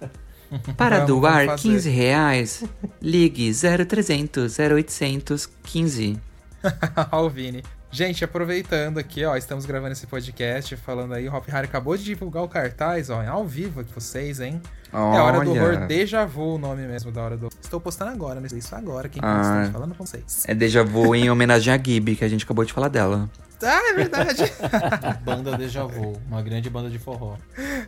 Para 0.77 0.95
Vamos, 0.97 1.07
doar 1.07 1.45
vamos 1.45 1.61
fazer. 1.61 1.73
15 1.75 1.89
reais, 1.89 2.63
ligue 3.01 3.51
0300 3.53 4.57
0800 4.59 5.49
15. 5.63 6.17
Ó, 7.11 7.23
o 7.25 7.29
Vini. 7.29 7.63
Gente, 7.91 8.25
aproveitando 8.25 8.97
aqui, 8.97 9.23
ó, 9.23 9.37
estamos 9.37 9.65
gravando 9.65 9.93
esse 9.93 10.05
podcast 10.05 10.75
falando 10.75 11.13
aí, 11.13 11.29
o 11.29 11.33
Hop 11.33 11.47
Harry 11.47 11.65
acabou 11.65 11.95
de 11.95 12.03
divulgar 12.03 12.43
o 12.43 12.47
cartaz, 12.49 13.09
ó, 13.09 13.25
ao 13.25 13.45
vivo 13.45 13.79
aqui 13.79 13.93
vocês, 13.93 14.41
hein? 14.41 14.61
É 14.91 14.97
a 14.97 14.99
Hora 15.23 15.39
do 15.45 15.51
Olha. 15.51 15.61
Horror 15.63 15.87
Deja 15.87 16.25
Vu, 16.25 16.55
o 16.55 16.57
nome 16.57 16.85
mesmo 16.87 17.09
da 17.11 17.21
Hora 17.21 17.37
do 17.37 17.47
Estou 17.61 17.79
postando 17.79 18.11
agora, 18.11 18.41
né? 18.41 18.47
Isso 18.53 18.75
agora, 18.75 19.07
quem 19.07 19.21
Ah. 19.23 19.37
posta, 19.61 19.71
falando 19.71 19.95
com 19.95 20.05
vocês. 20.05 20.43
É 20.45 20.53
Deja 20.53 20.83
Vu 20.83 21.15
em 21.15 21.29
homenagem 21.31 21.73
a 21.73 21.77
Gibi, 21.81 22.17
que 22.17 22.25
a 22.25 22.27
gente 22.27 22.43
acabou 22.43 22.65
de 22.65 22.73
falar 22.73 22.89
dela. 22.89 23.29
Ah, 23.63 23.91
é 23.91 23.93
verdade. 23.93 24.43
Banda 25.23 25.55
Deja 25.57 25.85
Vu, 25.85 26.19
uma 26.27 26.41
grande 26.41 26.69
banda 26.69 26.89
de 26.89 26.99
forró. 26.99 27.37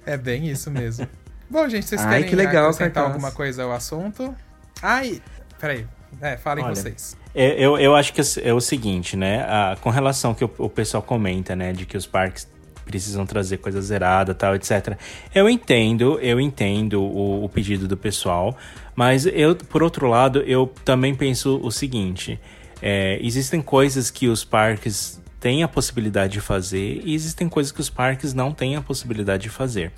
é 0.05 0.15
bem 0.15 0.47
isso 0.47 0.71
mesmo. 0.71 1.05
Bom, 1.49 1.67
gente, 1.67 1.85
vocês 1.85 2.01
Ai, 2.01 2.09
querem 2.09 2.29
que 2.29 2.35
legal, 2.35 2.63
acrescentar 2.65 2.91
cartaz. 2.93 3.13
alguma 3.13 3.31
coisa 3.31 3.63
ao 3.63 3.73
assunto? 3.73 4.33
Ai, 4.81 5.21
peraí. 5.59 5.85
É, 6.21 6.37
falem 6.37 6.63
Olha, 6.63 6.75
vocês. 6.75 7.15
É, 7.35 7.63
Eu, 7.63 7.77
eu 7.77 7.95
acho 7.95 8.13
que 8.13 8.21
é 8.41 8.53
o 8.53 8.59
seguinte, 8.61 9.15
né? 9.15 9.41
A- 9.43 9.77
com 9.79 9.89
relação 9.89 10.33
que 10.33 10.43
o, 10.43 10.51
o 10.57 10.69
pessoal 10.69 11.03
comenta, 11.03 11.55
né? 11.55 11.73
De 11.73 11.85
que 11.85 11.95
os 11.97 12.05
parques 12.05 12.47
precisam 12.85 13.25
trazer 13.25 13.57
coisa 13.57 13.81
zerada 13.81 14.33
tal, 14.33 14.55
etc. 14.55 14.97
Eu 15.35 15.49
entendo, 15.49 16.17
eu 16.21 16.39
entendo 16.39 17.01
o, 17.03 17.43
o 17.43 17.49
pedido 17.49 17.87
do 17.87 17.97
pessoal, 17.97 18.57
mas 18.95 19.25
eu, 19.25 19.55
por 19.55 19.83
outro 19.83 20.07
lado, 20.07 20.39
eu 20.41 20.73
também 20.85 21.13
penso 21.13 21.59
o 21.61 21.71
seguinte: 21.71 22.39
é, 22.81 23.19
existem 23.21 23.61
coisas 23.61 24.09
que 24.09 24.27
os 24.27 24.43
parques 24.45 25.21
têm 25.39 25.61
a 25.63 25.67
possibilidade 25.67 26.33
de 26.33 26.41
fazer 26.41 27.01
e 27.03 27.13
existem 27.13 27.47
coisas 27.47 27.71
que 27.71 27.81
os 27.81 27.89
parques 27.89 28.33
não 28.33 28.51
têm 28.51 28.75
a 28.75 28.81
possibilidade 28.81 29.43
de 29.43 29.49
fazer. 29.49 29.91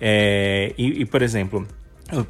É, 0.00 0.72
e, 0.78 1.02
e, 1.02 1.04
por 1.04 1.20
exemplo, 1.20 1.66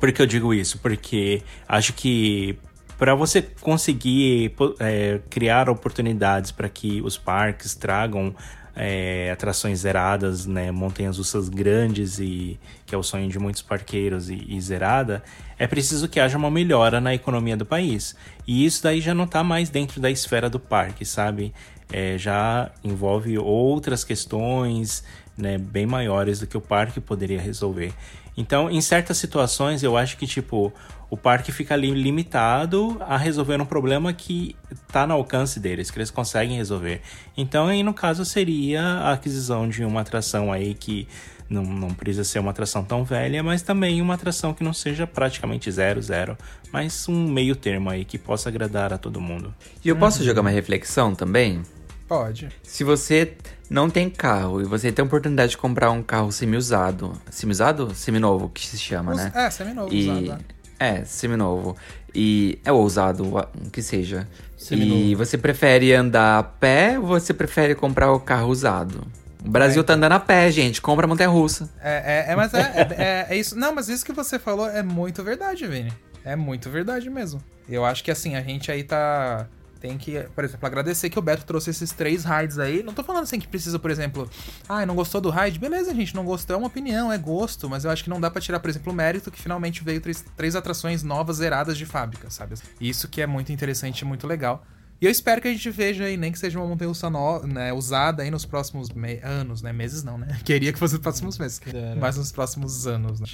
por 0.01 0.11
que 0.11 0.21
eu 0.21 0.27
digo 0.27 0.53
isso? 0.53 0.79
Porque 0.79 1.43
acho 1.69 1.93
que 1.93 2.59
para 3.01 3.15
você 3.15 3.41
conseguir 3.41 4.53
é, 4.79 5.21
criar 5.31 5.71
oportunidades 5.71 6.51
para 6.51 6.69
que 6.69 7.01
os 7.01 7.17
parques 7.17 7.75
tragam 7.75 8.35
é, 8.77 9.31
atrações 9.31 9.79
zeradas, 9.79 10.45
né, 10.45 10.71
montanhas 10.71 11.17
russas 11.17 11.49
grandes 11.49 12.19
e 12.19 12.61
que 12.85 12.95
é 12.95 12.99
o 12.99 13.03
sonho 13.03 13.27
de 13.27 13.39
muitos 13.39 13.63
parqueiros 13.63 14.29
e, 14.29 14.45
e 14.47 14.61
zerada, 14.61 15.23
é 15.59 15.67
preciso 15.67 16.09
que 16.09 16.21
haja 16.21 16.37
uma 16.37 16.51
melhora 16.51 17.01
na 17.01 17.15
economia 17.15 17.57
do 17.57 17.65
país. 17.65 18.15
E 18.47 18.67
isso 18.67 18.83
daí 18.83 19.01
já 19.01 19.15
não 19.15 19.25
está 19.25 19.43
mais 19.43 19.71
dentro 19.71 19.99
da 19.99 20.11
esfera 20.11 20.51
do 20.51 20.61
parque, 20.61 21.07
sabe? 21.07 21.55
É, 21.93 22.17
já 22.17 22.71
envolve 22.85 23.37
outras 23.39 24.05
questões, 24.05 25.03
né, 25.37 25.59
bem 25.59 25.87
maiores 25.87 26.41
do 26.41 26.47
que 26.47 26.57
o 26.57 26.61
parque 26.61 27.01
poderia 27.01 27.41
resolver. 27.41 27.93
Então, 28.37 28.71
em 28.71 28.81
certas 28.81 29.17
situações, 29.19 29.83
eu 29.83 29.97
acho 29.97 30.17
que 30.17 30.27
tipo 30.27 30.73
o 31.11 31.17
parque 31.17 31.51
fica 31.51 31.75
ali 31.75 31.91
limitado 31.91 32.97
a 33.01 33.17
resolver 33.17 33.61
um 33.61 33.67
problema 33.67 34.13
que 34.13 34.55
está 34.71 35.07
no 35.07 35.15
alcance 35.15 35.59
deles, 35.59 35.91
que 35.91 35.99
eles 35.99 36.11
conseguem 36.11 36.57
resolver. 36.57 37.01
Então, 37.37 37.67
aí 37.67 37.83
no 37.83 37.93
caso 37.93 38.25
seria 38.25 38.81
a 38.81 39.13
aquisição 39.13 39.69
de 39.69 39.85
uma 39.85 40.03
atração 40.03 40.53
aí 40.53 40.73
que 40.73 41.09
não, 41.49 41.65
não 41.65 41.89
precisa 41.93 42.23
ser 42.23 42.39
uma 42.39 42.53
atração 42.53 42.85
tão 42.85 43.03
velha, 43.03 43.43
mas 43.43 43.61
também 43.61 44.01
uma 44.01 44.15
atração 44.15 44.55
que 44.55 44.63
não 44.63 44.73
seja 44.73 45.05
praticamente 45.05 45.69
zero 45.71 46.01
zero, 46.01 46.39
mas 46.73 47.09
um 47.09 47.29
meio 47.29 47.57
termo 47.57 47.91
aí 47.91 48.05
que 48.05 48.17
possa 48.17 48.49
agradar 48.49 48.93
a 48.93 48.99
todo 48.99 49.21
mundo. 49.21 49.53
E 49.85 49.89
eu 49.89 49.97
posso 49.97 50.23
jogar 50.23 50.43
uma 50.43 50.51
reflexão 50.51 51.13
também? 51.13 51.63
Pode. 52.11 52.49
Se 52.65 52.83
você 52.83 53.35
não 53.71 53.89
tem 53.89 54.11
carro 54.11 54.61
e 54.61 54.65
você 54.65 54.91
tem 54.91 55.01
a 55.01 55.07
oportunidade 55.07 55.53
de 55.53 55.57
comprar 55.59 55.93
um 55.93 56.03
carro 56.03 56.33
semi-usado, 56.33 57.13
semi-usado? 57.31 57.95
Seminovo, 57.95 58.49
que 58.49 58.67
se 58.67 58.77
chama, 58.77 59.13
Us- 59.13 59.19
né? 59.19 59.33
É, 59.33 59.49
seminovo 59.49 59.95
E... 59.95 60.11
usado. 60.11 60.27
né? 60.27 60.39
É, 60.81 61.05
seminovo. 61.05 61.77
E 62.13 62.59
é 62.65 62.73
ousado, 62.73 63.49
que 63.71 63.81
seja. 63.81 64.27
Seminovo. 64.57 65.01
E 65.01 65.15
você 65.15 65.39
prefere 65.39 65.95
andar 65.95 66.41
a 66.41 66.43
pé 66.43 66.99
ou 66.99 67.07
você 67.07 67.33
prefere 67.33 67.77
comprar 67.77 68.11
o 68.13 68.19
carro 68.19 68.49
usado? 68.49 69.07
O 69.45 69.49
Brasil 69.49 69.85
tá 69.85 69.93
andando 69.95 70.13
a 70.13 70.19
pé, 70.21 70.51
gente. 70.51 70.83
Compra 70.83 71.07
montanha 71.07 71.29
russa. 71.31 71.71
É, 71.81 72.25
é, 72.29 72.33
é, 72.33 72.35
mas 72.37 72.53
é, 72.53 72.59
é, 72.61 73.03
é- 73.03 73.27
é 73.31 73.37
isso. 73.37 73.57
Não, 73.57 73.73
mas 73.73 73.89
isso 73.89 74.05
que 74.05 74.13
você 74.13 74.37
falou 74.37 74.69
é 74.69 74.83
muito 74.83 75.23
verdade, 75.23 75.65
Vini. 75.69 75.93
É 76.25 76.35
muito 76.35 76.69
verdade 76.71 77.09
mesmo. 77.09 77.41
Eu 77.69 77.85
acho 77.85 78.03
que 78.03 78.11
assim, 78.11 78.35
a 78.35 78.43
gente 78.43 78.73
aí 78.73 78.83
tá. 78.83 79.47
Tem 79.81 79.97
que, 79.97 80.21
por 80.35 80.45
exemplo, 80.45 80.67
agradecer 80.67 81.09
que 81.09 81.19
o 81.19 81.23
Beto 81.23 81.45
trouxe 81.47 81.71
esses 81.71 81.91
três 81.91 82.23
raids 82.23 82.59
aí. 82.59 82.83
Não 82.83 82.93
tô 82.93 83.03
falando 83.03 83.23
assim 83.23 83.39
que 83.41 83.49
precisa, 83.49 83.79
por 83.79 83.91
exemplo, 83.91 84.29
ah, 84.69 84.85
não 84.85 84.95
gostou 84.95 85.21
do 85.23 85.31
raid? 85.31 85.59
Beleza, 85.59 85.95
gente, 85.95 86.15
não 86.15 86.23
gostou, 86.25 86.55
é 86.55 86.59
uma 86.59 86.67
opinião, 86.67 87.11
é 87.11 87.17
gosto, 87.17 87.69
mas 87.69 87.85
eu 87.87 87.91
acho 87.91 88.05
que 88.05 88.11
não 88.11 88.21
dá 88.21 88.31
pra 88.31 88.43
tirar, 88.43 88.61
por 88.61 88.69
exemplo, 88.69 88.93
o 88.93 88.95
mérito 88.95 89.31
que 89.31 89.41
finalmente 89.41 89.83
veio 89.83 90.01
três, 90.01 90.23
três 90.37 90.55
atrações 90.55 91.03
novas 91.03 91.39
zeradas 91.39 91.79
de 91.79 91.87
fábrica, 91.87 92.29
sabe? 92.31 92.57
Isso 92.81 93.09
que 93.09 93.23
é 93.23 93.27
muito 93.27 93.51
interessante 93.53 94.01
e 94.01 94.05
muito 94.05 94.27
legal. 94.27 94.63
E 95.01 95.07
eu 95.07 95.11
espero 95.11 95.41
que 95.41 95.49
a 95.49 95.51
gente 95.51 95.71
veja 95.71 96.05
aí, 96.05 96.19
nem 96.19 96.31
que 96.31 96.39
seja 96.39 96.59
uma 96.59 96.69
montanha 96.69 96.89
russa 96.89 97.09
no- 97.09 97.41
né, 97.47 97.73
usada 97.73 98.23
aí 98.23 98.31
nos 98.31 98.45
próximos 98.45 98.89
anos, 99.23 99.63
né? 99.63 99.73
Meses 99.73 100.03
não, 100.05 100.19
né? 100.19 100.39
Queria 100.45 100.75
que 100.75 100.79
fosse 100.79 100.93
nos 100.93 101.01
próximos 101.03 101.39
meses. 101.39 101.59
Mas 101.99 102.19
nos 102.19 102.31
próximos 102.31 102.87
anos, 102.87 103.19
né? 103.19 103.27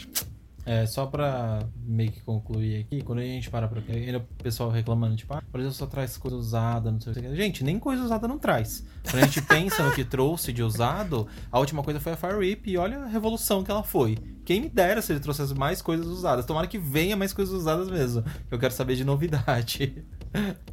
É, 0.68 0.84
só 0.84 1.06
pra 1.06 1.60
meio 1.86 2.10
que 2.10 2.20
concluir 2.22 2.80
aqui, 2.80 3.00
quando 3.00 3.20
a 3.20 3.22
gente 3.22 3.48
para 3.48 3.68
pra. 3.68 3.80
Ele, 3.88 4.16
o 4.16 4.20
pessoal 4.42 4.68
reclamando, 4.68 5.14
tipo, 5.14 5.32
ah, 5.32 5.40
por 5.52 5.60
exemplo, 5.60 5.76
só 5.76 5.86
traz 5.86 6.16
coisa 6.18 6.36
usada, 6.36 6.90
não 6.90 7.00
sei 7.00 7.12
o 7.12 7.14
que. 7.14 7.36
Gente, 7.36 7.62
nem 7.62 7.78
coisa 7.78 8.02
usada 8.02 8.26
não 8.26 8.36
traz. 8.36 8.84
Quando 9.08 9.22
a 9.22 9.26
gente 9.26 9.40
pensa 9.46 9.84
no 9.84 9.92
que 9.92 10.04
trouxe 10.04 10.52
de 10.52 10.64
usado, 10.64 11.28
a 11.52 11.60
última 11.60 11.84
coisa 11.84 12.00
foi 12.00 12.14
a 12.14 12.16
Fire 12.16 12.34
Whip 12.34 12.68
e 12.68 12.76
olha 12.76 12.98
a 12.98 13.06
revolução 13.06 13.62
que 13.62 13.70
ela 13.70 13.84
foi. 13.84 14.18
Quem 14.44 14.60
me 14.60 14.68
dera 14.68 15.00
se 15.00 15.12
ele 15.12 15.20
trouxesse 15.20 15.54
mais 15.54 15.80
coisas 15.80 16.06
usadas. 16.06 16.44
Tomara 16.44 16.66
que 16.66 16.78
venha 16.78 17.16
mais 17.16 17.32
coisas 17.32 17.54
usadas 17.54 17.88
mesmo. 17.88 18.24
Eu 18.50 18.58
quero 18.58 18.74
saber 18.74 18.96
de 18.96 19.04
novidade. 19.04 20.04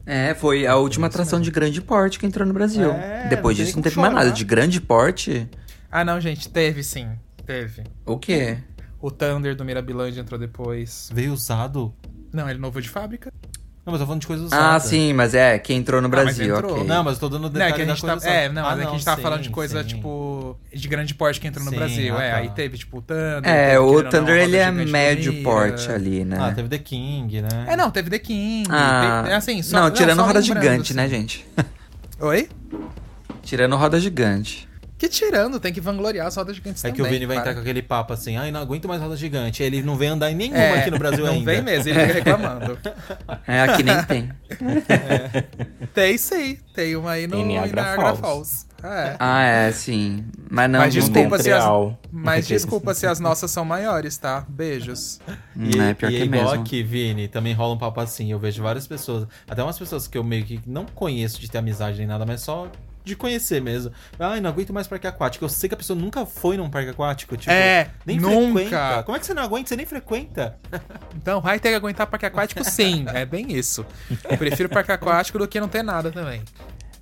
É, 0.06 0.34
foi 0.34 0.66
a 0.66 0.76
última 0.76 1.06
atração 1.08 1.40
de 1.40 1.50
grande 1.52 1.82
porte 1.82 2.18
que 2.20 2.26
entrou 2.26 2.46
no 2.48 2.54
Brasil. 2.54 2.92
É, 2.92 3.28
Depois 3.30 3.58
não 3.58 3.64
disso 3.66 3.78
não 3.78 3.84
teve 3.84 3.96
mais 4.00 4.12
chorar. 4.12 4.24
nada. 4.26 4.36
De 4.36 4.44
grande 4.44 4.82
porte, 4.82 5.48
Ah, 5.92 6.04
não, 6.04 6.20
gente, 6.20 6.50
teve 6.50 6.84
sim. 6.84 7.08
Teve. 7.46 7.84
o 8.06 8.18
quê? 8.18 8.58
O 9.04 9.12
Thunder 9.12 9.54
do 9.54 9.66
Mirabilândia 9.66 10.22
entrou 10.22 10.40
depois. 10.40 11.10
Veio 11.14 11.34
usado? 11.34 11.94
Não, 12.32 12.50
ele 12.50 12.58
novo 12.58 12.82
de 12.82 12.88
fábrica. 12.88 13.34
Não, 13.86 13.92
mas 13.92 13.96
eu 13.96 14.00
tô 14.00 14.06
falando 14.06 14.22
de 14.22 14.28
coisa 14.28 14.46
usada. 14.46 14.76
Ah, 14.76 14.80
sim, 14.80 15.12
mas 15.12 15.34
é, 15.36 15.60
que 15.60 15.74
entrou 15.74 16.02
no 16.02 16.08
Ah, 16.08 16.10
mas 16.10 16.38
Brasil, 16.38 16.56
entrou. 16.56 16.72
ok. 16.72 16.84
Não, 16.86 17.04
mas 17.04 17.16
eu 17.16 17.20
tô 17.20 17.28
dando 17.28 17.42
Não, 17.42 17.48
é 17.50 17.52
detalhe 17.52 17.74
que 17.74 17.82
a 17.82 17.86
gente 17.86 18.02
tá, 18.02 18.16
usada. 18.16 18.34
é, 18.34 18.48
não, 18.48 18.66
Ah, 18.66 18.70
mas 18.70 18.80
é 18.80 18.82
que 18.84 18.88
a 18.88 18.92
gente 18.94 19.04
tava 19.04 19.22
falando 19.22 19.42
de 19.42 19.50
coisa, 19.50 19.82
sim. 19.82 19.90
tipo, 19.90 20.58
de 20.74 20.88
grande 20.88 21.14
porte 21.16 21.42
que 21.42 21.48
entrou 21.48 21.66
no 21.66 21.72
Sim, 21.72 21.76
Brasil. 21.76 22.16
ah, 22.18 22.24
é, 22.24 22.32
tá. 22.32 22.38
aí 22.38 22.50
teve, 22.52 22.78
tipo, 22.78 23.00
o 23.00 23.02
Thunder. 23.02 23.42
É, 23.44 23.78
o 23.78 24.02
não, 24.04 24.10
Thunder 24.10 24.36
a 24.36 24.42
ele 24.42 24.56
é 24.56 24.72
médio 24.72 25.44
porte 25.44 25.92
ali, 25.92 26.24
né? 26.24 26.38
Ah, 26.40 26.54
teve 26.54 26.70
The 26.70 26.78
King, 26.78 27.42
né? 27.42 27.66
É, 27.68 27.76
não, 27.76 27.92
teve 27.92 28.10
The 28.10 28.20
King. 28.20 28.70
Ah, 28.72 29.18
teve- 29.24 29.34
é 29.34 29.36
assim, 29.36 29.62
só, 29.62 29.82
não, 29.82 29.92
tirando 29.92 30.20
só 30.20 30.28
roda 30.28 30.42
gigante, 30.42 30.82
assim. 30.82 30.94
né, 30.94 31.10
gente? 31.10 31.46
Oi? 32.22 32.48
tirando 33.42 33.76
roda 33.76 34.00
gigante. 34.00 34.66
Que 35.04 35.10
tirando, 35.10 35.60
tem 35.60 35.74
que 35.74 35.82
vangloriar 35.82 36.28
as 36.28 36.36
rodas 36.38 36.56
gigantes 36.56 36.82
É 36.82 36.88
também. 36.88 36.96
que 36.96 37.02
o 37.02 37.12
Vini 37.12 37.26
vai 37.26 37.36
entrar 37.36 37.54
com 37.54 37.60
aquele 37.60 37.82
papo 37.82 38.14
assim, 38.14 38.38
ai, 38.38 38.52
não 38.52 38.62
aguento 38.62 38.88
mais 38.88 39.02
roda 39.02 39.18
gigante. 39.18 39.62
Ele 39.62 39.82
não 39.84 39.98
vem 39.98 40.08
andar 40.08 40.32
em 40.32 40.36
nenhuma 40.36 40.58
É, 40.58 40.80
aqui 40.80 40.92
no 40.92 40.98
Brasil 40.98 41.26
não 41.26 41.34
ainda. 41.34 41.52
vem 41.52 41.62
mesmo, 41.62 41.90
ele 41.90 42.00
fica 42.00 42.14
reclamando. 42.14 42.80
É, 43.46 43.62
aqui 43.64 43.84
nem 43.84 44.02
tem. 44.06 44.32
tem 45.94 46.18
sim, 46.18 46.58
tem 46.74 46.96
uma 46.96 47.12
aí 47.12 47.28
no 47.28 47.36
Em 47.36 47.42
em 47.42 47.46
Niagara 47.48 47.82
Niagara, 47.98 48.16
Falls. 48.16 48.22
Falls. 48.22 48.66
É. 48.82 49.16
Ah, 49.20 49.44
é, 49.44 49.72
sim. 49.74 50.24
Mas 50.50 50.70
não, 50.70 50.80
Mas 50.80 50.96
não 50.96 51.02
desculpa 51.02 51.36
tem. 51.36 51.44
se 51.44 51.52
as, 51.52 51.64
mas 52.10 52.48
desculpa 52.48 52.94
se 52.94 53.06
as 53.06 53.20
nossas 53.20 53.52
são 53.52 53.66
maiores, 53.66 54.18
tá? 54.18 54.46
Beijos. 54.48 55.20
E, 55.58 55.80
é, 55.80 55.94
pior 55.94 56.12
e 56.12 56.16
que 56.16 56.22
é 56.22 56.26
igual 56.26 56.44
mesmo. 56.46 56.62
aqui, 56.62 56.82
Vini, 56.84 57.28
também 57.28 57.54
rola 57.54 57.74
um 57.74 57.78
papo 57.78 58.00
assim. 58.00 58.32
Eu 58.32 58.40
vejo 58.40 58.64
várias 58.64 58.88
pessoas, 58.88 59.28
até 59.50 59.62
umas 59.64 59.78
pessoas 59.78 60.08
que 60.08 60.18
eu 60.18 60.24
meio 60.24 60.46
que 60.46 60.62
não 60.66 60.86
conheço 60.86 61.40
de 61.42 61.50
ter 61.52 61.58
amizade 61.58 61.98
nem 61.98 62.08
nada, 62.08 62.26
mas 62.26 62.42
só 62.42 62.70
de 63.04 63.16
conhecer 63.16 63.62
mesmo. 63.62 63.92
Ai, 64.20 64.40
não 64.40 64.50
aguento 64.50 64.74
mais 64.74 64.88
parque 64.88 65.08
aquático. 65.08 65.44
Eu 65.46 65.50
sei 65.50 65.68
que 65.68 65.76
a 65.76 65.78
pessoa 65.78 66.00
nunca 66.00 66.26
foi 66.26 66.58
num 66.58 66.70
parque 66.70 66.90
aquático. 66.90 67.36
Tipo, 67.38 67.52
É, 67.52 67.90
nem 68.06 68.20
nunca. 68.20 68.60
frequenta. 68.60 69.04
Como 69.04 69.16
é 69.16 69.20
que 69.20 69.26
você 69.26 69.34
não 69.34 69.44
aguenta? 69.44 69.70
Você 69.70 69.76
nem 69.76 69.86
frequenta. 69.86 70.58
Então 71.16 71.40
vai 71.40 71.58
ter 71.60 71.70
que 71.70 71.76
aguentar 71.76 72.06
parque 72.08 72.26
aquático 72.26 72.64
sim, 72.66 73.06
é 73.14 73.26
bem 73.26 73.54
isso. 73.56 73.86
Eu 74.30 74.38
prefiro 74.38 74.68
parque 74.68 74.92
aquático 74.92 75.40
do 75.40 75.48
que 75.48 75.58
não 75.60 75.70
ter 75.70 75.82
nada 75.82 76.12
também. 76.12 76.42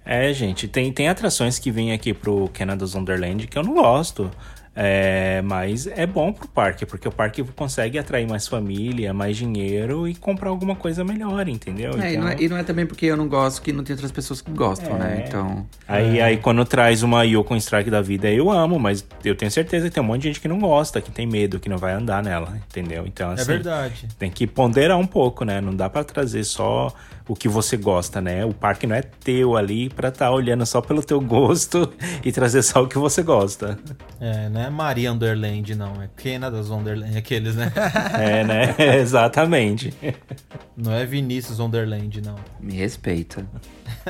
É, 0.06 0.32
gente, 0.34 0.68
tem, 0.68 0.91
tem 0.91 1.10
atrações 1.10 1.58
que 1.58 1.72
vêm 1.72 1.91
aqui 1.91 2.14
pro 2.14 2.47
Canada's 2.54 2.93
Wonderland 2.93 3.47
que 3.47 3.58
eu 3.58 3.64
não 3.64 3.74
gosto. 3.74 4.30
É, 4.74 5.41
mas 5.43 5.86
é 5.86 6.05
bom 6.05 6.32
pro 6.32 6.47
parque, 6.47 6.86
porque 6.86 7.05
o 7.07 7.11
parque 7.11 7.43
consegue 7.43 7.99
atrair 7.99 8.26
mais 8.28 8.47
família, 8.47 9.13
mais 9.13 9.36
dinheiro 9.36 10.07
e 10.07 10.15
comprar 10.15 10.49
alguma 10.49 10.76
coisa 10.76 11.03
melhor, 11.03 11.47
entendeu? 11.49 11.91
É, 12.01 12.11
e, 12.11 12.15
Então- 12.15 12.24
não 12.24 12.30
é, 12.32 12.36
e 12.39 12.49
não 12.49 12.57
é 12.57 12.63
também 12.63 12.86
porque 12.86 13.05
eu 13.05 13.17
não 13.17 13.28
gosto 13.28 13.61
que 13.61 13.74
não 13.74 13.84
tem 13.84 13.93
outras 13.93 14.11
pessoas 14.11 14.41
que 14.41 14.49
gostam, 14.51 14.97
né? 14.97 15.24
É. 15.24 15.28
Então. 15.28 15.65
Aí, 15.88 16.22
aí 16.22 16.38
quando 16.38 16.63
traz 16.63 17.03
uma 17.03 17.24
Yukon 17.26 17.57
Strike 17.57 17.89
da 17.89 18.01
vida, 18.01 18.30
eu 18.32 18.49
amo, 18.49 18.80
mas 18.80 19.05
eu 19.26 19.36
tenho 19.36 19.51
certeza 19.51 19.89
que 19.89 19.93
tem 19.95 20.01
um 20.03 20.07
monte 20.07 20.22
de 20.22 20.28
gente 20.30 20.39
que 20.39 20.47
não 20.47 20.59
gosta, 20.59 21.01
que 21.01 21.11
tem 21.11 21.28
medo, 21.28 21.59
que 21.59 21.67
não 21.67 21.78
vai 21.78 21.91
andar 21.93 22.24
nela, 22.24 22.57
entendeu? 22.69 23.03
Então, 23.05 23.30
assim, 23.32 23.41
É 23.41 23.45
verdade. 23.55 24.07
tem 24.17 24.32
que 24.32 24.47
ponderar 24.47 24.97
um 24.97 25.05
pouco, 25.07 25.43
né? 25.43 25.59
Não 25.59 25.76
dá 25.76 25.89
pra 25.89 26.03
trazer 26.03 26.45
só 26.45 26.93
o 27.28 27.36
que 27.36 27.47
você 27.47 27.78
gosta, 27.78 28.19
né? 28.19 28.43
O 28.45 28.53
parque 28.53 28.86
não 28.88 28.95
é 28.95 29.01
teu 29.01 29.55
ali 29.55 29.89
pra 29.89 30.09
estar 30.09 30.32
olhando 30.32 30.65
só 30.65 30.82
pelo 30.82 31.01
teu 31.03 31.19
gosto 31.22 31.91
e 32.26 32.32
trazer 32.32 32.61
só 32.61 32.84
o 32.84 32.88
que 32.88 32.97
você 32.97 33.22
gosta. 33.22 33.78
É, 34.19 34.49
não 34.49 34.61
é 34.62 34.70
Maria 34.70 35.12
Underland, 35.12 35.76
não. 35.76 36.01
É 36.01 36.09
Canada's 36.16 36.70
Wonderland. 36.70 37.18
Aqueles, 37.18 37.55
né? 37.55 37.72
É, 38.14 38.43
né? 38.43 38.76
Exatamente. 38.99 39.93
não 40.76 40.93
é 40.93 41.05
Vinícius 41.05 41.59
Wonderland, 41.59 42.22
não. 42.22 42.36
Me 42.59 42.74
respeita. 42.74 43.45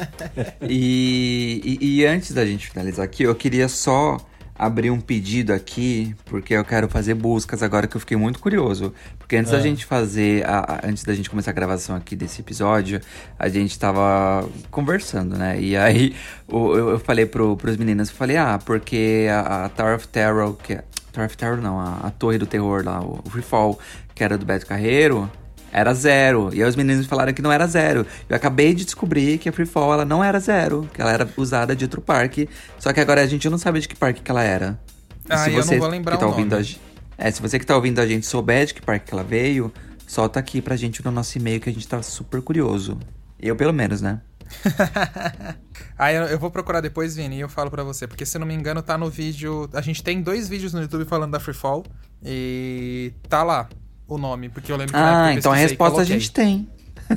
e, 0.61 1.77
e, 1.81 1.99
e 1.99 2.05
antes 2.05 2.31
da 2.33 2.45
gente 2.45 2.69
finalizar 2.69 3.05
aqui, 3.05 3.23
eu 3.23 3.35
queria 3.35 3.67
só 3.67 4.17
abrir 4.63 4.91
um 4.91 5.01
pedido 5.01 5.51
aqui, 5.51 6.15
porque 6.25 6.53
eu 6.53 6.63
quero 6.63 6.87
fazer 6.87 7.15
buscas 7.15 7.63
agora 7.63 7.87
que 7.87 7.95
eu 7.97 7.99
fiquei 7.99 8.15
muito 8.15 8.37
curioso. 8.39 8.93
Porque 9.17 9.35
antes 9.35 9.51
da 9.51 9.59
gente 9.59 9.85
fazer, 9.85 10.45
a- 10.47 10.59
a- 10.59 10.87
antes 10.87 11.03
da 11.03 11.13
gente 11.15 11.29
começar 11.29 11.49
a 11.49 11.53
gravação 11.53 11.95
aqui 11.95 12.15
desse 12.15 12.41
episódio, 12.41 13.01
a 13.39 13.49
gente 13.49 13.77
tava 13.79 14.47
conversando, 14.69 15.35
né? 15.35 15.59
E 15.59 15.75
aí 15.75 16.15
o- 16.47 16.75
eu, 16.75 16.89
eu 16.91 16.99
falei 16.99 17.25
pro, 17.25 17.57
pros 17.57 17.75
meninos, 17.75 18.09
eu 18.09 18.15
falei, 18.15 18.37
ah, 18.37 18.59
porque 18.63 19.27
a, 19.31 19.65
a 19.65 19.69
Tower 19.69 19.95
of 19.95 20.07
Terror, 20.07 20.53
que 20.53 20.73
é. 20.73 20.83
Tower 21.11 21.27
of 21.27 21.35
Terror 21.35 21.57
não, 21.59 21.79
a, 21.79 21.97
a 22.03 22.11
Torre 22.11 22.37
do 22.37 22.45
Terror 22.45 22.83
lá, 22.85 23.01
o, 23.01 23.19
o 23.25 23.29
Free 23.31 23.41
Fall, 23.41 23.77
que 24.13 24.23
era 24.23 24.37
do 24.37 24.45
Beto 24.45 24.65
Carreiro, 24.67 25.29
era 25.71 25.93
zero. 25.93 26.49
E 26.53 26.61
aí 26.61 26.67
os 26.69 26.75
meninos 26.75 27.05
falaram 27.05 27.33
que 27.33 27.41
não 27.41 27.51
era 27.51 27.65
zero. 27.67 28.05
Eu 28.27 28.35
acabei 28.35 28.73
de 28.73 28.83
descobrir 28.85 29.37
que 29.37 29.47
a 29.47 29.51
Free 29.53 29.65
Fall 29.65 29.93
ela 29.93 30.05
não 30.05 30.23
era 30.23 30.39
zero, 30.39 30.89
que 30.93 31.01
ela 31.01 31.11
era 31.11 31.27
usada 31.37 31.75
de 31.75 31.85
outro 31.85 32.01
parque. 32.01 32.49
Só 32.77 32.91
que 32.91 32.99
agora 32.99 33.21
a 33.21 33.25
gente 33.25 33.49
não 33.49 33.57
sabe 33.57 33.79
de 33.79 33.87
que 33.87 33.95
parque 33.95 34.21
que 34.21 34.29
ela 34.31 34.43
era. 34.43 34.79
E 35.25 35.33
Ah, 35.33 35.49
eu 35.49 35.65
não 35.65 35.79
vou 35.79 35.87
lembrar 35.87 36.15
que 36.15 36.19
tá 36.19 36.25
o 36.25 36.29
ouvindo 36.29 36.51
nome. 36.55 36.77
a, 37.17 37.27
é, 37.27 37.31
se 37.31 37.41
você 37.41 37.57
que 37.57 37.65
tá 37.65 37.75
ouvindo 37.75 37.99
a 37.99 38.07
gente 38.07 38.25
souber 38.25 38.65
de 38.65 38.73
que 38.73 38.81
parque 38.81 39.07
que 39.07 39.13
ela 39.13 39.23
veio, 39.23 39.71
solta 40.05 40.39
aqui 40.39 40.61
pra 40.61 40.75
gente 40.75 41.03
no 41.05 41.11
nosso 41.11 41.37
e-mail 41.37 41.61
que 41.61 41.69
a 41.69 41.73
gente 41.73 41.87
tá 41.87 42.01
super 42.01 42.41
curioso. 42.41 42.99
Eu 43.39 43.55
pelo 43.55 43.71
menos, 43.73 44.01
né? 44.01 44.19
Aí 45.97 46.15
eu, 46.15 46.23
eu 46.23 46.39
vou 46.39 46.51
procurar 46.51 46.81
depois, 46.81 47.15
Vini, 47.15 47.37
e 47.37 47.39
eu 47.39 47.47
falo 47.49 47.71
pra 47.71 47.83
você. 47.83 48.07
Porque 48.07 48.25
se 48.25 48.37
não 48.37 48.45
me 48.45 48.53
engano, 48.53 48.81
tá 48.81 48.97
no 48.97 49.09
vídeo. 49.09 49.69
A 49.73 49.81
gente 49.81 50.03
tem 50.03 50.21
dois 50.21 50.49
vídeos 50.49 50.73
no 50.73 50.81
YouTube 50.81 51.05
falando 51.05 51.31
da 51.31 51.39
Free 51.39 51.53
Fall. 51.53 51.85
E 52.23 53.13
tá 53.29 53.43
lá 53.43 53.69
o 54.15 54.17
nome. 54.17 54.49
Porque 54.49 54.71
eu 54.71 54.77
lembro 54.77 54.93
que 54.93 54.99
Ah, 54.99 55.33
então 55.33 55.51
a 55.51 55.55
resposta 55.55 56.01
a 56.01 56.05
gente 56.05 56.31
tem. 56.31 56.67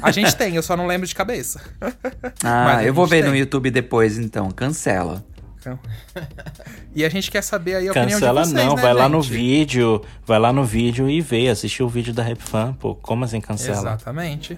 A 0.02 0.10
gente 0.10 0.34
tem, 0.34 0.56
eu 0.56 0.62
só 0.62 0.76
não 0.76 0.86
lembro 0.86 1.06
de 1.06 1.14
cabeça. 1.14 1.60
Ah, 2.42 2.82
eu 2.84 2.92
vou 2.92 3.06
ver 3.06 3.24
no 3.24 3.30
tem. 3.30 3.40
YouTube 3.40 3.70
depois 3.70 4.18
então. 4.18 4.50
Cancela. 4.50 5.24
Então. 5.64 5.78
E 6.94 7.04
a 7.04 7.08
gente 7.08 7.30
quer 7.30 7.42
saber 7.42 7.76
aí 7.76 7.88
a 7.88 7.90
opinião 7.90 8.20
Cancela 8.20 8.42
de 8.42 8.50
vocês, 8.50 8.64
não, 8.64 8.76
né, 8.76 8.82
vai 8.82 8.94
lá 8.94 9.08
no 9.08 9.20
gente? 9.20 9.32
vídeo, 9.32 10.02
vai 10.24 10.38
lá 10.38 10.52
no 10.52 10.64
vídeo 10.64 11.10
e 11.10 11.20
vê, 11.20 11.48
assistir 11.48 11.82
o 11.82 11.88
vídeo 11.88 12.12
da 12.12 12.22
Rap 12.22 12.40
Fan, 12.40 12.72
pô, 12.74 12.94
como 12.94 13.24
assim 13.24 13.40
cancela? 13.40 13.78
Exatamente. 13.78 14.56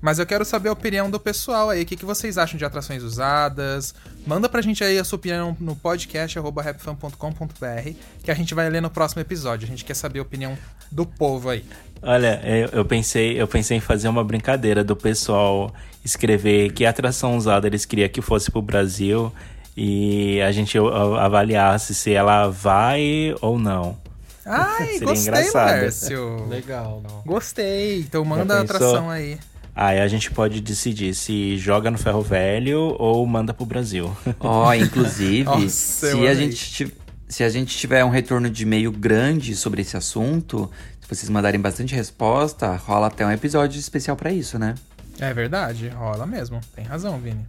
Mas 0.00 0.18
eu 0.18 0.24
quero 0.24 0.46
saber 0.46 0.70
a 0.70 0.72
opinião 0.72 1.10
do 1.10 1.20
pessoal 1.20 1.68
aí. 1.68 1.82
O 1.82 1.86
que, 1.86 1.94
que 1.94 2.06
vocês 2.06 2.38
acham 2.38 2.56
de 2.56 2.64
atrações 2.64 3.02
usadas? 3.02 3.94
Manda 4.26 4.48
pra 4.48 4.62
gente 4.62 4.82
aí 4.82 4.98
a 4.98 5.04
sua 5.04 5.16
opinião 5.16 5.54
no 5.60 5.76
podcast 5.76 6.38
rapfan.com.br 6.38 7.90
que 8.22 8.30
a 8.30 8.34
gente 8.34 8.54
vai 8.54 8.70
ler 8.70 8.80
no 8.80 8.88
próximo 8.88 9.20
episódio. 9.20 9.66
A 9.66 9.68
gente 9.68 9.84
quer 9.84 9.92
saber 9.94 10.20
a 10.20 10.22
opinião 10.22 10.56
do 10.90 11.04
povo 11.04 11.50
aí. 11.50 11.64
Olha, 12.02 12.40
eu, 12.44 12.68
eu 12.78 12.84
pensei, 12.84 13.38
eu 13.38 13.46
pensei 13.46 13.76
em 13.76 13.80
fazer 13.80 14.08
uma 14.08 14.24
brincadeira 14.24 14.82
do 14.82 14.96
pessoal 14.96 15.70
escrever 16.02 16.72
que 16.72 16.86
atração 16.86 17.36
usada 17.36 17.66
eles 17.66 17.84
queriam 17.84 18.08
que 18.08 18.22
fosse 18.22 18.50
pro 18.50 18.62
Brasil 18.62 19.30
e 19.76 20.40
a 20.42 20.52
gente 20.52 20.76
avaliasse 20.78 21.94
se 21.94 22.12
ela 22.12 22.48
vai 22.48 23.34
ou 23.40 23.58
não. 23.58 23.96
Ai, 24.44 24.86
Seria 24.86 25.06
gostei, 25.06 25.28
engraçado. 25.32 26.48
Legal, 26.48 27.02
não. 27.02 27.22
Gostei. 27.24 28.00
Então 28.00 28.24
manda 28.24 28.58
a 28.58 28.60
atração 28.62 29.10
aí. 29.10 29.38
Aí 29.74 30.00
a 30.00 30.08
gente 30.08 30.30
pode 30.30 30.60
decidir 30.60 31.14
se 31.14 31.56
joga 31.56 31.90
no 31.90 31.98
ferro 31.98 32.22
velho 32.22 32.96
ou 32.98 33.24
manda 33.26 33.54
pro 33.54 33.64
Brasil. 33.64 34.14
Ó, 34.40 34.72
inclusive, 34.74 35.44
Nossa, 35.44 36.06
eu 36.06 36.18
se, 36.18 36.26
a 36.26 36.34
gente, 36.34 36.94
se 37.28 37.44
a 37.44 37.48
gente 37.48 37.76
tiver 37.76 38.04
um 38.04 38.10
retorno 38.10 38.50
de 38.50 38.64
e-mail 38.64 38.90
grande 38.90 39.54
sobre 39.54 39.82
esse 39.82 39.96
assunto, 39.96 40.70
se 41.00 41.08
vocês 41.08 41.30
mandarem 41.30 41.60
bastante 41.60 41.94
resposta, 41.94 42.74
rola 42.74 43.06
até 43.06 43.24
um 43.24 43.30
episódio 43.30 43.78
especial 43.78 44.16
pra 44.16 44.32
isso, 44.32 44.58
né? 44.58 44.74
É 45.18 45.32
verdade, 45.32 45.88
rola 45.88 46.26
mesmo. 46.26 46.60
Tem 46.74 46.84
razão, 46.84 47.18
Vini. 47.18 47.46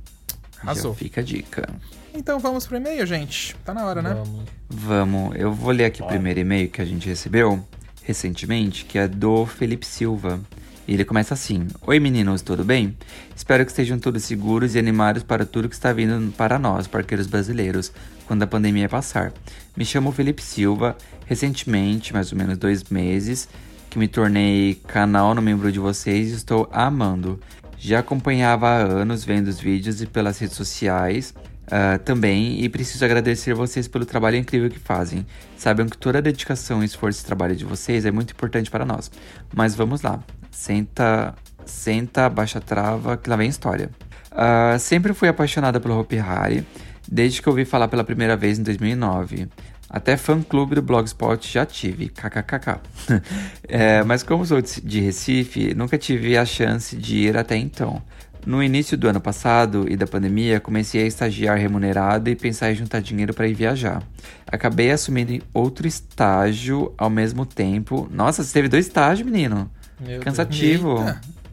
Arrasou. 0.61 0.93
Já 0.93 0.99
fica 0.99 1.21
a 1.21 1.23
dica. 1.23 1.67
Então 2.13 2.39
vamos 2.39 2.67
pro 2.67 2.77
e-mail, 2.77 3.05
gente. 3.05 3.55
Tá 3.63 3.73
na 3.73 3.85
hora, 3.85 4.01
né? 4.01 4.13
Vamos. 4.13 4.43
Vamos, 4.69 5.35
eu 5.35 5.53
vou 5.53 5.71
ler 5.71 5.85
aqui 5.85 6.01
o 6.01 6.07
primeiro 6.07 6.39
e-mail 6.39 6.69
que 6.69 6.81
a 6.81 6.85
gente 6.85 7.07
recebeu 7.07 7.63
recentemente, 8.03 8.85
que 8.85 8.97
é 8.97 9.07
do 9.07 9.45
Felipe 9.45 9.85
Silva. 9.85 10.39
E 10.87 10.93
ele 10.93 11.05
começa 11.05 11.33
assim: 11.33 11.67
Oi 11.85 11.99
meninos, 11.99 12.41
tudo 12.41 12.63
bem? 12.63 12.97
Espero 13.35 13.63
que 13.63 13.71
estejam 13.71 13.99
todos 13.99 14.23
seguros 14.23 14.75
e 14.75 14.79
animados 14.79 15.23
para 15.23 15.45
tudo 15.45 15.69
que 15.69 15.75
está 15.75 15.93
vindo 15.93 16.31
para 16.33 16.59
nós, 16.59 16.87
parqueiros 16.87 17.27
brasileiros, 17.27 17.91
quando 18.27 18.43
a 18.43 18.47
pandemia 18.47 18.89
passar. 18.89 19.31
Me 19.75 19.85
chamo 19.85 20.11
Felipe 20.11 20.41
Silva, 20.41 20.97
recentemente, 21.25 22.13
mais 22.13 22.31
ou 22.31 22.37
menos 22.37 22.57
dois 22.57 22.83
meses, 22.85 23.47
que 23.89 23.99
me 23.99 24.07
tornei 24.07 24.81
canal 24.87 25.33
no 25.33 25.41
membro 25.41 25.71
de 25.71 25.79
vocês 25.79 26.31
e 26.31 26.35
estou 26.35 26.67
amando. 26.71 27.39
Já 27.77 27.99
acompanhava 27.99 28.67
há 28.67 28.77
anos 28.77 29.23
vendo 29.23 29.47
os 29.47 29.59
vídeos 29.59 30.01
e 30.01 30.05
pelas 30.05 30.39
redes 30.39 30.55
sociais 30.55 31.33
uh, 31.71 31.97
também 31.99 32.61
e 32.63 32.69
preciso 32.69 33.03
agradecer 33.05 33.53
vocês 33.53 33.87
pelo 33.87 34.05
trabalho 34.05 34.35
incrível 34.35 34.69
que 34.69 34.79
fazem. 34.79 35.25
Sabem 35.57 35.87
que 35.87 35.97
toda 35.97 36.17
a 36.17 36.21
dedicação, 36.21 36.83
esforço 36.83 37.21
e 37.21 37.25
trabalho 37.25 37.55
de 37.55 37.65
vocês 37.65 38.05
é 38.05 38.11
muito 38.11 38.31
importante 38.31 38.69
para 38.69 38.85
nós. 38.85 39.09
Mas 39.55 39.73
vamos 39.73 40.01
lá. 40.01 40.19
Senta, 40.51 41.33
senta, 41.65 42.29
baixa 42.29 42.59
a 42.59 42.61
trava, 42.61 43.17
que 43.17 43.29
lá 43.29 43.35
vem 43.35 43.49
história. 43.49 43.89
Uh, 44.31 44.77
sempre 44.79 45.13
fui 45.13 45.27
apaixonada 45.27 45.79
pelo 45.79 45.97
Hopi 45.97 46.19
Hari, 46.19 46.65
desde 47.09 47.41
que 47.41 47.49
ouvi 47.49 47.65
falar 47.65 47.87
pela 47.87 48.03
primeira 48.03 48.35
vez 48.35 48.59
em 48.59 48.63
2009. 48.63 49.47
Até 49.89 50.15
fã-clube 50.15 50.75
do 50.75 50.81
Blogspot 50.81 51.45
já 51.51 51.65
tive, 51.65 52.07
kkkk. 52.07 52.79
é, 53.67 54.01
mas 54.05 54.23
como 54.23 54.45
sou 54.45 54.61
de 54.61 55.01
Recife, 55.01 55.73
nunca 55.73 55.97
tive 55.97 56.37
a 56.37 56.45
chance 56.45 56.95
de 56.95 57.17
ir 57.17 57.35
até 57.35 57.57
então. 57.57 58.01
No 58.45 58.63
início 58.63 58.97
do 58.97 59.07
ano 59.07 59.21
passado 59.21 59.85
e 59.87 59.95
da 59.95 60.07
pandemia, 60.07 60.59
comecei 60.59 61.03
a 61.03 61.07
estagiar 61.07 61.57
remunerado 61.57 62.29
e 62.29 62.35
pensar 62.35 62.71
em 62.71 62.75
juntar 62.75 62.99
dinheiro 62.99 63.33
para 63.33 63.47
ir 63.47 63.53
viajar. 63.53 64.01
Acabei 64.47 64.91
assumindo 64.91 65.43
outro 65.53 65.87
estágio 65.87 66.93
ao 66.97 67.09
mesmo 67.09 67.45
tempo. 67.45 68.07
Nossa, 68.11 68.43
você 68.43 68.51
teve 68.51 68.67
dois 68.67 68.87
estágios, 68.87 69.29
menino? 69.29 69.69
Meu 69.99 70.19
Cansativo. 70.21 71.05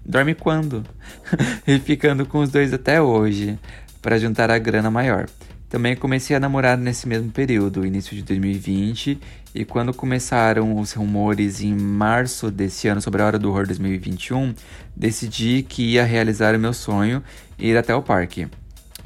Dorme 0.05 0.35
quando? 0.35 0.83
e 1.69 1.79
ficando 1.79 2.25
com 2.25 2.39
os 2.39 2.49
dois 2.49 2.73
até 2.73 3.01
hoje, 3.03 3.59
para 4.01 4.19
juntar 4.19 4.51
a 4.51 4.59
grana 4.59 4.91
maior. 4.91 5.27
Também 5.69 5.95
comecei 5.95 6.35
a 6.35 6.41
namorar 6.41 6.79
nesse 6.79 7.07
mesmo 7.07 7.31
período, 7.31 7.85
início 7.85 8.17
de 8.17 8.23
2020, 8.23 9.19
e 9.55 9.65
quando 9.67 9.93
começaram 9.93 10.79
os 10.79 10.93
rumores 10.93 11.61
em 11.61 11.75
março 11.75 12.51
desse 12.51 12.89
ano 12.89 13.03
sobre 13.03 13.21
a 13.21 13.27
Hora 13.27 13.39
do 13.39 13.51
Horror 13.51 13.67
2021, 13.67 14.55
decidi 14.97 15.63
que 15.63 15.83
ia 15.83 16.05
realizar 16.05 16.55
o 16.55 16.59
meu 16.59 16.73
sonho 16.73 17.23
e 17.59 17.69
ir 17.69 17.77
até 17.77 17.95
o 17.95 18.03
parque. 18.03 18.49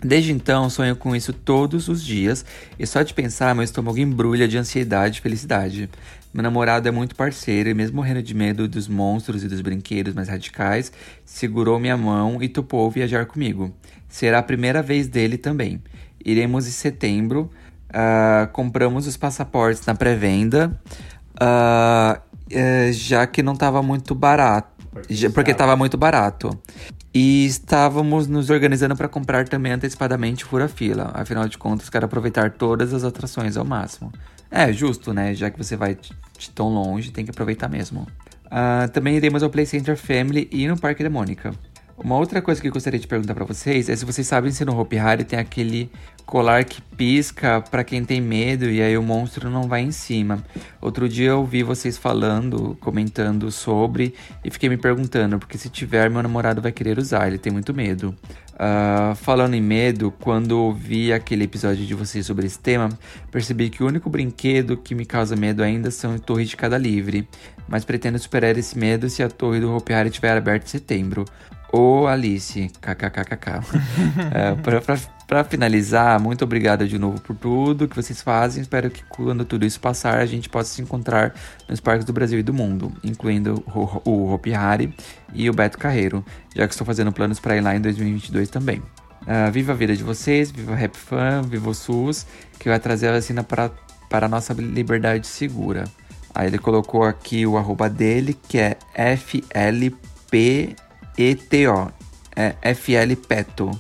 Desde 0.05 0.33
então, 0.33 0.69
sonho 0.69 0.97
com 0.97 1.15
isso 1.15 1.33
todos 1.33 1.89
os 1.89 2.05
dias 2.05 2.45
e 2.77 2.85
só 2.87 3.03
de 3.03 3.15
pensar, 3.15 3.55
meu 3.55 3.63
estômago 3.63 3.99
embrulha 3.99 4.47
de 4.47 4.59
ansiedade 4.59 5.19
e 5.19 5.23
felicidade. 5.23 5.89
Meu 6.35 6.43
namorado 6.43 6.89
é 6.89 6.91
muito 6.91 7.15
parceiro 7.15 7.69
e, 7.69 7.75
mesmo 7.75 7.97
morrendo 7.97 8.23
de 8.23 8.35
medo 8.35 8.67
dos 8.67 8.89
monstros 8.89 9.45
e 9.45 9.49
dos 9.49 9.61
brinquedos 9.61 10.15
mais 10.15 10.29
radicais, 10.29 10.91
segurou 11.25 11.79
minha 11.79 11.97
mão 11.97 12.43
e 12.43 12.49
topou 12.49 12.91
viajar 12.91 13.27
comigo. 13.27 13.73
Será 14.09 14.41
a 14.41 14.43
primeira 14.43 14.83
vez 14.83 15.07
dele 15.07 15.39
também. 15.39 15.81
Iremos 16.25 16.67
em 16.67 16.71
setembro. 16.71 17.51
Uh, 17.91 18.51
compramos 18.53 19.07
os 19.07 19.17
passaportes 19.19 19.85
na 19.85 19.95
pré-venda, 19.95 20.81
uh, 21.35 22.19
uh, 22.19 22.93
já 22.93 23.27
que 23.27 23.43
não 23.43 23.53
estava 23.53 23.83
muito 23.83 24.15
barato. 24.15 24.73
Porque, 25.35 25.51
estava 25.51 25.77
muito 25.77 25.97
barato. 25.97 26.59
E 27.15 27.45
estávamos 27.45 28.27
nos 28.27 28.49
organizando 28.49 28.97
para 28.97 29.09
comprar 29.09 29.47
também 29.47 29.73
antecipadamente 29.73 30.45
fura-fila. 30.45 31.11
Afinal 31.15 31.47
de 31.49 31.59
contas, 31.59 31.91
quero 31.91 32.07
aproveitar 32.07 32.53
todas 32.53 32.95
as 32.95 33.05
atrações 33.05 33.57
ao 33.57 33.65
máximo. 33.65 34.11
É, 34.51 34.73
justo, 34.73 35.13
né? 35.13 35.35
Já 35.35 35.51
que 35.51 35.59
você 35.59 35.77
vai 35.77 35.95
de 36.39 36.51
tão 36.51 36.69
longe, 36.69 37.11
tem 37.11 37.25
que 37.25 37.31
aproveitar 37.31 37.69
mesmo. 37.69 38.07
Uh, 38.47 38.89
também 38.93 39.17
iremos 39.17 39.43
ao 39.43 39.51
Play 39.51 39.65
Center 39.65 39.97
Family 39.97 40.49
e 40.51 40.67
no 40.67 40.79
Parque 40.79 41.03
da 41.03 41.11
Mônica. 41.11 41.55
Uma 42.05 42.17
outra 42.17 42.43
coisa 42.43 42.61
que 42.61 42.67
eu 42.67 42.73
gostaria 42.73 42.99
de 42.99 43.07
perguntar 43.07 43.33
para 43.33 43.45
vocês 43.45 43.89
é 43.89 43.95
se 43.95 44.05
vocês 44.05 44.27
sabem 44.27 44.51
se 44.51 44.65
no 44.65 44.77
Hopi 44.77 44.99
Hari 44.99 45.23
tem 45.23 45.39
aquele 45.39 45.89
colar 46.27 46.65
que 46.65 46.83
pisca 46.83 47.61
para 47.61 47.85
quem 47.85 48.05
tem 48.05 48.21
medo 48.21 48.69
e 48.69 48.83
aí 48.83 48.99
o 48.99 49.03
monstro 49.03 49.49
não 49.49 49.69
vai 49.69 49.83
em 49.83 49.93
cima. 49.93 50.43
Outro 50.81 51.09
dia 51.09 51.31
eu 51.31 51.47
vi 51.47 51.63
vocês 51.63 51.97
falando, 51.97 52.77
comentando 52.81 53.53
sobre 53.53 54.15
e 54.45 54.51
fiquei 54.51 54.69
me 54.69 54.77
perguntando, 54.77 55.39
porque 55.39 55.57
se 55.57 55.69
tiver, 55.69 56.11
meu 56.11 56.21
namorado 56.21 56.61
vai 56.61 56.73
querer 56.73 56.99
usar, 56.99 57.29
ele 57.29 57.39
tem 57.39 57.53
muito 57.53 57.73
medo. 57.73 58.17
Uh, 58.55 59.15
falando 59.15 59.55
em 59.55 59.63
medo, 59.63 60.13
quando 60.21 60.73
vi 60.73 61.13
aquele 61.13 61.45
episódio 61.45 61.87
de 61.87 61.95
vocês 61.95 62.27
sobre 62.27 62.47
esse 62.47 62.59
tema, 62.59 62.89
percebi 63.31 63.71
que 63.71 63.83
o 63.83 63.87
único 63.87 64.11
brinquedo 64.11 64.77
que 64.77 64.95
me 64.95 65.05
causa 65.07 65.37
medo 65.37 65.63
ainda 65.63 65.91
são 65.91 66.19
torres 66.19 66.49
de 66.49 66.57
cada 66.57 66.77
livre, 66.77 67.29
mas 67.69 67.85
pretendo 67.85 68.19
superar 68.19 68.59
esse 68.59 68.77
medo 68.77 69.09
se 69.09 69.23
a 69.23 69.29
torre 69.29 69.61
do 69.61 69.73
Hopi 69.73 69.93
Hari 69.93 70.09
estiver 70.09 70.37
aberta 70.37 70.67
em 70.67 70.69
setembro. 70.69 71.25
Ô 71.73 72.07
Alice, 72.07 72.71
kkkk. 72.83 73.63
é, 74.31 74.55
pra, 74.57 74.83
pra, 74.83 74.99
pra, 75.27 75.43
finalizar, 75.43 76.21
muito 76.21 76.45
obrigado 76.45 76.87
de 76.87 76.99
novo 76.99 77.19
por 77.19 77.35
tudo 77.35 77.89
que 77.89 77.97
vocês 77.97 78.21
fazem. 78.21 78.61
Espero 78.61 78.91
que 78.91 79.03
quando 79.05 79.43
tudo 79.43 79.65
isso 79.65 79.81
passar, 79.81 80.19
a 80.19 80.27
gente 80.27 80.51
possa 80.51 80.69
se 80.69 80.83
encontrar 80.83 81.35
nos 81.67 81.81
parques 81.81 82.05
do 82.05 82.13
Brasil 82.13 82.39
e 82.39 82.43
do 82.43 82.53
mundo, 82.53 82.93
incluindo 83.03 83.65
o, 83.75 84.11
o 84.11 84.35
Hopi 84.35 84.53
Hari 84.53 84.95
e 85.33 85.49
o 85.49 85.55
Beto 85.55 85.79
Carreiro, 85.79 86.23
já 86.55 86.69
que 86.69 86.75
estou 86.75 86.87
fazendo 86.87 87.11
planos 87.11 87.41
para 87.41 87.57
ir 87.57 87.63
lá 87.63 87.75
em 87.75 87.81
2022 87.81 88.51
também. 88.51 88.83
Uh, 89.23 89.51
viva 89.51 89.73
a 89.73 89.75
vida 89.75 89.97
de 89.97 90.05
vocês, 90.05 90.51
viva 90.51 90.73
a 90.73 90.77
Rap 90.77 90.95
Fan, 90.95 91.41
viva 91.41 91.71
o 91.71 91.75
SUS, 91.75 92.27
que 92.59 92.69
vai 92.69 92.79
trazer 92.79 93.09
a 93.09 93.13
vacina 93.13 93.43
para, 93.43 93.71
para 94.11 94.27
a 94.27 94.29
nossa 94.29 94.53
liberdade 94.53 95.27
segura. 95.27 95.85
Aí 96.35 96.49
ele 96.49 96.59
colocou 96.59 97.03
aqui 97.03 97.47
o 97.47 97.57
arroba 97.57 97.89
dele, 97.89 98.37
que 98.47 98.59
é 98.59 98.77
FLP 99.17 100.77
ETO, 101.17 101.93
é 102.35 102.75
FL 102.75 103.15
Peto. 103.29 103.71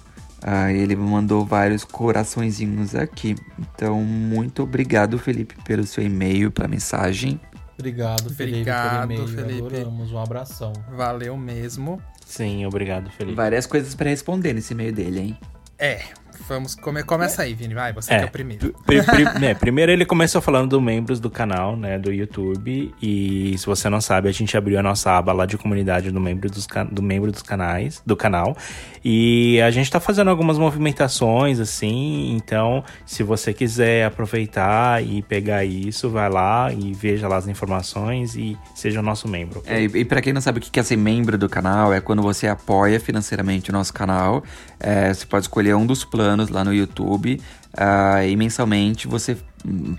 Ah, 0.44 0.72
ele 0.72 0.96
mandou 0.96 1.46
vários 1.46 1.84
coraçõezinhos 1.84 2.94
aqui. 2.94 3.36
Então, 3.58 4.02
muito 4.02 4.64
obrigado, 4.64 5.18
Felipe, 5.18 5.54
pelo 5.64 5.86
seu 5.86 6.02
e-mail, 6.02 6.50
pela 6.50 6.66
mensagem. 6.66 7.40
Obrigado, 7.78 8.32
Felipe, 8.34 8.58
obrigado, 8.58 9.08
pelo 9.08 9.22
e-mail. 9.22 9.28
Felipe. 9.28 9.66
Adoramos, 9.66 10.12
um 10.12 10.18
abração. 10.18 10.72
Valeu 10.96 11.36
mesmo. 11.36 12.02
Sim, 12.26 12.66
obrigado, 12.66 13.10
Felipe. 13.10 13.36
Várias 13.36 13.66
coisas 13.66 13.94
para 13.94 14.10
responder 14.10 14.52
nesse 14.52 14.72
e-mail 14.72 14.92
dele, 14.92 15.20
hein? 15.20 15.38
É, 15.78 16.02
Vamos 16.48 16.74
come, 16.74 17.02
começa 17.02 17.42
aí, 17.42 17.54
Vini, 17.54 17.74
vai, 17.74 17.92
você 17.92 18.12
é, 18.12 18.18
que 18.18 18.24
é 18.24 18.26
o 18.26 18.30
primeiro. 18.30 18.74
Pri, 18.84 19.02
pri, 19.02 19.24
né, 19.38 19.54
primeiro 19.54 19.92
ele 19.92 20.04
começou 20.04 20.40
falando 20.40 20.70
dos 20.70 20.82
membros 20.82 21.20
do 21.20 21.30
canal, 21.30 21.76
né, 21.76 21.98
do 21.98 22.12
YouTube, 22.12 22.94
e 23.00 23.56
se 23.58 23.66
você 23.66 23.88
não 23.88 24.00
sabe, 24.00 24.28
a 24.28 24.32
gente 24.32 24.56
abriu 24.56 24.78
a 24.78 24.82
nossa 24.82 25.16
aba 25.16 25.32
lá 25.32 25.46
de 25.46 25.56
comunidade 25.56 26.10
do 26.10 26.20
membro 26.20 26.50
dos, 26.50 26.66
do 26.90 27.02
membro 27.02 27.30
dos 27.30 27.42
canais, 27.42 28.02
do 28.04 28.16
canal, 28.16 28.56
e 29.04 29.60
a 29.60 29.70
gente 29.70 29.90
tá 29.90 30.00
fazendo 30.00 30.28
algumas 30.28 30.58
movimentações, 30.58 31.60
assim, 31.60 32.34
então, 32.34 32.84
se 33.06 33.22
você 33.22 33.52
quiser 33.52 34.06
aproveitar 34.06 35.04
e 35.04 35.22
pegar 35.22 35.64
isso, 35.64 36.10
vai 36.10 36.28
lá 36.28 36.72
e 36.72 36.92
veja 36.92 37.28
lá 37.28 37.36
as 37.36 37.46
informações 37.46 38.34
e 38.34 38.56
seja 38.74 39.00
nosso 39.00 39.28
membro. 39.28 39.62
É, 39.66 39.82
e, 39.82 40.04
para 40.04 40.20
quem 40.20 40.32
não 40.32 40.40
sabe 40.40 40.58
o 40.58 40.62
que 40.62 40.80
é 40.80 40.82
ser 40.82 40.96
membro 40.96 41.38
do 41.38 41.48
canal, 41.48 41.92
é 41.92 42.00
quando 42.00 42.22
você 42.22 42.48
apoia 42.48 42.98
financeiramente 42.98 43.70
o 43.70 43.72
nosso 43.72 43.92
canal, 43.92 44.42
é, 44.80 45.12
você 45.12 45.24
pode 45.24 45.44
escolher 45.44 45.74
um 45.74 45.86
dos 45.86 46.04
planos 46.04 46.32
anos 46.32 46.48
lá 46.48 46.64
no 46.64 46.72
YouTube 46.72 47.40
uh, 47.74 48.26
e 48.26 48.34
mensalmente 48.36 49.06
você 49.06 49.36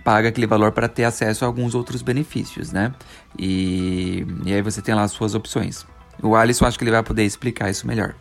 paga 0.04 0.30
aquele 0.30 0.48
valor 0.48 0.72
para 0.72 0.90
ter 0.90 1.06
acesso 1.06 1.46
a 1.46 1.48
alguns 1.48 1.74
outros 1.76 2.02
benefícios, 2.02 2.72
né? 2.72 2.94
E, 3.38 4.26
e 4.46 4.54
aí 4.54 4.62
você 4.62 4.82
tem 4.82 4.94
lá 4.94 5.04
as 5.04 5.12
suas 5.12 5.36
opções. 5.36 5.86
O 6.22 6.36
Alisson 6.36 6.66
acho 6.66 6.78
que 6.78 6.84
ele 6.84 6.92
vai 6.92 7.04
poder 7.04 7.24
explicar 7.24 7.70
isso 7.70 7.88
melhor. 7.88 8.16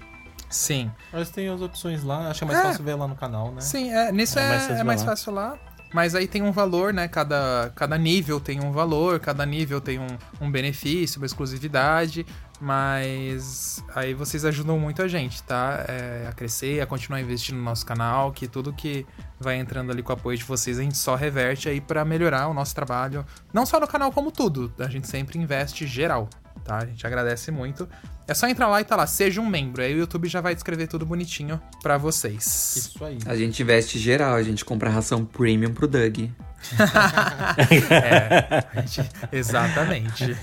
Sim. 0.53 0.91
Mas 1.13 1.31
tem 1.31 1.49
as 1.49 1.61
opções 1.61 2.05
lá, 2.05 2.29
acho 2.29 2.41
que 2.41 2.45
é 2.45 2.47
mais 2.47 2.59
é. 2.59 2.63
fácil 2.63 2.85
ver 2.85 2.95
lá 2.95 3.09
no 3.09 3.17
canal, 3.17 3.51
né? 3.51 3.61
Sim, 3.61 3.91
é, 3.91 4.13
nisso 4.13 4.39
é, 4.39 4.45
é 4.45 4.49
mais, 4.49 4.71
é 4.71 4.85
mais 4.85 5.03
fácil 5.03 5.33
lá. 5.33 5.59
Mas 5.93 6.15
aí 6.15 6.27
tem 6.27 6.43
um 6.43 6.53
valor, 6.53 6.93
né? 6.93 7.07
Cada, 7.07 7.71
cada 7.77 7.99
nível 7.99 8.41
tem 8.41 8.61
um 8.61 8.73
valor, 8.73 9.21
cada 9.21 9.45
nível 9.45 9.81
tem 9.81 9.99
um, 9.99 10.07
um 10.41 10.51
benefício, 10.51 11.21
uma 11.21 11.27
exclusividade. 11.27 12.25
Mas 12.59 13.83
aí 13.95 14.15
vocês 14.15 14.45
ajudam 14.45 14.79
muito 14.79 15.03
a 15.03 15.09
gente, 15.09 15.43
tá? 15.43 15.85
É, 15.89 16.29
a 16.29 16.33
crescer, 16.33 16.81
a 16.81 16.87
continuar 16.87 17.21
investindo 17.21 17.57
no 17.57 17.63
nosso 17.63 17.85
canal, 17.85 18.31
que 18.31 18.47
tudo 18.47 18.73
que 18.73 19.05
vai 19.39 19.57
entrando 19.57 19.91
ali 19.91 20.03
com 20.03 20.13
o 20.13 20.15
apoio 20.15 20.39
de 20.39 20.45
vocês, 20.45 20.79
a 20.79 20.83
gente 20.83 20.97
só 20.97 21.17
reverte 21.17 21.69
aí 21.69 21.81
para 21.81 22.05
melhorar 22.05 22.47
o 22.47 22.55
nosso 22.55 22.75
trabalho. 22.75 23.27
Não 23.53 23.67
só 23.67 23.81
no 23.81 23.89
canal, 23.89 24.13
como 24.13 24.31
tudo. 24.31 24.73
A 24.79 24.89
gente 24.89 25.09
sempre 25.09 25.39
investe 25.39 25.87
geral, 25.87 26.29
tá? 26.63 26.79
A 26.79 26.87
gente 26.87 27.07
agradece 27.07 27.51
muito. 27.51 27.89
É 28.27 28.35
só 28.35 28.49
entrar 28.49 28.69
lá 28.69 28.81
e 28.81 28.85
tá 28.85 28.97
lá, 28.97 29.07
seja 29.07 29.41
um 29.41 29.47
membro. 29.47 29.83
Aí 29.83 29.95
o 29.95 29.99
YouTube 29.99 30.29
já 30.29 30.41
vai 30.41 30.55
descrever 30.55 30.87
tudo 30.87 31.05
bonitinho 31.05 31.61
para 31.83 31.99
vocês. 31.99 32.77
Isso 32.77 33.05
aí. 33.05 33.19
A 33.27 33.37
gente 33.37 33.63
investe 33.63 33.99
geral, 33.99 34.35
a 34.35 34.43
gente 34.43 34.65
compra 34.65 34.89
ração 34.89 35.25
premium 35.25 35.75
pro 35.75 35.89
Doug. 35.89 36.31
é, 37.91 38.87
gente, 38.87 39.11
exatamente. 39.33 40.37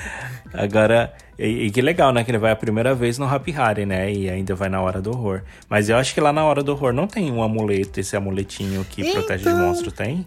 Agora, 0.52 1.12
e, 1.38 1.66
e, 1.66 1.70
que 1.70 1.82
legal, 1.82 2.12
né? 2.12 2.24
Que 2.24 2.30
ele 2.30 2.38
vai 2.38 2.50
a 2.50 2.56
primeira 2.56 2.94
vez 2.94 3.18
no 3.18 3.26
Happy 3.26 3.50
Harry, 3.50 3.84
né? 3.84 4.10
E 4.10 4.30
ainda 4.30 4.54
vai 4.54 4.70
na 4.70 4.80
hora 4.80 5.02
do 5.02 5.10
horror. 5.10 5.42
Mas 5.68 5.90
eu 5.90 5.96
acho 5.98 6.14
que 6.14 6.20
lá 6.20 6.32
na 6.32 6.44
hora 6.44 6.62
do 6.62 6.72
horror 6.72 6.92
não 6.92 7.06
tem 7.06 7.30
um 7.30 7.42
amuleto, 7.42 8.00
esse 8.00 8.16
amuletinho 8.16 8.84
que 8.84 9.02
então... 9.02 9.12
protege 9.14 9.44
de 9.44 9.54
monstro, 9.54 9.92
tem? 9.92 10.24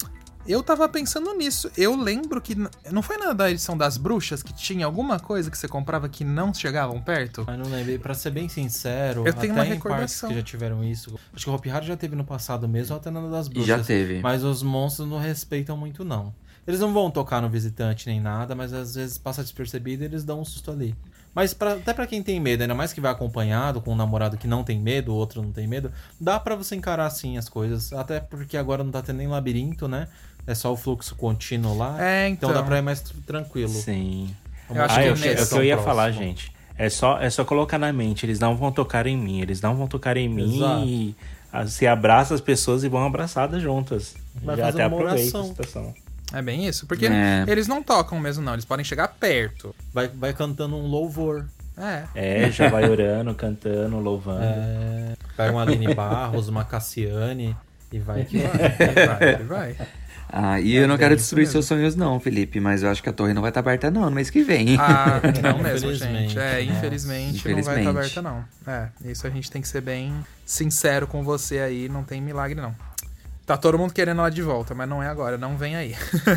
Eu 0.49 0.63
tava 0.63 0.89
pensando 0.89 1.31
nisso. 1.35 1.69
Eu 1.77 1.95
lembro 1.95 2.41
que. 2.41 2.55
Não 2.91 3.03
foi 3.03 3.17
na 3.17 3.33
da 3.33 3.51
edição 3.51 3.77
das 3.77 3.97
bruxas 3.97 4.41
que 4.41 4.51
tinha 4.51 4.83
alguma 4.85 5.19
coisa 5.19 5.51
que 5.51 5.55
você 5.57 5.67
comprava 5.67 6.09
que 6.09 6.23
não 6.25 6.51
chegavam 6.51 6.99
perto? 6.99 7.43
Mas 7.45 7.59
não 7.59 7.67
lembro. 7.69 7.99
Pra 7.99 8.15
ser 8.15 8.31
bem 8.31 8.49
sincero, 8.49 9.23
eu 9.27 9.33
tenho 9.33 9.53
uma 9.53 9.63
recordação. 9.63 10.27
que 10.29 10.35
já 10.35 10.41
tiveram 10.41 10.83
isso. 10.83 11.19
Acho 11.33 11.45
que 11.45 11.51
o 11.51 11.53
Hopi 11.53 11.69
Hari 11.69 11.85
já 11.85 11.95
teve 11.95 12.15
no 12.15 12.23
passado 12.23 12.67
mesmo, 12.67 12.95
até 12.95 13.11
na 13.11 13.21
das 13.29 13.47
bruxas. 13.47 13.67
Já 13.67 13.79
teve. 13.83 14.21
Mas 14.21 14.43
os 14.43 14.63
monstros 14.63 15.07
não 15.07 15.19
respeitam 15.19 15.77
muito, 15.77 16.03
não. 16.03 16.33
Eles 16.67 16.79
não 16.79 16.91
vão 16.93 17.09
tocar 17.11 17.41
no 17.41 17.49
visitante 17.49 18.07
nem 18.07 18.19
nada, 18.19 18.55
mas 18.55 18.73
às 18.73 18.95
vezes 18.95 19.17
passa 19.17 19.43
despercebido 19.43 20.03
e 20.03 20.05
eles 20.05 20.23
dão 20.23 20.41
um 20.41 20.45
susto 20.45 20.71
ali. 20.71 20.95
Mas 21.33 21.53
pra- 21.53 21.73
até 21.73 21.93
pra 21.93 22.05
quem 22.07 22.21
tem 22.23 22.39
medo, 22.39 22.61
ainda 22.61 22.73
mais 22.75 22.91
que 22.91 22.99
vai 22.99 23.11
acompanhado 23.11 23.79
com 23.81 23.93
um 23.93 23.95
namorado 23.95 24.35
que 24.37 24.47
não 24.47 24.63
tem 24.63 24.79
medo, 24.79 25.11
o 25.11 25.15
outro 25.15 25.41
não 25.43 25.51
tem 25.51 25.67
medo, 25.67 25.91
dá 26.19 26.39
pra 26.39 26.55
você 26.55 26.75
encarar 26.75 27.05
assim 27.05 27.37
as 27.37 27.47
coisas. 27.47 27.93
Até 27.93 28.19
porque 28.19 28.57
agora 28.57 28.83
não 28.83 28.91
tá 28.91 29.01
tendo 29.01 29.17
nem 29.17 29.27
labirinto, 29.27 29.87
né? 29.87 30.07
É 30.49 30.55
só 30.55 30.73
o 30.73 30.75
fluxo 30.75 31.15
contínuo 31.15 31.77
lá. 31.77 31.95
É, 32.03 32.27
então. 32.27 32.49
Então 32.49 32.61
dá 32.61 32.65
pra 32.67 32.79
ir 32.79 32.81
mais 32.81 33.01
tr- 33.01 33.13
tranquilo. 33.25 33.69
Sim. 33.69 34.35
Eu 34.69 34.83
acho 34.83 34.95
ah, 34.99 35.01
que 35.03 35.07
eu, 35.09 35.11
nesse- 35.15 35.27
é 35.27 35.43
o 35.43 35.47
que 35.47 35.53
eu 35.55 35.63
ia 35.63 35.73
próximo. 35.75 35.95
falar, 35.95 36.11
gente. 36.11 36.51
É 36.77 36.89
só, 36.89 37.19
é 37.19 37.29
só 37.29 37.43
colocar 37.45 37.77
na 37.77 37.91
mente, 37.93 38.25
eles 38.25 38.39
não 38.39 38.55
vão 38.55 38.71
tocar 38.71 39.05
em 39.05 39.17
mim, 39.17 39.41
eles 39.41 39.61
não 39.61 39.75
vão 39.75 39.85
tocar 39.87 40.15
em 40.17 40.29
mim 40.29 40.55
Exato. 40.57 40.85
e 40.85 41.15
ah, 41.51 41.67
se 41.67 41.85
abraça 41.85 42.33
as 42.33 42.39
pessoas 42.41 42.83
e 42.83 42.89
vão 42.89 43.05
abraçadas 43.05 43.61
juntas. 43.61 44.15
Vai 44.35 44.55
Já 44.55 44.65
fazer 44.65 44.81
até 44.81 44.83
aproveita 44.95 45.39
a 45.39 45.43
situação. 45.43 45.93
É 46.33 46.41
bem 46.41 46.65
isso. 46.67 46.87
Porque 46.87 47.05
É. 47.07 47.43
eles 47.47 47.67
não 47.67 47.83
tocam 47.83 48.19
mesmo, 48.19 48.43
não. 48.43 48.53
Eles 48.53 48.65
podem 48.65 48.85
chegar 48.85 49.07
perto. 49.09 49.75
Vai, 49.93 50.07
vai 50.07 50.33
cantando 50.33 50.75
um 50.77 50.87
louvor. 50.87 51.45
É. 51.77 52.03
É, 52.45 52.51
já 52.51 52.69
vai 52.69 52.89
orando, 52.89 53.33
cantando, 53.35 53.97
louvando. 53.99 54.43
É, 54.43 55.13
pega 55.35 55.51
uma 55.51 55.61
Aline 55.63 55.93
Barros, 55.93 56.47
uma 56.47 56.63
Cassiane 56.63 57.55
e 57.91 57.99
vai 57.99 58.23
que 58.25 58.37
vai. 58.45 59.07
Vai, 59.17 59.29
ele 59.33 59.43
vai. 59.43 59.75
Ah, 60.31 60.61
e 60.61 60.75
eu 60.75 60.87
não 60.87 60.95
quero 60.95 61.13
É 61.15 61.17
destruir 61.17 61.47
seus 61.47 61.65
sonhos, 61.65 61.95
não, 61.95 62.19
Felipe, 62.19 62.59
mas 62.59 62.83
eu 62.83 62.89
acho 62.89 63.01
que 63.01 63.09
a 63.09 63.13
torre 63.13 63.33
não 63.33 63.41
vai 63.41 63.49
estar 63.49 63.61
aberta, 63.61 63.89
não, 63.89 64.03
no 64.05 64.11
mês 64.11 64.29
que 64.29 64.43
vem. 64.43 64.77
Ah, 64.79 65.19
não 65.41 65.57
mesmo, 65.57 65.89
Infelizmente. 65.89 66.33
gente. 66.33 66.39
É, 66.39 66.61
infelizmente, 66.63 67.47
não 67.47 67.53
vai 67.55 67.59
estar 67.61 67.71
Infelizmente. 67.81 67.87
aberta, 67.87 68.21
não. 68.21 68.45
É, 68.67 68.89
isso 69.05 69.25
a 69.25 69.29
gente 69.31 69.49
tem 69.49 69.59
que 69.61 69.67
ser 69.67 69.81
bem 69.81 70.13
sincero 70.45 71.07
com 71.07 71.23
você 71.23 71.59
aí, 71.59 71.89
não 71.89 72.03
tem 72.03 72.21
milagre, 72.21 72.61
não. 72.61 72.75
Tá 73.43 73.57
todo 73.57 73.79
mundo 73.79 73.91
querendo 73.91 74.19
ela 74.19 74.29
de 74.29 74.43
volta, 74.43 74.75
mas 74.75 74.87
não 74.87 75.01
é 75.01 75.07
agora, 75.07 75.35
não 75.35 75.57
vem 75.57 75.75
aí. 75.75 75.95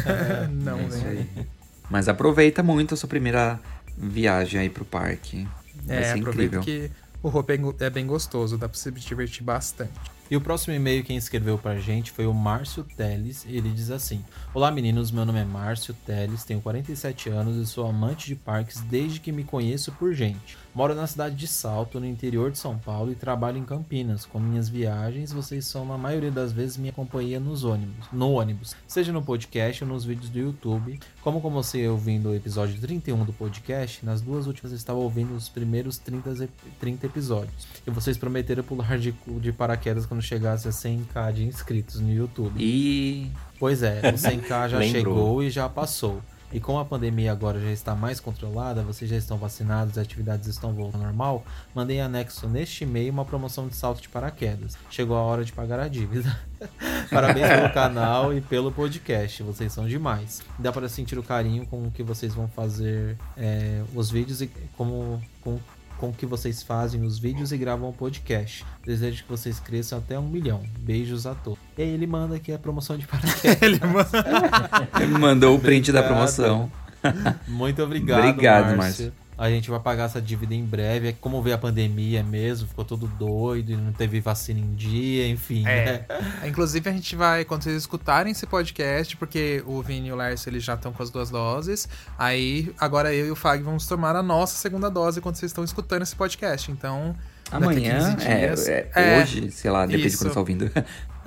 não 0.50 0.78
É 0.80 0.84
vem 0.84 1.06
aí. 1.06 1.28
aí. 1.36 1.46
Mas 1.90 2.08
aproveita 2.08 2.62
muito 2.62 2.94
a 2.94 2.96
sua 2.96 3.08
primeira 3.10 3.60
viagem 3.98 4.58
aí 4.58 4.70
pro 4.70 4.86
parque. 4.86 5.46
Vai 5.84 5.96
É, 5.98 6.12
aproveita 6.12 6.56
incrível. 6.56 6.60
que 6.62 6.90
o 7.22 7.28
roupa 7.28 7.52
é 7.52 7.58
é 7.80 7.90
bem 7.90 8.06
gostoso, 8.06 8.56
dá 8.56 8.66
pra 8.68 8.78
se 8.78 8.90
divertir 8.90 9.42
bastante. 9.44 9.90
E 10.32 10.36
o 10.36 10.40
próximo 10.40 10.72
e-mail 10.72 11.04
quem 11.04 11.18
escreveu 11.18 11.58
pra 11.58 11.78
gente 11.78 12.10
foi 12.10 12.24
o 12.24 12.32
Márcio 12.32 12.82
Teles. 12.96 13.44
Ele 13.46 13.68
diz 13.68 13.90
assim: 13.90 14.24
Olá 14.54 14.70
meninos, 14.70 15.10
meu 15.10 15.26
nome 15.26 15.38
é 15.38 15.44
Márcio 15.44 15.92
Teles, 16.06 16.42
tenho 16.42 16.62
47 16.62 17.28
anos 17.28 17.54
e 17.58 17.70
sou 17.70 17.86
amante 17.86 18.28
de 18.28 18.34
parques 18.34 18.80
desde 18.80 19.20
que 19.20 19.30
me 19.30 19.44
conheço 19.44 19.92
por 19.92 20.14
gente. 20.14 20.56
Moro 20.74 20.94
na 20.94 21.06
cidade 21.06 21.34
de 21.34 21.46
Salto, 21.46 22.00
no 22.00 22.06
interior 22.06 22.50
de 22.50 22.56
São 22.56 22.78
Paulo 22.78 23.12
e 23.12 23.14
trabalho 23.14 23.58
em 23.58 23.64
Campinas. 23.64 24.24
Com 24.24 24.40
minhas 24.40 24.70
viagens, 24.70 25.30
vocês 25.30 25.66
são 25.66 25.84
na 25.84 25.98
maioria 25.98 26.30
das 26.30 26.50
vezes 26.50 26.78
minha 26.78 26.94
companhia 26.94 27.38
nos 27.38 27.62
ônibus, 27.62 28.06
no 28.10 28.32
ônibus, 28.32 28.74
seja 28.88 29.12
no 29.12 29.20
podcast 29.20 29.84
ou 29.84 29.90
nos 29.90 30.02
vídeos 30.02 30.30
do 30.30 30.38
YouTube. 30.38 30.98
Como 31.20 31.42
comecei 31.42 31.86
ouvindo 31.86 32.30
o 32.30 32.34
episódio 32.34 32.80
31 32.80 33.22
do 33.22 33.34
podcast, 33.34 34.02
nas 34.02 34.22
duas 34.22 34.46
últimas 34.46 34.72
eu 34.72 34.76
estava 34.76 34.98
ouvindo 34.98 35.34
os 35.34 35.50
primeiros 35.50 35.98
30, 35.98 36.44
ep- 36.44 36.50
30 36.80 37.04
episódios. 37.04 37.68
E 37.86 37.90
vocês 37.90 38.16
prometeram 38.16 38.64
pular 38.64 38.98
de, 38.98 39.14
de 39.42 39.52
paraquedas 39.52 40.06
quando 40.06 40.21
chegasse 40.22 40.68
a 40.68 40.70
100k 40.70 41.32
de 41.32 41.44
inscritos 41.44 42.00
no 42.00 42.12
YouTube. 42.12 42.54
E 42.58 43.30
Pois 43.62 43.80
é, 43.80 44.00
o 44.00 44.14
100k 44.14 44.70
já 44.70 44.82
chegou 44.82 45.40
e 45.40 45.48
já 45.48 45.68
passou. 45.68 46.20
E 46.52 46.58
como 46.58 46.80
a 46.80 46.84
pandemia 46.84 47.30
agora 47.30 47.60
já 47.60 47.70
está 47.70 47.94
mais 47.94 48.18
controlada, 48.18 48.82
vocês 48.82 49.08
já 49.08 49.16
estão 49.16 49.38
vacinados, 49.38 49.96
as 49.96 50.04
atividades 50.04 50.48
estão 50.48 50.72
voltando 50.72 51.02
ao 51.02 51.06
normal, 51.06 51.46
mandei 51.72 52.00
anexo 52.00 52.48
neste 52.48 52.82
e-mail 52.82 53.12
uma 53.12 53.24
promoção 53.24 53.68
de 53.68 53.76
salto 53.76 54.02
de 54.02 54.08
paraquedas. 54.08 54.76
Chegou 54.90 55.16
a 55.16 55.20
hora 55.20 55.44
de 55.44 55.52
pagar 55.52 55.78
a 55.78 55.86
dívida. 55.86 56.36
Parabéns 57.08 57.48
pelo 57.48 57.70
canal 57.72 58.34
e 58.34 58.40
pelo 58.40 58.72
podcast, 58.72 59.44
vocês 59.44 59.72
são 59.72 59.86
demais. 59.86 60.42
Dá 60.58 60.72
para 60.72 60.88
sentir 60.88 61.16
o 61.16 61.22
carinho 61.22 61.64
com 61.64 61.86
o 61.86 61.90
que 61.92 62.02
vocês 62.02 62.34
vão 62.34 62.48
fazer 62.48 63.16
é, 63.36 63.82
os 63.94 64.10
vídeos 64.10 64.42
e 64.42 64.50
como 64.76 65.22
com 65.40 65.58
com 66.02 66.08
o 66.08 66.12
que 66.12 66.26
vocês 66.26 66.64
fazem 66.64 67.02
os 67.04 67.16
vídeos 67.16 67.52
e 67.52 67.56
gravam 67.56 67.88
o 67.88 67.92
podcast. 67.92 68.66
Desejo 68.84 69.22
que 69.22 69.28
vocês 69.30 69.60
cresçam 69.60 69.98
até 69.98 70.18
um 70.18 70.26
milhão. 70.28 70.60
Beijos 70.80 71.26
a 71.28 71.34
todos. 71.36 71.60
E 71.78 71.82
aí 71.82 71.88
ele 71.90 72.08
manda 72.08 72.34
aqui 72.34 72.52
a 72.52 72.58
promoção 72.58 72.98
de 72.98 73.06
paraquedas. 73.06 73.62
Ele 73.62 73.78
manda- 73.86 74.88
ele 75.00 75.18
mandou 75.18 75.56
o 75.56 75.60
print 75.60 75.92
da 75.92 76.00
Obrigado. 76.00 76.16
promoção. 76.16 76.72
Muito 77.46 77.80
obrigado, 77.84 78.28
Obrigado, 78.30 78.76
Márcio. 78.76 79.12
A 79.42 79.50
gente 79.50 79.68
vai 79.68 79.80
pagar 79.80 80.04
essa 80.04 80.22
dívida 80.22 80.54
em 80.54 80.64
breve. 80.64 81.08
É 81.08 81.12
como 81.12 81.42
veio 81.42 81.56
a 81.56 81.58
pandemia 81.58 82.22
mesmo, 82.22 82.68
ficou 82.68 82.84
todo 82.84 83.08
doido 83.08 83.72
e 83.72 83.76
não 83.76 83.92
teve 83.92 84.20
vacina 84.20 84.60
em 84.60 84.72
dia, 84.76 85.26
enfim. 85.26 85.66
É. 85.66 85.84
né? 85.84 86.04
Inclusive, 86.46 86.88
a 86.88 86.92
gente 86.92 87.16
vai, 87.16 87.44
quando 87.44 87.64
vocês 87.64 87.76
escutarem 87.76 88.30
esse 88.30 88.46
podcast, 88.46 89.16
porque 89.16 89.60
o 89.66 89.82
Vini 89.82 90.10
e 90.10 90.12
o 90.12 90.16
Lércio 90.16 90.48
eles 90.48 90.62
já 90.62 90.74
estão 90.74 90.92
com 90.92 91.02
as 91.02 91.10
duas 91.10 91.28
doses, 91.28 91.88
aí 92.16 92.72
agora 92.78 93.12
eu 93.12 93.26
e 93.26 93.30
o 93.32 93.34
Fag 93.34 93.64
vamos 93.64 93.84
tomar 93.84 94.14
a 94.14 94.22
nossa 94.22 94.54
segunda 94.54 94.88
dose 94.88 95.20
quando 95.20 95.34
vocês 95.34 95.50
estão 95.50 95.64
escutando 95.64 96.02
esse 96.02 96.14
podcast. 96.14 96.70
Então, 96.70 97.16
Amanhã, 97.50 98.14
15 98.14 98.28
é, 98.28 98.90
é, 98.94 99.16
É, 99.16 99.20
hoje, 99.20 99.50
sei 99.50 99.72
lá, 99.72 99.84
depende 99.84 100.06
isso. 100.06 100.18
de 100.18 100.22
quando 100.22 100.28
você 100.28 100.34
tá 100.34 100.40
ouvindo. 100.40 100.70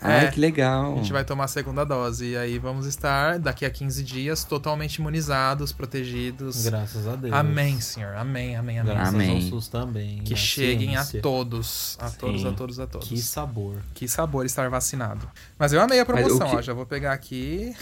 Ai, 0.05 0.25
É. 0.25 0.31
que 0.31 0.39
legal. 0.39 0.93
A 0.93 0.95
gente 0.97 1.11
vai 1.11 1.23
tomar 1.25 1.45
a 1.45 1.47
segunda 1.47 1.83
dose. 1.83 2.31
E 2.31 2.37
aí 2.37 2.57
vamos 2.59 2.85
estar, 2.85 3.39
daqui 3.39 3.65
a 3.65 3.69
15 3.69 4.03
dias, 4.03 4.43
totalmente 4.43 4.95
imunizados, 4.95 5.71
protegidos. 5.71 6.63
Graças 6.65 7.07
a 7.07 7.15
Deus. 7.15 7.33
Amém, 7.33 7.79
Senhor. 7.81 8.15
Amém, 8.15 8.55
amém, 8.55 8.79
amém. 8.79 8.93
Graças 8.93 9.13
Amém. 9.13 9.35
ao 9.35 9.41
SUS 9.41 9.67
também. 9.67 10.19
Que 10.23 10.33
à 10.33 10.37
cheguem 10.37 10.95
a 10.95 11.01
ciência. 11.03 11.21
todos. 11.21 11.97
A 12.01 12.09
todos, 12.09 12.41
Sim. 12.41 12.47
a 12.47 12.51
todos, 12.51 12.79
a 12.79 12.87
todos. 12.87 13.07
Que 13.09 13.17
sabor. 13.17 13.75
Que 13.93 14.07
sabor 14.07 14.45
estar 14.45 14.69
vacinado. 14.69 15.27
Mas 15.57 15.73
eu 15.73 15.81
amei 15.81 15.99
a 15.99 16.05
promoção, 16.05 16.47
que- 16.49 16.55
ó. 16.57 16.61
Já 16.61 16.73
vou 16.73 16.85
pegar 16.85 17.13
aqui. 17.13 17.73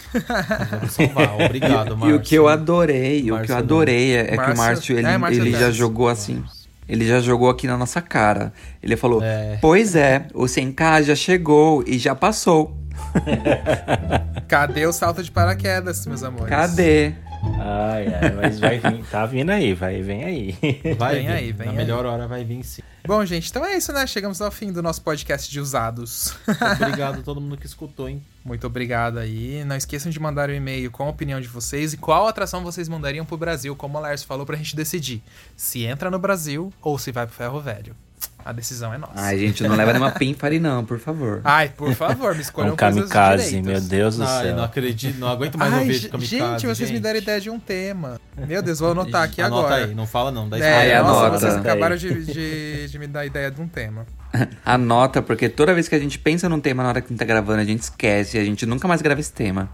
Vamos 0.70 0.92
salvar. 0.92 1.34
Obrigado, 1.40 1.92
E 1.94 1.96
Márcio. 1.96 2.16
o 2.16 2.20
que 2.20 2.34
eu 2.34 2.48
adorei, 2.48 3.30
o 3.30 3.42
que 3.42 3.52
eu 3.52 3.56
adorei 3.56 4.16
é, 4.16 4.34
é 4.34 4.36
que 4.36 4.50
o 4.50 4.56
Márcio- 4.56 4.98
ele, 4.98 5.06
é, 5.06 5.16
Márcio 5.18 5.42
ele 5.42 5.52
já 5.52 5.70
jogou 5.70 6.08
assim. 6.08 6.42
Ele 6.88 7.06
já 7.06 7.20
jogou 7.20 7.48
aqui 7.48 7.66
na 7.66 7.76
nossa 7.76 8.00
cara. 8.02 8.52
Ele 8.82 8.96
falou: 8.96 9.22
É. 9.22 9.58
Pois 9.60 9.94
é, 9.96 10.26
o 10.34 10.44
100k 10.44 11.04
já 11.04 11.14
chegou 11.16 11.82
e 11.86 11.98
já 11.98 12.14
passou. 12.14 12.76
Cadê 14.48 14.86
o 14.86 14.92
salto 14.92 15.22
de 15.22 15.30
paraquedas, 15.30 16.06
meus 16.06 16.22
amores? 16.22 16.48
Cadê? 16.48 17.12
Ai, 17.60 18.06
ai, 18.22 18.30
mas 18.40 18.58
vai 18.58 18.78
vir, 18.78 19.04
tá 19.10 19.26
vindo 19.26 19.50
aí, 19.50 19.74
vai, 19.74 20.00
vem 20.00 20.24
aí. 20.24 20.56
Vai 20.96 21.16
Vem 21.16 21.26
vir. 21.26 21.32
aí, 21.32 21.52
vem 21.52 21.66
Na 21.66 21.72
aí. 21.72 21.76
melhor 21.76 22.06
hora 22.06 22.26
vai 22.26 22.42
vir 22.44 22.62
sim. 22.64 22.80
Bom, 23.06 23.22
gente, 23.26 23.50
então 23.50 23.62
é 23.64 23.76
isso, 23.76 23.92
né? 23.92 24.06
Chegamos 24.06 24.40
ao 24.40 24.50
fim 24.50 24.72
do 24.72 24.82
nosso 24.82 25.02
podcast 25.02 25.50
de 25.50 25.60
usados. 25.60 26.34
Obrigado 26.80 27.18
a 27.20 27.22
todo 27.22 27.40
mundo 27.42 27.58
que 27.58 27.66
escutou, 27.66 28.08
hein? 28.08 28.22
Muito 28.44 28.66
obrigado 28.66 29.18
aí. 29.18 29.64
Não 29.64 29.74
esqueçam 29.74 30.10
de 30.12 30.20
mandar 30.20 30.50
um 30.50 30.52
e-mail 30.54 30.90
com 30.90 31.04
a 31.04 31.08
opinião 31.08 31.40
de 31.40 31.48
vocês 31.48 31.94
e 31.94 31.96
qual 31.96 32.28
atração 32.28 32.62
vocês 32.62 32.88
mandariam 32.88 33.24
pro 33.24 33.38
Brasil, 33.38 33.74
como 33.74 33.96
o 33.96 34.00
Lars 34.00 34.22
falou, 34.22 34.44
pra 34.44 34.56
gente 34.56 34.76
decidir 34.76 35.22
se 35.56 35.84
entra 35.84 36.10
no 36.10 36.18
Brasil 36.18 36.70
ou 36.82 36.98
se 36.98 37.10
vai 37.10 37.26
pro 37.26 37.34
Ferro 37.34 37.60
Velho. 37.60 37.96
A 38.44 38.52
decisão 38.52 38.92
é 38.92 38.98
nossa. 38.98 39.14
Ai, 39.16 39.38
gente, 39.38 39.62
não 39.62 39.74
leva 39.74 39.94
nenhuma 39.94 40.10
pínfare, 40.10 40.60
não, 40.60 40.84
por 40.84 40.98
favor. 40.98 41.40
Ai, 41.44 41.70
por 41.70 41.94
favor, 41.94 42.32
me 42.34 42.38
É 42.40 42.42
escolham 42.42 42.74
um 42.74 42.76
kamikaze, 42.76 43.62
meu 43.62 43.80
Deus 43.80 44.18
do 44.18 44.24
Ai, 44.24 44.44
céu. 44.44 44.56
não 44.56 44.64
acredito, 44.64 45.18
não 45.18 45.28
aguento 45.28 45.56
mais 45.56 45.72
Ai, 45.72 45.80
ouvir 45.80 45.98
de 46.00 46.08
kamikaze, 46.10 46.38
gente, 46.38 46.66
vocês 46.66 46.90
me 46.90 47.00
deram 47.00 47.18
ideia 47.18 47.40
de 47.40 47.48
um 47.48 47.58
tema. 47.58 48.20
Meu 48.36 48.60
Deus, 48.62 48.78
vou 48.80 48.90
anotar 48.90 49.22
aqui 49.22 49.40
Anota 49.40 49.66
agora. 49.68 49.84
aí, 49.86 49.94
não 49.94 50.06
fala 50.06 50.30
não, 50.30 50.46
dá 50.46 50.58
É, 50.58 51.00
nossa, 51.00 51.20
anota. 51.20 51.38
vocês 51.38 51.54
acabaram 51.54 51.96
de, 51.96 52.24
de, 52.26 52.88
de 52.88 52.98
me 52.98 53.06
dar 53.06 53.24
ideia 53.24 53.50
de 53.50 53.62
um 53.62 53.66
tema. 53.66 54.04
Anota, 54.64 55.22
porque 55.22 55.48
toda 55.48 55.72
vez 55.74 55.88
que 55.88 55.94
a 55.94 55.98
gente 55.98 56.18
pensa 56.18 56.48
num 56.48 56.60
tema 56.60 56.82
na 56.82 56.88
hora 56.90 57.00
que 57.00 57.06
a 57.06 57.10
gente 57.10 57.18
tá 57.18 57.24
gravando, 57.24 57.60
a 57.60 57.64
gente 57.64 57.82
esquece 57.82 58.36
e 58.36 58.40
a 58.40 58.44
gente 58.44 58.66
nunca 58.66 58.88
mais 58.88 59.00
grava 59.02 59.20
esse 59.20 59.32
tema. 59.32 59.68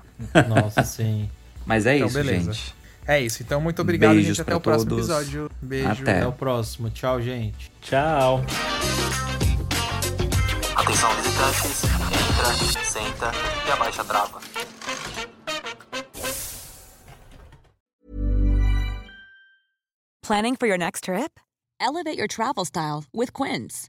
Nossa, 0.48 0.82
sim. 0.84 1.28
Mas 1.66 1.86
é 1.86 1.96
Então, 1.96 2.08
isso, 2.08 2.16
beleza. 2.16 2.52
gente. 2.52 2.74
É 3.06 3.20
isso, 3.20 3.42
então 3.42 3.60
muito 3.60 3.80
obrigado, 3.82 4.12
Beijos 4.12 4.36
gente. 4.36 4.42
Até 4.42 4.54
o 4.54 4.60
próximo 4.60 4.90
todos. 4.90 5.08
episódio. 5.08 5.50
Beijo. 5.60 5.88
Até. 6.02 6.18
Até 6.18 6.26
o 6.26 6.32
próximo. 6.32 6.90
Tchau, 6.90 7.20
gente. 7.20 7.70
Tchau. 7.80 8.44
Atenção 10.76 11.10
visitantes, 11.16 11.82
entra, 11.84 12.84
senta 12.84 13.32
e 13.66 13.72
abaixa 13.72 14.02
a 14.02 14.04
trava. 14.04 14.40
Planning 20.22 20.56
for 20.56 20.66
your 20.66 20.78
next 20.78 21.04
trip? 21.04 21.40
Elevate 21.80 22.18
your 22.18 22.28
travel 22.28 22.64
style 22.64 23.04
with 23.12 23.32
Quince. 23.32 23.88